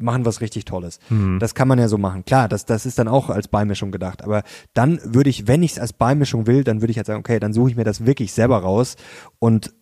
[0.00, 0.98] machen was richtig Tolles.
[1.08, 1.38] Mhm.
[1.38, 2.24] Das kann man ja so machen.
[2.24, 4.22] Klar, das, das ist dann auch als Beimischung gedacht.
[4.22, 4.42] Aber
[4.74, 7.38] dann würde ich, wenn ich es als Beimischung will, dann würde ich halt sagen, okay,
[7.38, 8.96] dann suche ich mir das wirklich selber raus
[9.38, 9.72] und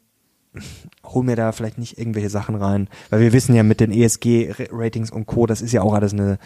[1.05, 2.89] hol mir da vielleicht nicht irgendwelche Sachen rein.
[3.11, 6.39] Weil wir wissen ja mit den ESG-Ratings und Co., das ist ja auch alles eine,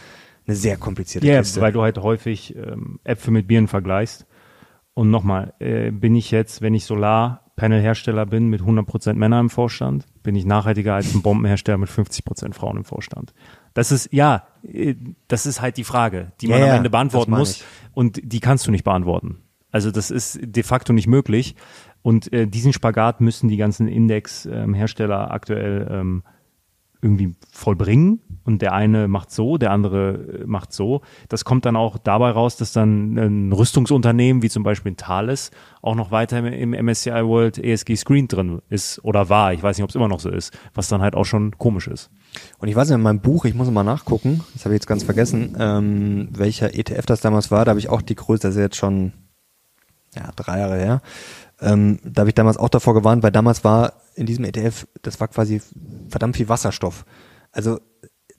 [0.47, 1.61] eine sehr komplizierte ja, Kiste.
[1.61, 4.27] weil du halt häufig ähm, Äpfel mit Bieren vergleichst.
[4.95, 10.07] Und nochmal, äh, bin ich jetzt, wenn ich Solarpanelhersteller bin mit 100% Männer im Vorstand,
[10.23, 13.33] bin ich nachhaltiger als ein Bombenhersteller mit 50% Frauen im Vorstand.
[13.75, 14.95] Das ist, ja, äh,
[15.29, 17.65] das ist halt die Frage, die man ja, am Ende beantworten muss.
[17.95, 19.39] Und die kannst du nicht beantworten.
[19.71, 21.57] Also das ist de facto nicht möglich.
[22.03, 26.23] Und äh, diesen Spagat müssen die ganzen Indexhersteller ähm, aktuell ähm,
[27.01, 31.03] irgendwie vollbringen und der eine macht so, der andere äh, macht so.
[31.29, 35.95] Das kommt dann auch dabei raus, dass dann ein Rüstungsunternehmen wie zum Beispiel Thales auch
[35.95, 39.53] noch weiter im MSCI World ESG Screen drin ist oder war.
[39.53, 41.89] Ich weiß nicht, ob es immer noch so ist, was dann halt auch schon komisch
[41.89, 42.11] ist.
[42.59, 44.87] Und ich weiß nicht, in meinem Buch, ich muss mal nachgucken, das habe ich jetzt
[44.87, 47.65] ganz vergessen, ähm, welcher ETF das damals war.
[47.65, 49.13] Da habe ich auch die Größe, das ist jetzt schon
[50.15, 51.01] ja, drei Jahre her.
[51.61, 55.21] Ähm, da habe ich damals auch davor gewarnt, weil damals war in diesem ETF, das
[55.21, 55.63] war quasi
[56.09, 57.05] verdammt viel Wasserstoff.
[57.53, 57.81] Also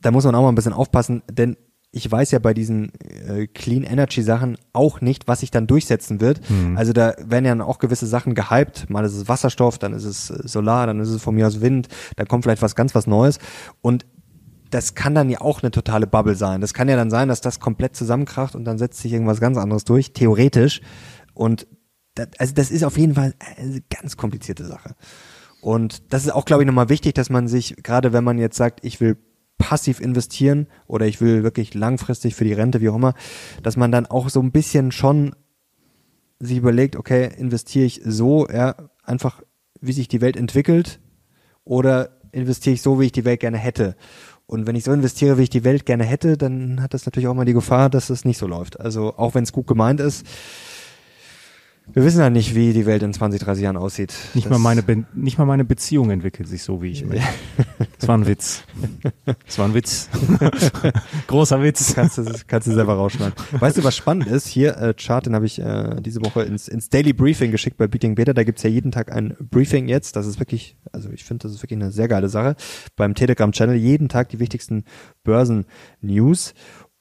[0.03, 1.57] da muss man auch mal ein bisschen aufpassen, denn
[1.95, 6.21] ich weiß ja bei diesen äh, Clean Energy Sachen auch nicht, was sich dann durchsetzen
[6.21, 6.41] wird.
[6.49, 6.75] Mhm.
[6.75, 8.89] Also da werden ja auch gewisse Sachen gehypt.
[8.89, 11.61] Mal ist es Wasserstoff, dann ist es äh, Solar, dann ist es von mir aus
[11.61, 13.37] Wind, dann kommt vielleicht was ganz was Neues.
[13.81, 14.07] Und
[14.71, 16.61] das kann dann ja auch eine totale Bubble sein.
[16.61, 19.57] Das kann ja dann sein, dass das komplett zusammenkracht und dann setzt sich irgendwas ganz
[19.57, 20.81] anderes durch, theoretisch.
[21.35, 21.67] Und
[22.15, 24.95] das, also das ist auf jeden Fall eine ganz komplizierte Sache.
[25.61, 28.57] Und das ist auch, glaube ich, nochmal wichtig, dass man sich, gerade wenn man jetzt
[28.57, 29.17] sagt, ich will
[29.63, 33.13] passiv investieren oder ich will wirklich langfristig für die Rente, wie auch immer,
[33.63, 35.33] dass man dann auch so ein bisschen schon
[36.39, 39.41] sich überlegt, okay, investiere ich so, ja, einfach
[39.79, 40.99] wie sich die Welt entwickelt
[41.63, 43.95] oder investiere ich so, wie ich die Welt gerne hätte.
[44.47, 47.29] Und wenn ich so investiere, wie ich die Welt gerne hätte, dann hat das natürlich
[47.29, 48.81] auch mal die Gefahr, dass es nicht so läuft.
[48.81, 50.27] Also auch wenn es gut gemeint ist,
[51.91, 54.13] wir wissen ja nicht, wie die Welt in 20, 30 Jahren aussieht.
[54.33, 57.25] Nicht, mal meine, Be nicht mal meine Beziehung entwickelt sich so, wie ich möchte.
[57.99, 58.63] Das war ein Witz.
[59.45, 60.09] Das war ein Witz.
[61.27, 61.93] Großer Witz.
[61.93, 63.33] Kannst du, kannst du selber rausschneiden.
[63.51, 64.47] Weißt du, was spannend ist?
[64.47, 67.87] Hier, äh, Chart, den habe ich äh, diese Woche ins, ins Daily Briefing geschickt bei
[67.87, 68.33] Beating Beta.
[68.33, 70.15] Da gibt's ja jeden Tag ein Briefing jetzt.
[70.15, 72.55] Das ist wirklich, also ich finde, das ist wirklich eine sehr geile Sache.
[72.95, 74.85] Beim Telegram-Channel jeden Tag die wichtigsten
[75.23, 76.53] Börsen-News.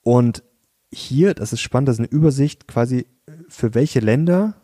[0.03, 0.43] Und
[0.93, 3.07] hier, das ist spannend, das ist eine Übersicht quasi
[3.49, 4.55] für welche Länder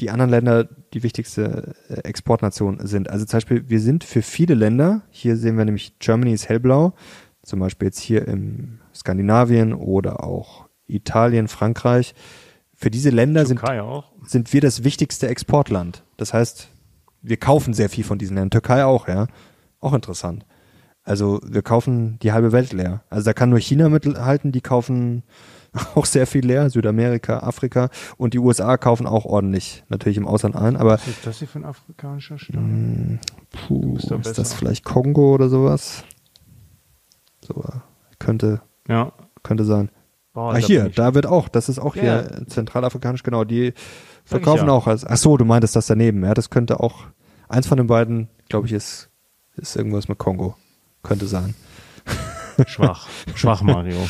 [0.00, 3.10] die anderen Länder die wichtigste äh, Exportnation sind.
[3.10, 6.94] Also zum Beispiel, wir sind für viele Länder, hier sehen wir nämlich Germany ist hellblau,
[7.42, 12.14] zum Beispiel jetzt hier im Skandinavien oder auch Italien, Frankreich.
[12.74, 13.60] Für diese Länder sind,
[14.26, 16.02] sind wir das wichtigste Exportland.
[16.16, 16.68] Das heißt,
[17.22, 18.50] wir kaufen sehr viel von diesen Ländern.
[18.50, 19.26] Türkei auch, ja.
[19.80, 20.44] Auch interessant.
[21.02, 23.04] Also wir kaufen die halbe Welt leer.
[23.10, 25.22] Also da kann nur China mithalten, die kaufen
[25.94, 30.56] auch sehr viel leer, Südamerika, Afrika und die USA kaufen auch ordentlich, natürlich im Ausland
[30.56, 30.92] ein, aber.
[30.92, 32.56] Was ist das hier für ein afrikanischer Staat?
[32.56, 33.18] Hm,
[33.50, 36.04] puh, ist das vielleicht Kongo oder sowas?
[37.40, 37.64] So,
[38.18, 39.12] könnte, ja.
[39.42, 39.90] könnte sein.
[40.32, 42.02] Boah, ah, hier, da wird auch, das ist auch ja.
[42.02, 43.72] hier zentralafrikanisch, genau, die
[44.24, 44.72] verkaufen ja.
[44.72, 47.04] auch als, ach so, du meintest das daneben, ja, das könnte auch,
[47.48, 49.10] Eins von den beiden, glaube ich, ist,
[49.56, 50.56] ist irgendwas mit Kongo.
[51.02, 51.54] Könnte sein.
[52.66, 53.08] Schwach.
[53.34, 54.08] Schwach, Mario.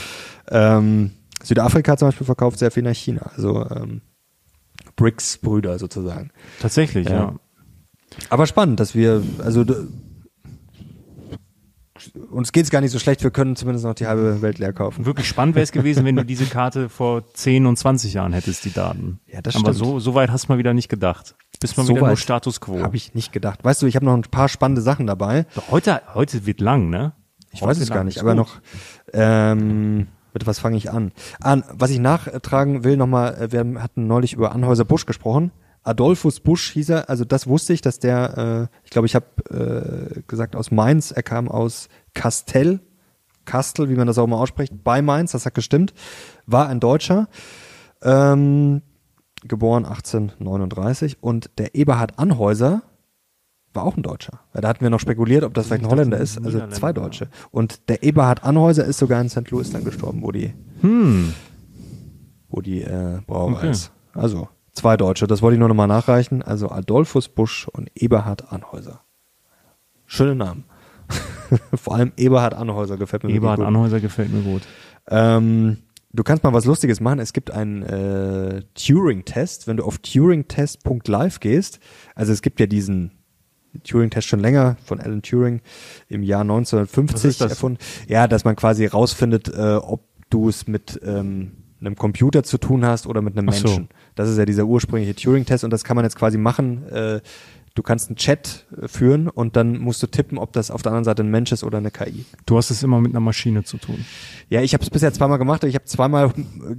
[0.48, 1.12] Ähm,
[1.44, 3.30] Südafrika zum Beispiel verkauft sehr viel nach China.
[3.36, 4.00] Also ähm,
[4.96, 6.30] BRICS-Brüder sozusagen.
[6.60, 7.14] Tatsächlich, ja.
[7.14, 7.34] Ja.
[8.30, 9.64] Aber spannend, dass wir, also
[12.30, 15.06] uns geht's gar nicht so schlecht, wir können zumindest noch die halbe Welt leer kaufen.
[15.06, 18.64] Wirklich spannend wäre es gewesen, wenn du diese Karte vor 10 und 20 Jahren hättest,
[18.64, 19.20] die Daten.
[19.26, 19.88] Ja, das Aber stimmt.
[19.88, 21.36] so, so weit hast du mal wieder nicht gedacht.
[21.60, 22.80] Bist mal So wieder nur Status Quo.
[22.80, 23.64] Habe ich nicht gedacht.
[23.64, 25.46] Weißt du, ich habe noch ein paar spannende Sachen dabei.
[25.54, 27.12] Doch, heute, heute wird lang, ne?
[27.52, 28.60] Ich weiß es gar nicht, aber noch,
[29.12, 31.12] ähm, mit was fange ich an?
[31.40, 31.64] an?
[31.72, 35.52] Was ich nachtragen will nochmal, äh, wir hatten neulich über Anhäuser Busch gesprochen.
[35.84, 39.26] Adolphus Busch hieß er, also das wusste ich, dass der, äh, ich glaube, ich habe
[40.16, 42.80] äh, gesagt aus Mainz, er kam aus Kastel,
[43.44, 45.92] Kastel, wie man das auch mal ausspricht, bei Mainz, das hat gestimmt,
[46.46, 47.28] war ein Deutscher,
[48.02, 48.80] ähm,
[49.46, 52.82] geboren 1839 und der Eberhard Anhäuser
[53.74, 54.40] war auch ein Deutscher.
[54.52, 57.28] Da hatten wir noch spekuliert, ob das vielleicht ein Holländer ist, also zwei Deutsche.
[57.50, 59.50] Und der Eberhard Anhäuser ist sogar in St.
[59.50, 61.32] Louis dann gestorben, wo die, Hm.
[62.48, 63.70] wo die äh, Brauerei Okay.
[63.70, 63.90] ist.
[64.12, 66.42] Also zwei Deutsche, das wollte ich nur nochmal nachreichen.
[66.42, 69.00] Also Adolphus Busch und Eberhard Anhäuser.
[70.06, 70.64] Schöne Namen.
[71.74, 73.66] Vor allem Eberhard Anhäuser gefällt mir Eberhard gut.
[73.66, 74.62] Anhäuser gefällt mir gut.
[75.08, 75.78] Ähm,
[76.12, 77.18] du kannst mal was Lustiges machen.
[77.18, 79.66] Es gibt einen äh, Turing-Test.
[79.66, 81.80] Wenn du auf turingtest.live gehst,
[82.14, 83.10] also es gibt ja diesen
[83.82, 85.60] Turing-Test schon länger von Alan Turing
[86.08, 87.52] im Jahr 1950 Was ist das?
[87.52, 87.78] erfunden.
[88.08, 92.84] Ja, dass man quasi rausfindet, äh, ob du es mit ähm, einem Computer zu tun
[92.84, 93.68] hast oder mit einem Ach so.
[93.68, 93.88] Menschen.
[94.14, 96.86] Das ist ja dieser ursprüngliche Turing-Test und das kann man jetzt quasi machen.
[96.88, 97.20] Äh,
[97.74, 100.92] du kannst einen Chat äh, führen und dann musst du tippen, ob das auf der
[100.92, 102.24] anderen Seite ein Mensch ist oder eine KI.
[102.46, 104.04] Du hast es immer mit einer Maschine zu tun.
[104.48, 105.64] Ja, ich habe es bisher zweimal gemacht.
[105.64, 106.32] Ich habe zweimal,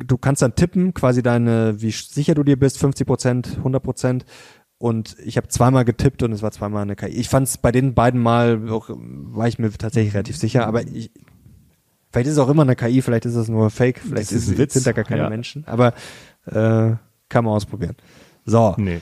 [0.06, 4.26] du kannst dann tippen, quasi deine, wie sicher du dir bist, 50 Prozent, 100 Prozent.
[4.78, 7.07] Und ich habe zweimal getippt und es war zweimal eine KI.
[7.07, 10.84] Ich fand es bei den beiden Mal, auch, war ich mir tatsächlich relativ sicher, aber
[10.84, 11.11] ich,
[12.11, 14.57] vielleicht ist es auch immer eine KI, vielleicht ist es nur Fake, vielleicht ist ist,
[14.57, 14.73] Witz.
[14.73, 15.30] sind da gar keine Ja.
[15.30, 15.65] Menschen.
[15.65, 15.93] Aber
[16.45, 16.95] äh,
[17.30, 17.95] kann man ausprobieren.
[18.45, 19.01] So, Nee.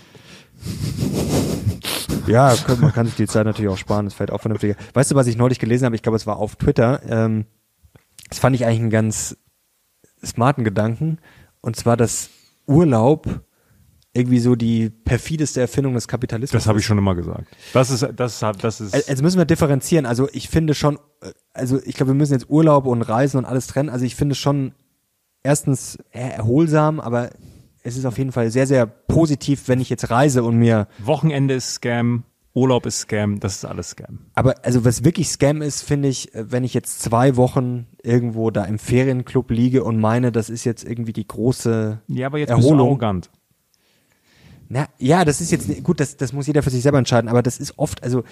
[2.28, 4.76] ja, man kann sich die Zeit natürlich auch sparen, das fällt auch vernünftiger.
[4.94, 5.96] Weißt du, was ich neulich gelesen habe?
[5.96, 7.02] Ich glaube, es war auf Twitter.
[7.08, 7.46] Ähm,
[8.30, 9.38] das fand ich eigentlich einen ganz
[10.26, 11.18] smarten Gedanken.
[11.62, 12.30] Und zwar, dass
[12.68, 13.42] Urlaub
[14.16, 17.48] irgendwie so die perfideste Erfindung des Kapitalismus Das habe ich schon immer gesagt.
[17.74, 18.94] Das ist, das, das ist.
[18.94, 20.06] Al- Also müssen wir differenzieren.
[20.06, 21.00] Also ich finde schon,
[21.54, 23.90] also ich glaube, wir müssen jetzt Urlaub und Reisen und alles trennen.
[23.90, 24.74] Also ich finde schon
[25.42, 27.32] erstens erholsam, aber
[27.84, 31.54] es ist auf jeden Fall sehr, sehr positiv, wenn ich jetzt reise und mir Wochenende
[31.56, 34.20] ist Scam, Urlaub ist Scam, das ist alles Scam.
[34.36, 38.64] Aber also was wirklich Scam ist, finde ich, wenn ich jetzt zwei Wochen irgendwo da
[38.64, 42.62] im Ferienclub liege und meine, das ist jetzt irgendwie die große Ja, aber jetzt bist
[42.62, 42.88] du Erholung.
[42.90, 43.32] arrogant.
[44.74, 47.44] Na, ja, das ist jetzt gut, das, das muss jeder für sich selber entscheiden, aber
[47.44, 48.24] das ist oft, also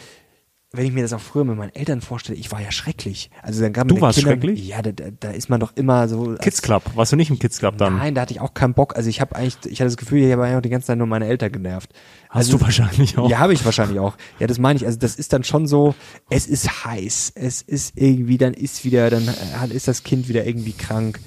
[0.71, 3.29] wenn ich mir das auch früher mit meinen Eltern vorstelle, ich war ja schrecklich.
[3.43, 4.67] Also dann gab Du warst schrecklich?
[4.67, 6.35] Ja, da, da, da ist man doch immer so.
[6.41, 7.97] Kids Club, warst du nicht im Kids Club dann?
[7.97, 8.95] Nein, da hatte ich auch keinen Bock.
[8.95, 11.07] Also ich habe eigentlich, ich hatte das Gefühl, ich habe eigentlich die ganze Zeit nur
[11.07, 11.91] meine Eltern genervt.
[12.29, 13.29] Hast also, du wahrscheinlich auch.
[13.29, 14.15] Ja, habe ich wahrscheinlich auch.
[14.39, 14.85] Ja, das meine ich.
[14.87, 15.93] Also das ist dann schon so,
[16.31, 20.47] es ist heiß, es ist irgendwie, dann ist wieder, dann äh, ist das Kind wieder
[20.47, 21.19] irgendwie krank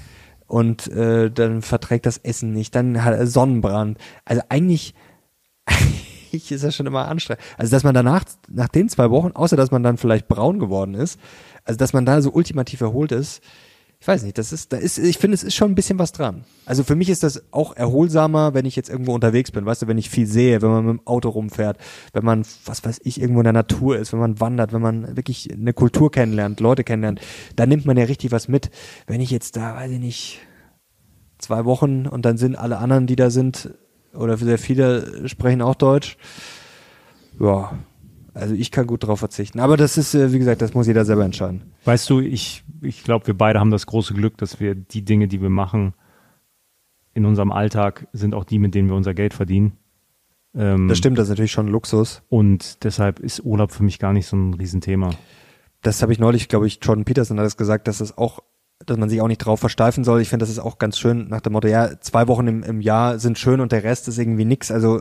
[0.46, 3.98] und äh, dann verträgt das Essen nicht, dann hat er Sonnenbrand.
[4.24, 4.94] Also eigentlich,
[6.34, 7.42] eigentlich ist das schon immer anstrengend.
[7.56, 10.94] Also dass man danach, nach den zwei Wochen, außer dass man dann vielleicht braun geworden
[10.94, 11.18] ist,
[11.64, 13.42] also dass man da so ultimativ erholt ist,
[14.00, 16.12] ich weiß nicht, das ist, da ist, ich finde, es ist schon ein bisschen was
[16.12, 16.44] dran.
[16.66, 19.86] Also für mich ist das auch erholsamer, wenn ich jetzt irgendwo unterwegs bin, weißt du,
[19.86, 21.78] wenn ich viel sehe, wenn man mit dem Auto rumfährt,
[22.12, 25.16] wenn man, was weiß ich, irgendwo in der Natur ist, wenn man wandert, wenn man
[25.16, 27.20] wirklich eine Kultur kennenlernt, Leute kennenlernt,
[27.56, 28.70] da nimmt man ja richtig was mit.
[29.06, 30.40] Wenn ich jetzt da, weiß ich nicht,
[31.38, 33.70] zwei Wochen und dann sind alle anderen, die da sind,
[34.14, 36.16] oder sehr viele sprechen auch Deutsch,
[37.40, 37.72] ja,
[38.32, 39.60] also ich kann gut drauf verzichten.
[39.60, 41.72] Aber das ist, äh, wie gesagt, das muss jeder selber entscheiden.
[41.84, 45.28] Weißt du, ich, ich glaube, wir beide haben das große Glück, dass wir die Dinge,
[45.28, 45.94] die wir machen,
[47.12, 49.74] in unserem Alltag sind auch die, mit denen wir unser Geld verdienen.
[50.56, 52.22] Ähm, Das stimmt, das ist natürlich schon Luxus.
[52.28, 55.10] Und deshalb ist Urlaub für mich gar nicht so ein Riesenthema.
[55.82, 58.40] das habe ich neulich, glaube ich, Jordan Peterson hat das gesagt, dass es auch,
[58.86, 60.20] dass man sich auch nicht drauf versteifen soll.
[60.20, 62.80] Ich finde, das ist auch ganz schön nach dem Motto, ja, zwei Wochen im, im
[62.80, 64.70] Jahr sind schön und der Rest ist irgendwie nix.
[64.70, 65.00] Also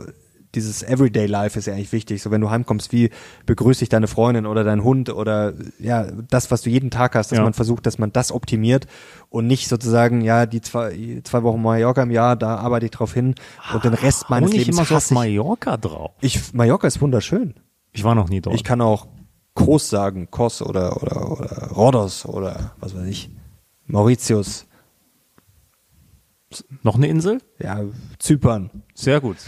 [0.54, 2.22] dieses Everyday Life ist ja eigentlich wichtig.
[2.22, 3.10] So wenn du heimkommst, wie
[3.44, 7.32] begrüßt dich deine Freundin oder dein Hund oder ja, das, was du jeden Tag hast,
[7.32, 7.42] dass Ja.
[7.44, 8.86] man versucht, dass man das optimiert
[9.30, 13.12] und nicht sozusagen, ja, die zwei, zwei Wochen Mallorca im Jahr, da arbeite ich drauf
[13.12, 13.34] hin
[13.72, 15.10] und den Rest meines Hau nicht Lebens immer so auf ich.
[15.10, 16.12] Mallorca drauf.
[16.20, 16.54] ich.
[16.54, 17.54] Mallorca ist wunderschön.
[17.90, 18.54] Ich war noch nie dort.
[18.54, 19.08] Ich kann auch
[19.54, 23.30] Kos sagen, Kos oder, oder, oder Rhodos oder was weiß ich,
[23.86, 24.66] Mauritius.
[26.82, 27.38] Noch eine Insel?
[27.58, 27.80] Ja,
[28.18, 28.70] Zypern.
[28.94, 29.38] Sehr gut.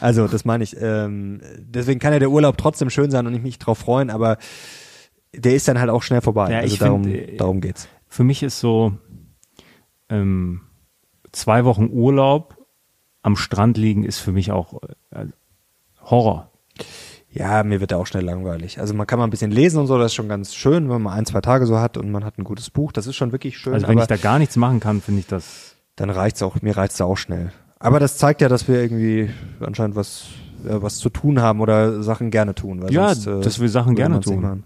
[0.00, 0.76] Also, das meine ich.
[0.78, 4.36] Ähm, deswegen kann ja der Urlaub trotzdem schön sein und ich mich drauf freuen, aber
[5.34, 6.50] der ist dann halt auch schnell vorbei.
[6.52, 7.88] Ja, also ich darum, find, äh, darum geht's.
[8.08, 8.92] Für mich ist so
[10.10, 10.60] ähm,
[11.32, 12.56] zwei Wochen Urlaub
[13.22, 15.26] am Strand liegen ist für mich auch äh,
[16.00, 16.52] Horror.
[17.38, 18.80] Ja, mir wird da auch schnell langweilig.
[18.80, 21.02] Also man kann mal ein bisschen lesen und so, das ist schon ganz schön, wenn
[21.02, 23.32] man ein, zwei Tage so hat und man hat ein gutes Buch, das ist schon
[23.32, 23.74] wirklich schön.
[23.74, 25.76] Also wenn ich da gar nichts machen kann, finde ich das.
[25.96, 27.52] dann reicht's auch, mir reicht's da auch schnell.
[27.78, 29.28] Aber das zeigt ja, dass wir irgendwie
[29.60, 30.26] anscheinend was,
[30.64, 32.82] äh, was zu tun haben oder Sachen gerne tun.
[32.82, 34.64] Weil Ja, sonst, äh, dass wir Sachen gerne tun.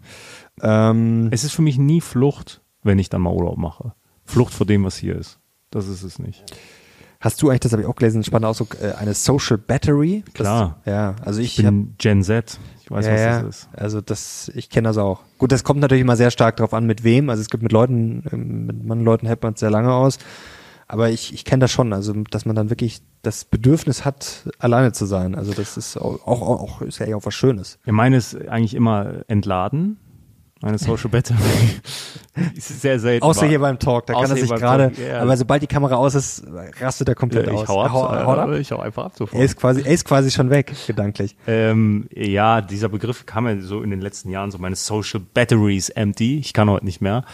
[0.62, 3.94] Ähm, Es ist für mich nie Flucht, wenn ich dann mal Urlaub mache.
[4.24, 5.38] Flucht vor dem, was hier ist.
[5.70, 6.44] Das ist es nicht.
[7.20, 10.22] Hast du eigentlich, das habe ich auch gelesen, spannender Ausdruck, äh, eine Social Battery?
[10.26, 10.80] Das, Klar.
[10.86, 12.58] Ja, also ich, Ich hab- bin Gen Z.
[12.82, 13.68] Ich weiß, ja, was das ist.
[13.74, 15.20] Also das, ich kenne das auch.
[15.38, 17.30] Gut, das kommt natürlich immer sehr stark drauf an, mit wem.
[17.30, 20.18] Also es gibt mit Leuten, ähm, mit manchen Leuten hält man es sehr lange aus.
[20.88, 24.90] Aber ich, ich kenne das schon, also dass man dann wirklich das Bedürfnis hat, alleine
[24.90, 25.36] zu sein.
[25.36, 27.78] Also das ist auch, auch, auch ist ja auch was Schönes.
[27.86, 29.98] Ja, meine ist eigentlich immer entladen.
[30.62, 31.36] Meine Social Battery
[32.54, 33.24] ist sehr selten.
[33.24, 33.48] Außer mal.
[33.48, 35.20] hier beim Talk, da kann Außer er hier sich gerade, ja.
[35.22, 36.44] aber sobald die Kamera aus ist,
[36.80, 37.62] rastet er komplett aus.
[37.62, 38.50] ich hau ab, Hau- haut ab.
[38.52, 39.38] Ich hau einfach ab sofort.
[39.38, 41.34] Er ist quasi, er ist quasi schon weg, gedanklich.
[41.46, 45.88] Ähm, ja, dieser Begriff kam ja so in den letzten Jahren, so meine Social Batteries
[45.88, 46.38] empty.
[46.40, 47.24] Ich kann heute nicht mehr.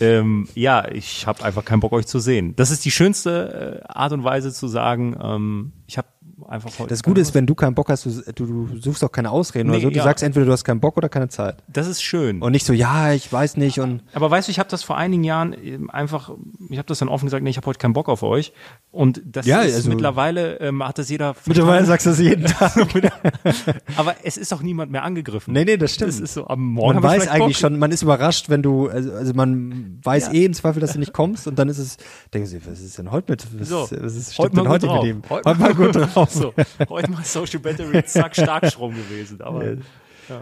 [0.00, 2.54] ähm, ja, ich habe einfach keinen Bock, euch zu sehen.
[2.56, 6.08] Das ist die schönste äh, Art und Weise zu sagen, ähm, ich habe
[6.52, 6.88] einfach heute.
[6.90, 9.76] Das Gute ist, wenn du keinen Bock hast, du, du, suchst auch keine Ausreden Nee,
[9.76, 9.90] oder so.
[9.90, 10.04] Du ja.
[10.04, 11.56] sagst entweder du hast keinen Bock oder keine Zeit.
[11.68, 12.40] Das ist schön.
[12.42, 14.96] Und nicht so, ja, ich weiß nicht und Aber weißt du, ich habe das vor
[14.96, 16.30] einigen Jahren eben einfach,
[16.68, 18.52] ich habe das dann offen gesagt, nee, ich habe heute keinen Bock auf euch.
[18.90, 21.34] Und das Ja, ist also- mittlerweile ähm, hat das jeder.
[21.46, 22.72] mittlerweile sagst du das jeden Tag.
[23.96, 25.52] Aber es ist auch niemand mehr angegriffen.
[25.54, 26.10] nee, nee, das stimmt.
[26.12, 26.94] Das ist so am Morgen.
[27.00, 27.70] man weiß eigentlich Bock.
[27.70, 30.32] schon, man ist überrascht, wenn du, also, also man weiß Ja.
[30.34, 31.96] eh im Zweifel, dass du nicht kommst und dann ist es,
[32.34, 35.02] denken sie, was ist denn heute mit, was, So, was ist, heute denn heute drauf.
[35.04, 35.22] mit ihm?
[35.28, 36.30] Heute Heute mal gut drauf.
[36.42, 36.54] So,
[36.88, 39.40] heute mal Social Battery, zack, Starkstrom gewesen.
[39.40, 39.64] Aber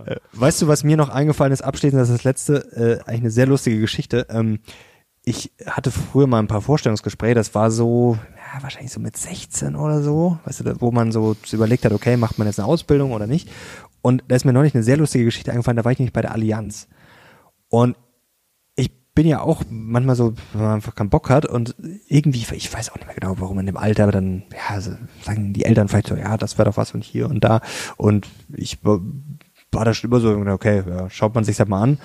[0.06, 3.20] Äh, Weißt du, was mir noch eingefallen ist, abschließend, das ist das letzte, äh, eigentlich
[3.20, 4.26] eine sehr lustige Geschichte.
[4.30, 4.60] Ähm,
[5.24, 9.76] ich hatte früher mal ein paar Vorstellungsgespräche, das war so, ja, wahrscheinlich so mit 16
[9.76, 13.12] oder so, weißt du, wo man so überlegt hat, okay, macht man jetzt eine Ausbildung
[13.12, 13.50] oder nicht?
[14.02, 16.22] Und da ist mir neulich eine sehr lustige Geschichte eingefallen, da war ich nämlich bei
[16.22, 16.88] der Allianz.
[17.68, 17.96] Und
[19.20, 21.74] bin ja auch manchmal so, wenn man einfach keinen Bock hat und
[22.08, 25.52] irgendwie, ich weiß auch nicht mehr genau, warum in dem Alter, aber dann, ja, sagen
[25.52, 27.60] die Eltern vielleicht so, ja, das wäre doch was und hier und da.
[27.98, 28.98] Und ich war,
[29.72, 31.98] da schon immer so, okay, ja, schaut man sich das mal an.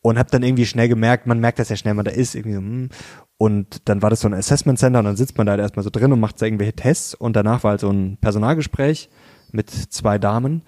[0.00, 2.54] Und habe dann irgendwie schnell gemerkt, man merkt das ja schnell, man da ist irgendwie
[2.54, 2.88] so, hm.
[3.36, 5.82] Und dann war das so ein Assessment Center und dann sitzt man da halt erstmal
[5.82, 9.10] so drin und macht so irgendwelche Tests und danach war halt so ein Personalgespräch
[9.50, 10.62] mit zwei Damen.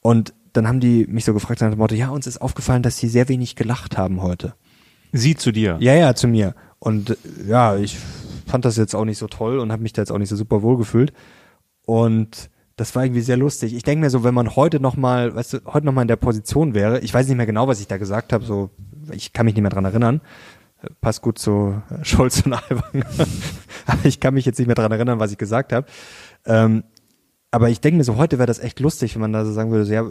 [0.00, 2.98] Und dann haben die mich so gefragt nach dem Motto, ja, uns ist aufgefallen, dass
[2.98, 4.54] sie sehr wenig gelacht haben heute.
[5.12, 5.76] Sie zu dir.
[5.80, 6.54] Ja, ja, zu mir.
[6.78, 7.96] Und äh, ja, ich
[8.46, 10.36] fand das jetzt auch nicht so toll und habe mich da jetzt auch nicht so
[10.36, 11.12] super wohl gefühlt.
[11.86, 13.74] Und das war irgendwie sehr lustig.
[13.74, 16.08] Ich denke mir so, wenn man heute noch mal, weißt du, heute noch mal in
[16.08, 18.70] der Position wäre, ich weiß nicht mehr genau, was ich da gesagt habe, so,
[19.12, 20.20] ich kann mich nicht mehr dran erinnern.
[21.00, 23.04] Passt gut zu äh, Scholz und Alban.
[23.86, 25.86] Aber ich kann mich jetzt nicht mehr dran erinnern, was ich gesagt habe.
[26.44, 26.82] Ähm,
[27.52, 29.70] aber ich denke mir so, heute wäre das echt lustig, wenn man da so sagen
[29.70, 30.04] würde, so, ja,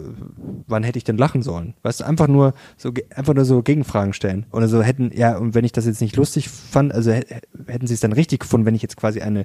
[0.68, 1.74] wann hätte ich denn lachen sollen?
[1.82, 4.46] Weißt du, einfach nur so, einfach nur so Gegenfragen stellen.
[4.52, 7.24] Oder so hätten, ja, und wenn ich das jetzt nicht lustig fand, also hä-
[7.66, 9.44] hätten sie es dann richtig gefunden, wenn ich jetzt quasi eine,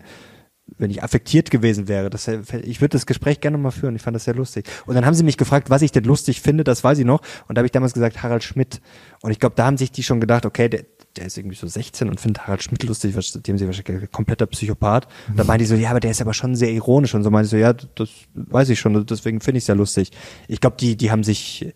[0.78, 2.12] wenn ich affektiert gewesen wäre.
[2.12, 3.96] Das, ich würde das Gespräch gerne mal führen.
[3.96, 4.68] Ich fand das sehr lustig.
[4.86, 7.22] Und dann haben sie mich gefragt, was ich denn lustig finde, das weiß ich noch.
[7.48, 8.80] Und da habe ich damals gesagt, Harald Schmidt.
[9.24, 10.84] Und ich glaube, da haben sich die schon gedacht, okay, der,
[11.18, 14.46] der ist irgendwie so 16 und findet Harald Schmidt lustig, was- haben sie wahrscheinlich kompletter
[14.46, 15.08] Psychopath.
[15.28, 17.14] Und dann meinte die so, ja, aber der ist aber schon sehr ironisch.
[17.16, 19.76] Und so meinte ich so, ja, das weiß ich schon, deswegen finde ich es ja
[19.76, 20.12] lustig.
[20.48, 21.74] Ich glaube, die, die haben sich,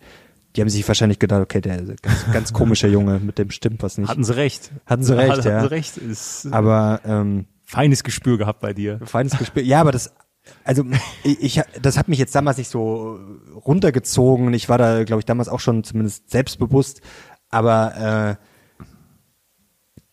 [0.56, 3.50] die haben sich wahrscheinlich gedacht, okay, der ist ein ganz, ganz komischer Junge, mit dem
[3.50, 4.08] stimmt was nicht.
[4.08, 4.70] Hatten sie recht.
[4.86, 5.60] Hatten sie recht, Hatten ja.
[5.62, 5.96] sie recht.
[5.96, 9.00] Ist äh, aber ähm, feines Gespür gehabt bei dir.
[9.04, 9.62] feines Gespür.
[9.62, 10.12] Ja, aber das,
[10.64, 10.84] also
[11.24, 13.18] ich, ich, das hat mich jetzt damals nicht so
[13.66, 14.52] runtergezogen.
[14.54, 17.00] Ich war da, glaube ich, damals auch schon zumindest selbstbewusst.
[17.48, 18.51] Aber äh,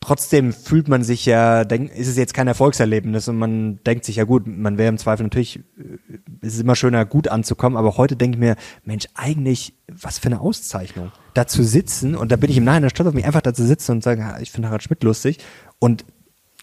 [0.01, 4.23] trotzdem fühlt man sich ja, ist es jetzt kein Erfolgserlebnis und man denkt sich ja
[4.23, 7.77] gut, man wäre im Zweifel natürlich, äh, ist es immer schöner, gut anzukommen.
[7.77, 12.31] Aber heute denke ich mir, Mensch, eigentlich, was für eine Auszeichnung, da zu sitzen und
[12.31, 14.51] da bin ich im Nachhinein stolz auf mich, einfach da zu sitzen und sagen, ich
[14.51, 15.39] finde Harald Schmidt lustig
[15.79, 16.05] und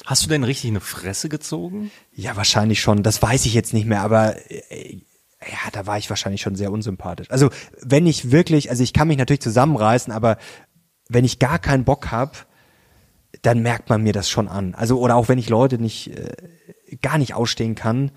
[0.05, 1.91] Hast du denn richtig eine Fresse gezogen?
[2.13, 3.03] ja, wahrscheinlich schon.
[3.03, 5.01] Das weiß ich jetzt nicht mehr, aber äh,
[5.41, 7.31] ja, da war ich wahrscheinlich schon sehr unsympathisch.
[7.31, 10.39] Also wenn ich wirklich, also ich kann mich natürlich zusammenreißen, aber
[11.09, 12.47] wenn ich gar keinen Bock hab,
[13.47, 14.75] dann merkt man mir das schon an.
[14.75, 16.33] Also oder auch wenn ich Leute nicht äh,
[17.01, 18.11] gar nicht ausstehen kann,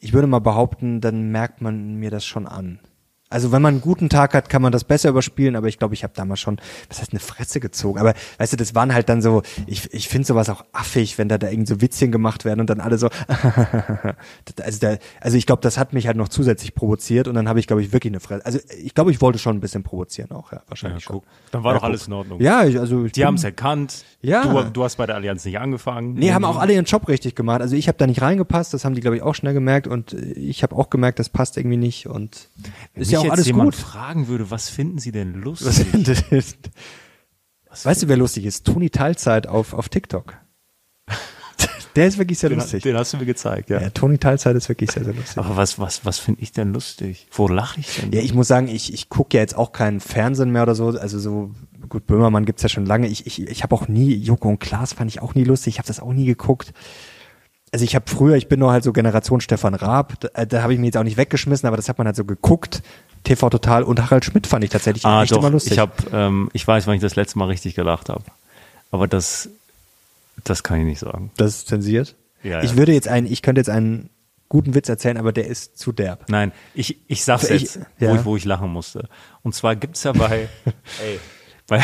[0.00, 2.80] ich würde mal behaupten, dann merkt man mir das schon an.
[3.30, 5.94] Also wenn man einen guten Tag hat, kann man das besser überspielen, aber ich glaube,
[5.94, 7.98] ich habe damals schon, was heißt eine Fresse gezogen.
[7.98, 11.28] Aber weißt du, das waren halt dann so, ich, ich finde sowas auch affig, wenn
[11.28, 13.08] da da irgend so Witzchen gemacht werden und dann alle so,
[14.62, 17.58] also, da, also ich glaube, das hat mich halt noch zusätzlich provoziert und dann habe
[17.60, 18.44] ich, glaube ich, wirklich eine Fresse.
[18.44, 21.22] Also ich glaube, ich wollte schon ein bisschen provozieren auch, ja, wahrscheinlich Ja, schon.
[21.50, 22.40] Dann war Ja, doch alles in Ordnung.
[22.40, 24.04] Ja, ich, also ich Die haben es erkannt.
[24.20, 24.42] Ja.
[24.46, 26.14] Du, du hast bei der Allianz nicht angefangen.
[26.14, 27.60] Nee, haben auch alle ihren Job richtig gemacht.
[27.60, 30.12] Also ich habe da nicht reingepasst, das haben die, glaube ich, auch schnell gemerkt und
[30.12, 32.48] ich habe auch gemerkt, das passt irgendwie nicht und
[32.94, 33.74] ist ja auch alles gut.
[33.74, 36.56] fragen würde, was finden Sie denn Was lustig?
[37.82, 38.64] Weißt du, wer lustig ist?
[38.64, 40.36] Toni Teilzeit auf, auf TikTok.
[41.96, 42.82] Der ist wirklich sehr Den, lustig.
[42.82, 43.80] den hast du mir gezeigt, ja.
[43.80, 45.38] Ja, Toni Teilzeit ist wirklich sehr, sehr lustig.
[45.38, 47.28] Aber was, was, was finde ich denn lustig?
[47.30, 48.10] Wo lache ich denn?
[48.12, 50.88] Ja, ich muss sagen, ich, ich gucke ja jetzt auch keinen Fernsehen mehr oder so.
[50.88, 51.52] Also so,
[51.88, 53.06] gut, Böhmermann gibt's ja schon lange.
[53.06, 55.74] Ich, ich, ich habe auch nie, Joko und Klaas fand ich auch nie lustig.
[55.74, 56.72] Ich habe das auch nie geguckt.
[57.74, 60.62] Also ich habe früher, ich bin nur halt so Generation Stefan Raab, da, äh, da
[60.62, 62.84] habe ich mir jetzt auch nicht weggeschmissen, aber das hat man halt so geguckt.
[63.24, 65.72] TV Total und Harald Schmidt fand ich tatsächlich ah, echt doch, immer lustig.
[65.72, 68.22] ich habe, ähm, ich weiß, wann ich das letzte Mal richtig gelacht habe.
[68.92, 69.48] Aber das,
[70.44, 71.32] das kann ich nicht sagen.
[71.36, 72.14] das ist zensiert.
[72.44, 72.76] Ja, ich ja.
[72.76, 74.08] würde jetzt einen, ich könnte jetzt einen
[74.48, 76.26] guten Witz erzählen, aber der ist zu derb.
[76.28, 78.10] Nein, ich, ich sag's Ich- jetzt, ja.
[78.10, 79.08] wo, ich, wo ich lachen musste.
[79.42, 80.48] Und zwar gibt's ja bei,
[81.02, 81.18] ey,
[81.66, 81.82] bei,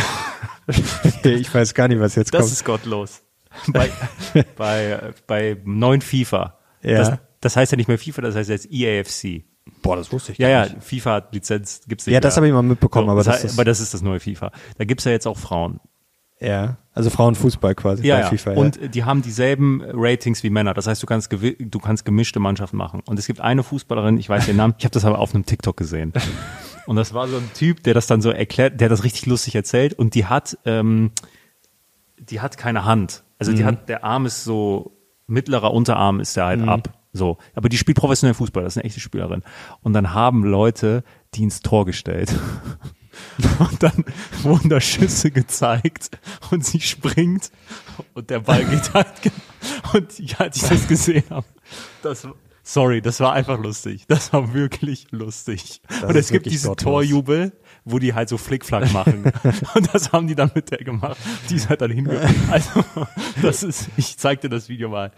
[1.24, 2.52] ich weiß gar nicht, was jetzt das kommt.
[2.52, 3.22] ist gottlos.
[3.72, 3.90] Bei,
[4.56, 6.58] bei, bei neuen FIFA.
[6.82, 6.98] Ja.
[6.98, 9.44] Das, das heißt ja nicht mehr FIFA, das heißt jetzt EAFC.
[9.82, 10.82] Boah, das wusste ich Ja, ja, nicht.
[10.82, 12.36] FIFA hat Lizenz, gibt's nicht Ja, das mehr.
[12.38, 14.52] habe ich mal mitbekommen, aber das ist- aber das ist das neue FIFA.
[14.78, 15.80] Da gibt's ja jetzt auch Frauen.
[16.42, 18.28] Ja, also Frauenfußball quasi Ja, bei ja.
[18.28, 18.52] FIFA.
[18.52, 20.72] Und die haben dieselben Ratings wie Männer.
[20.72, 23.02] Das heißt, du kannst du kannst gemischte Mannschaften machen.
[23.06, 25.44] Und es gibt eine Fußballerin, ich weiß den Namen, ich habe das aber auf einem
[25.44, 26.12] TikTok gesehen.
[26.86, 29.54] Und das war so ein Typ, der das dann so erklärt, der das richtig lustig
[29.54, 29.92] erzählt.
[29.92, 31.12] Und die hat, ähm,
[32.18, 33.22] die hat keine Hand.
[33.40, 33.56] Also Mhm.
[33.56, 36.70] die hat, der Arm ist so mittlerer Unterarm ist der Mhm.
[36.70, 36.98] halt ab.
[37.12, 38.62] So, aber die spielt professionell Fußball.
[38.62, 39.42] Das ist eine echte Spielerin.
[39.82, 41.02] Und dann haben Leute
[41.34, 42.32] die ins Tor gestellt.
[43.58, 44.04] Und dann
[44.42, 46.10] wurden da Schüsse gezeigt
[46.52, 47.50] und sie springt
[48.14, 49.08] und der Ball geht halt.
[49.92, 51.44] Und ja, als ich das gesehen habe,
[52.02, 52.26] das,
[52.62, 54.04] sorry, das war einfach lustig.
[54.08, 55.82] Das war wirklich lustig.
[56.02, 56.84] und ist es gibt diesen gottlos.
[56.92, 57.52] Torjubel,
[57.90, 59.24] wo die halt so Flickflack machen.
[59.74, 61.18] und das haben die dann mit der gemacht.
[61.48, 62.20] Die ist halt dann hinge...
[62.50, 62.84] Also,
[63.42, 65.12] das ist, ich zeig dir das Video mal.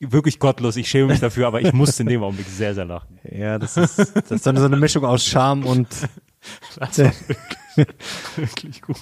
[0.00, 3.18] Wirklich gottlos, ich schäme mich dafür, aber ich musste in dem Augenblick sehr, sehr lachen.
[3.30, 5.88] ja, das ist, das ist dann so eine Mischung aus Charme und
[6.76, 7.88] Das war wirklich,
[8.36, 8.98] wirklich gut.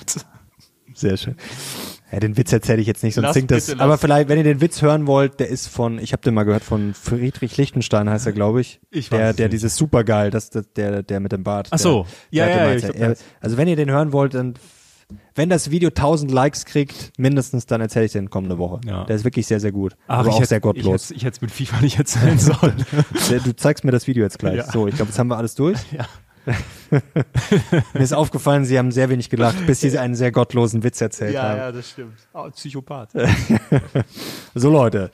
[0.95, 1.37] sehr schön.
[2.13, 3.67] Ja, den Witz erzähle ich jetzt nicht, sonst Lass, singt das.
[3.69, 3.81] bitte.
[3.83, 6.43] Aber vielleicht, wenn ihr den Witz hören wollt, der ist von, ich habe den mal
[6.45, 8.81] gehört, von Friedrich Lichtenstein heißt er, glaube ich.
[8.91, 9.55] Ich weiß der, der nicht.
[9.55, 11.69] dieses Supergeil, das, das, der, der mit dem Bart.
[11.71, 12.07] Ach so.
[12.33, 14.55] der, Ja, der ja, mal glaub, der- Also wenn ihr den hören wollt, dann,
[15.35, 18.81] wenn das Video 1000 Likes kriegt, mindestens, dann erzähle ich den kommende Woche.
[18.87, 19.05] Ja.
[19.05, 19.97] Der ist wirklich sehr, sehr gut.
[20.07, 21.11] Ach, aber ich auch hätte- sehr gottlos.
[21.13, 22.85] Ich hätte, es mit FIFA nicht erzählen sollen.
[23.45, 24.57] Du zeigst mir das Video jetzt gleich.
[24.57, 24.71] Ja.
[24.71, 25.79] So, ich glaube, jetzt haben wir alles durch.
[25.93, 26.07] ja.
[26.91, 31.37] Mir ist aufgefallen, Sie haben sehr wenig gelacht, bis Sie einen sehr gottlosen Witz erzählt
[31.37, 31.75] haben.
[31.75, 32.15] das stimmt.
[32.33, 33.11] Oh, Psychopath.
[34.55, 35.11] So Leute,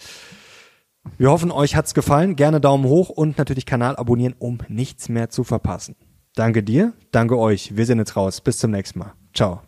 [1.16, 2.36] wir hoffen, euch hat's gefallen.
[2.36, 5.96] Gerne Daumen hoch und natürlich Kanal abonnieren, um nichts mehr zu verpassen.
[6.34, 7.76] Danke dir, danke euch.
[7.76, 8.40] Wir sind jetzt raus.
[8.40, 9.12] Bis zum nächsten Mal.
[9.34, 9.62] Ciao.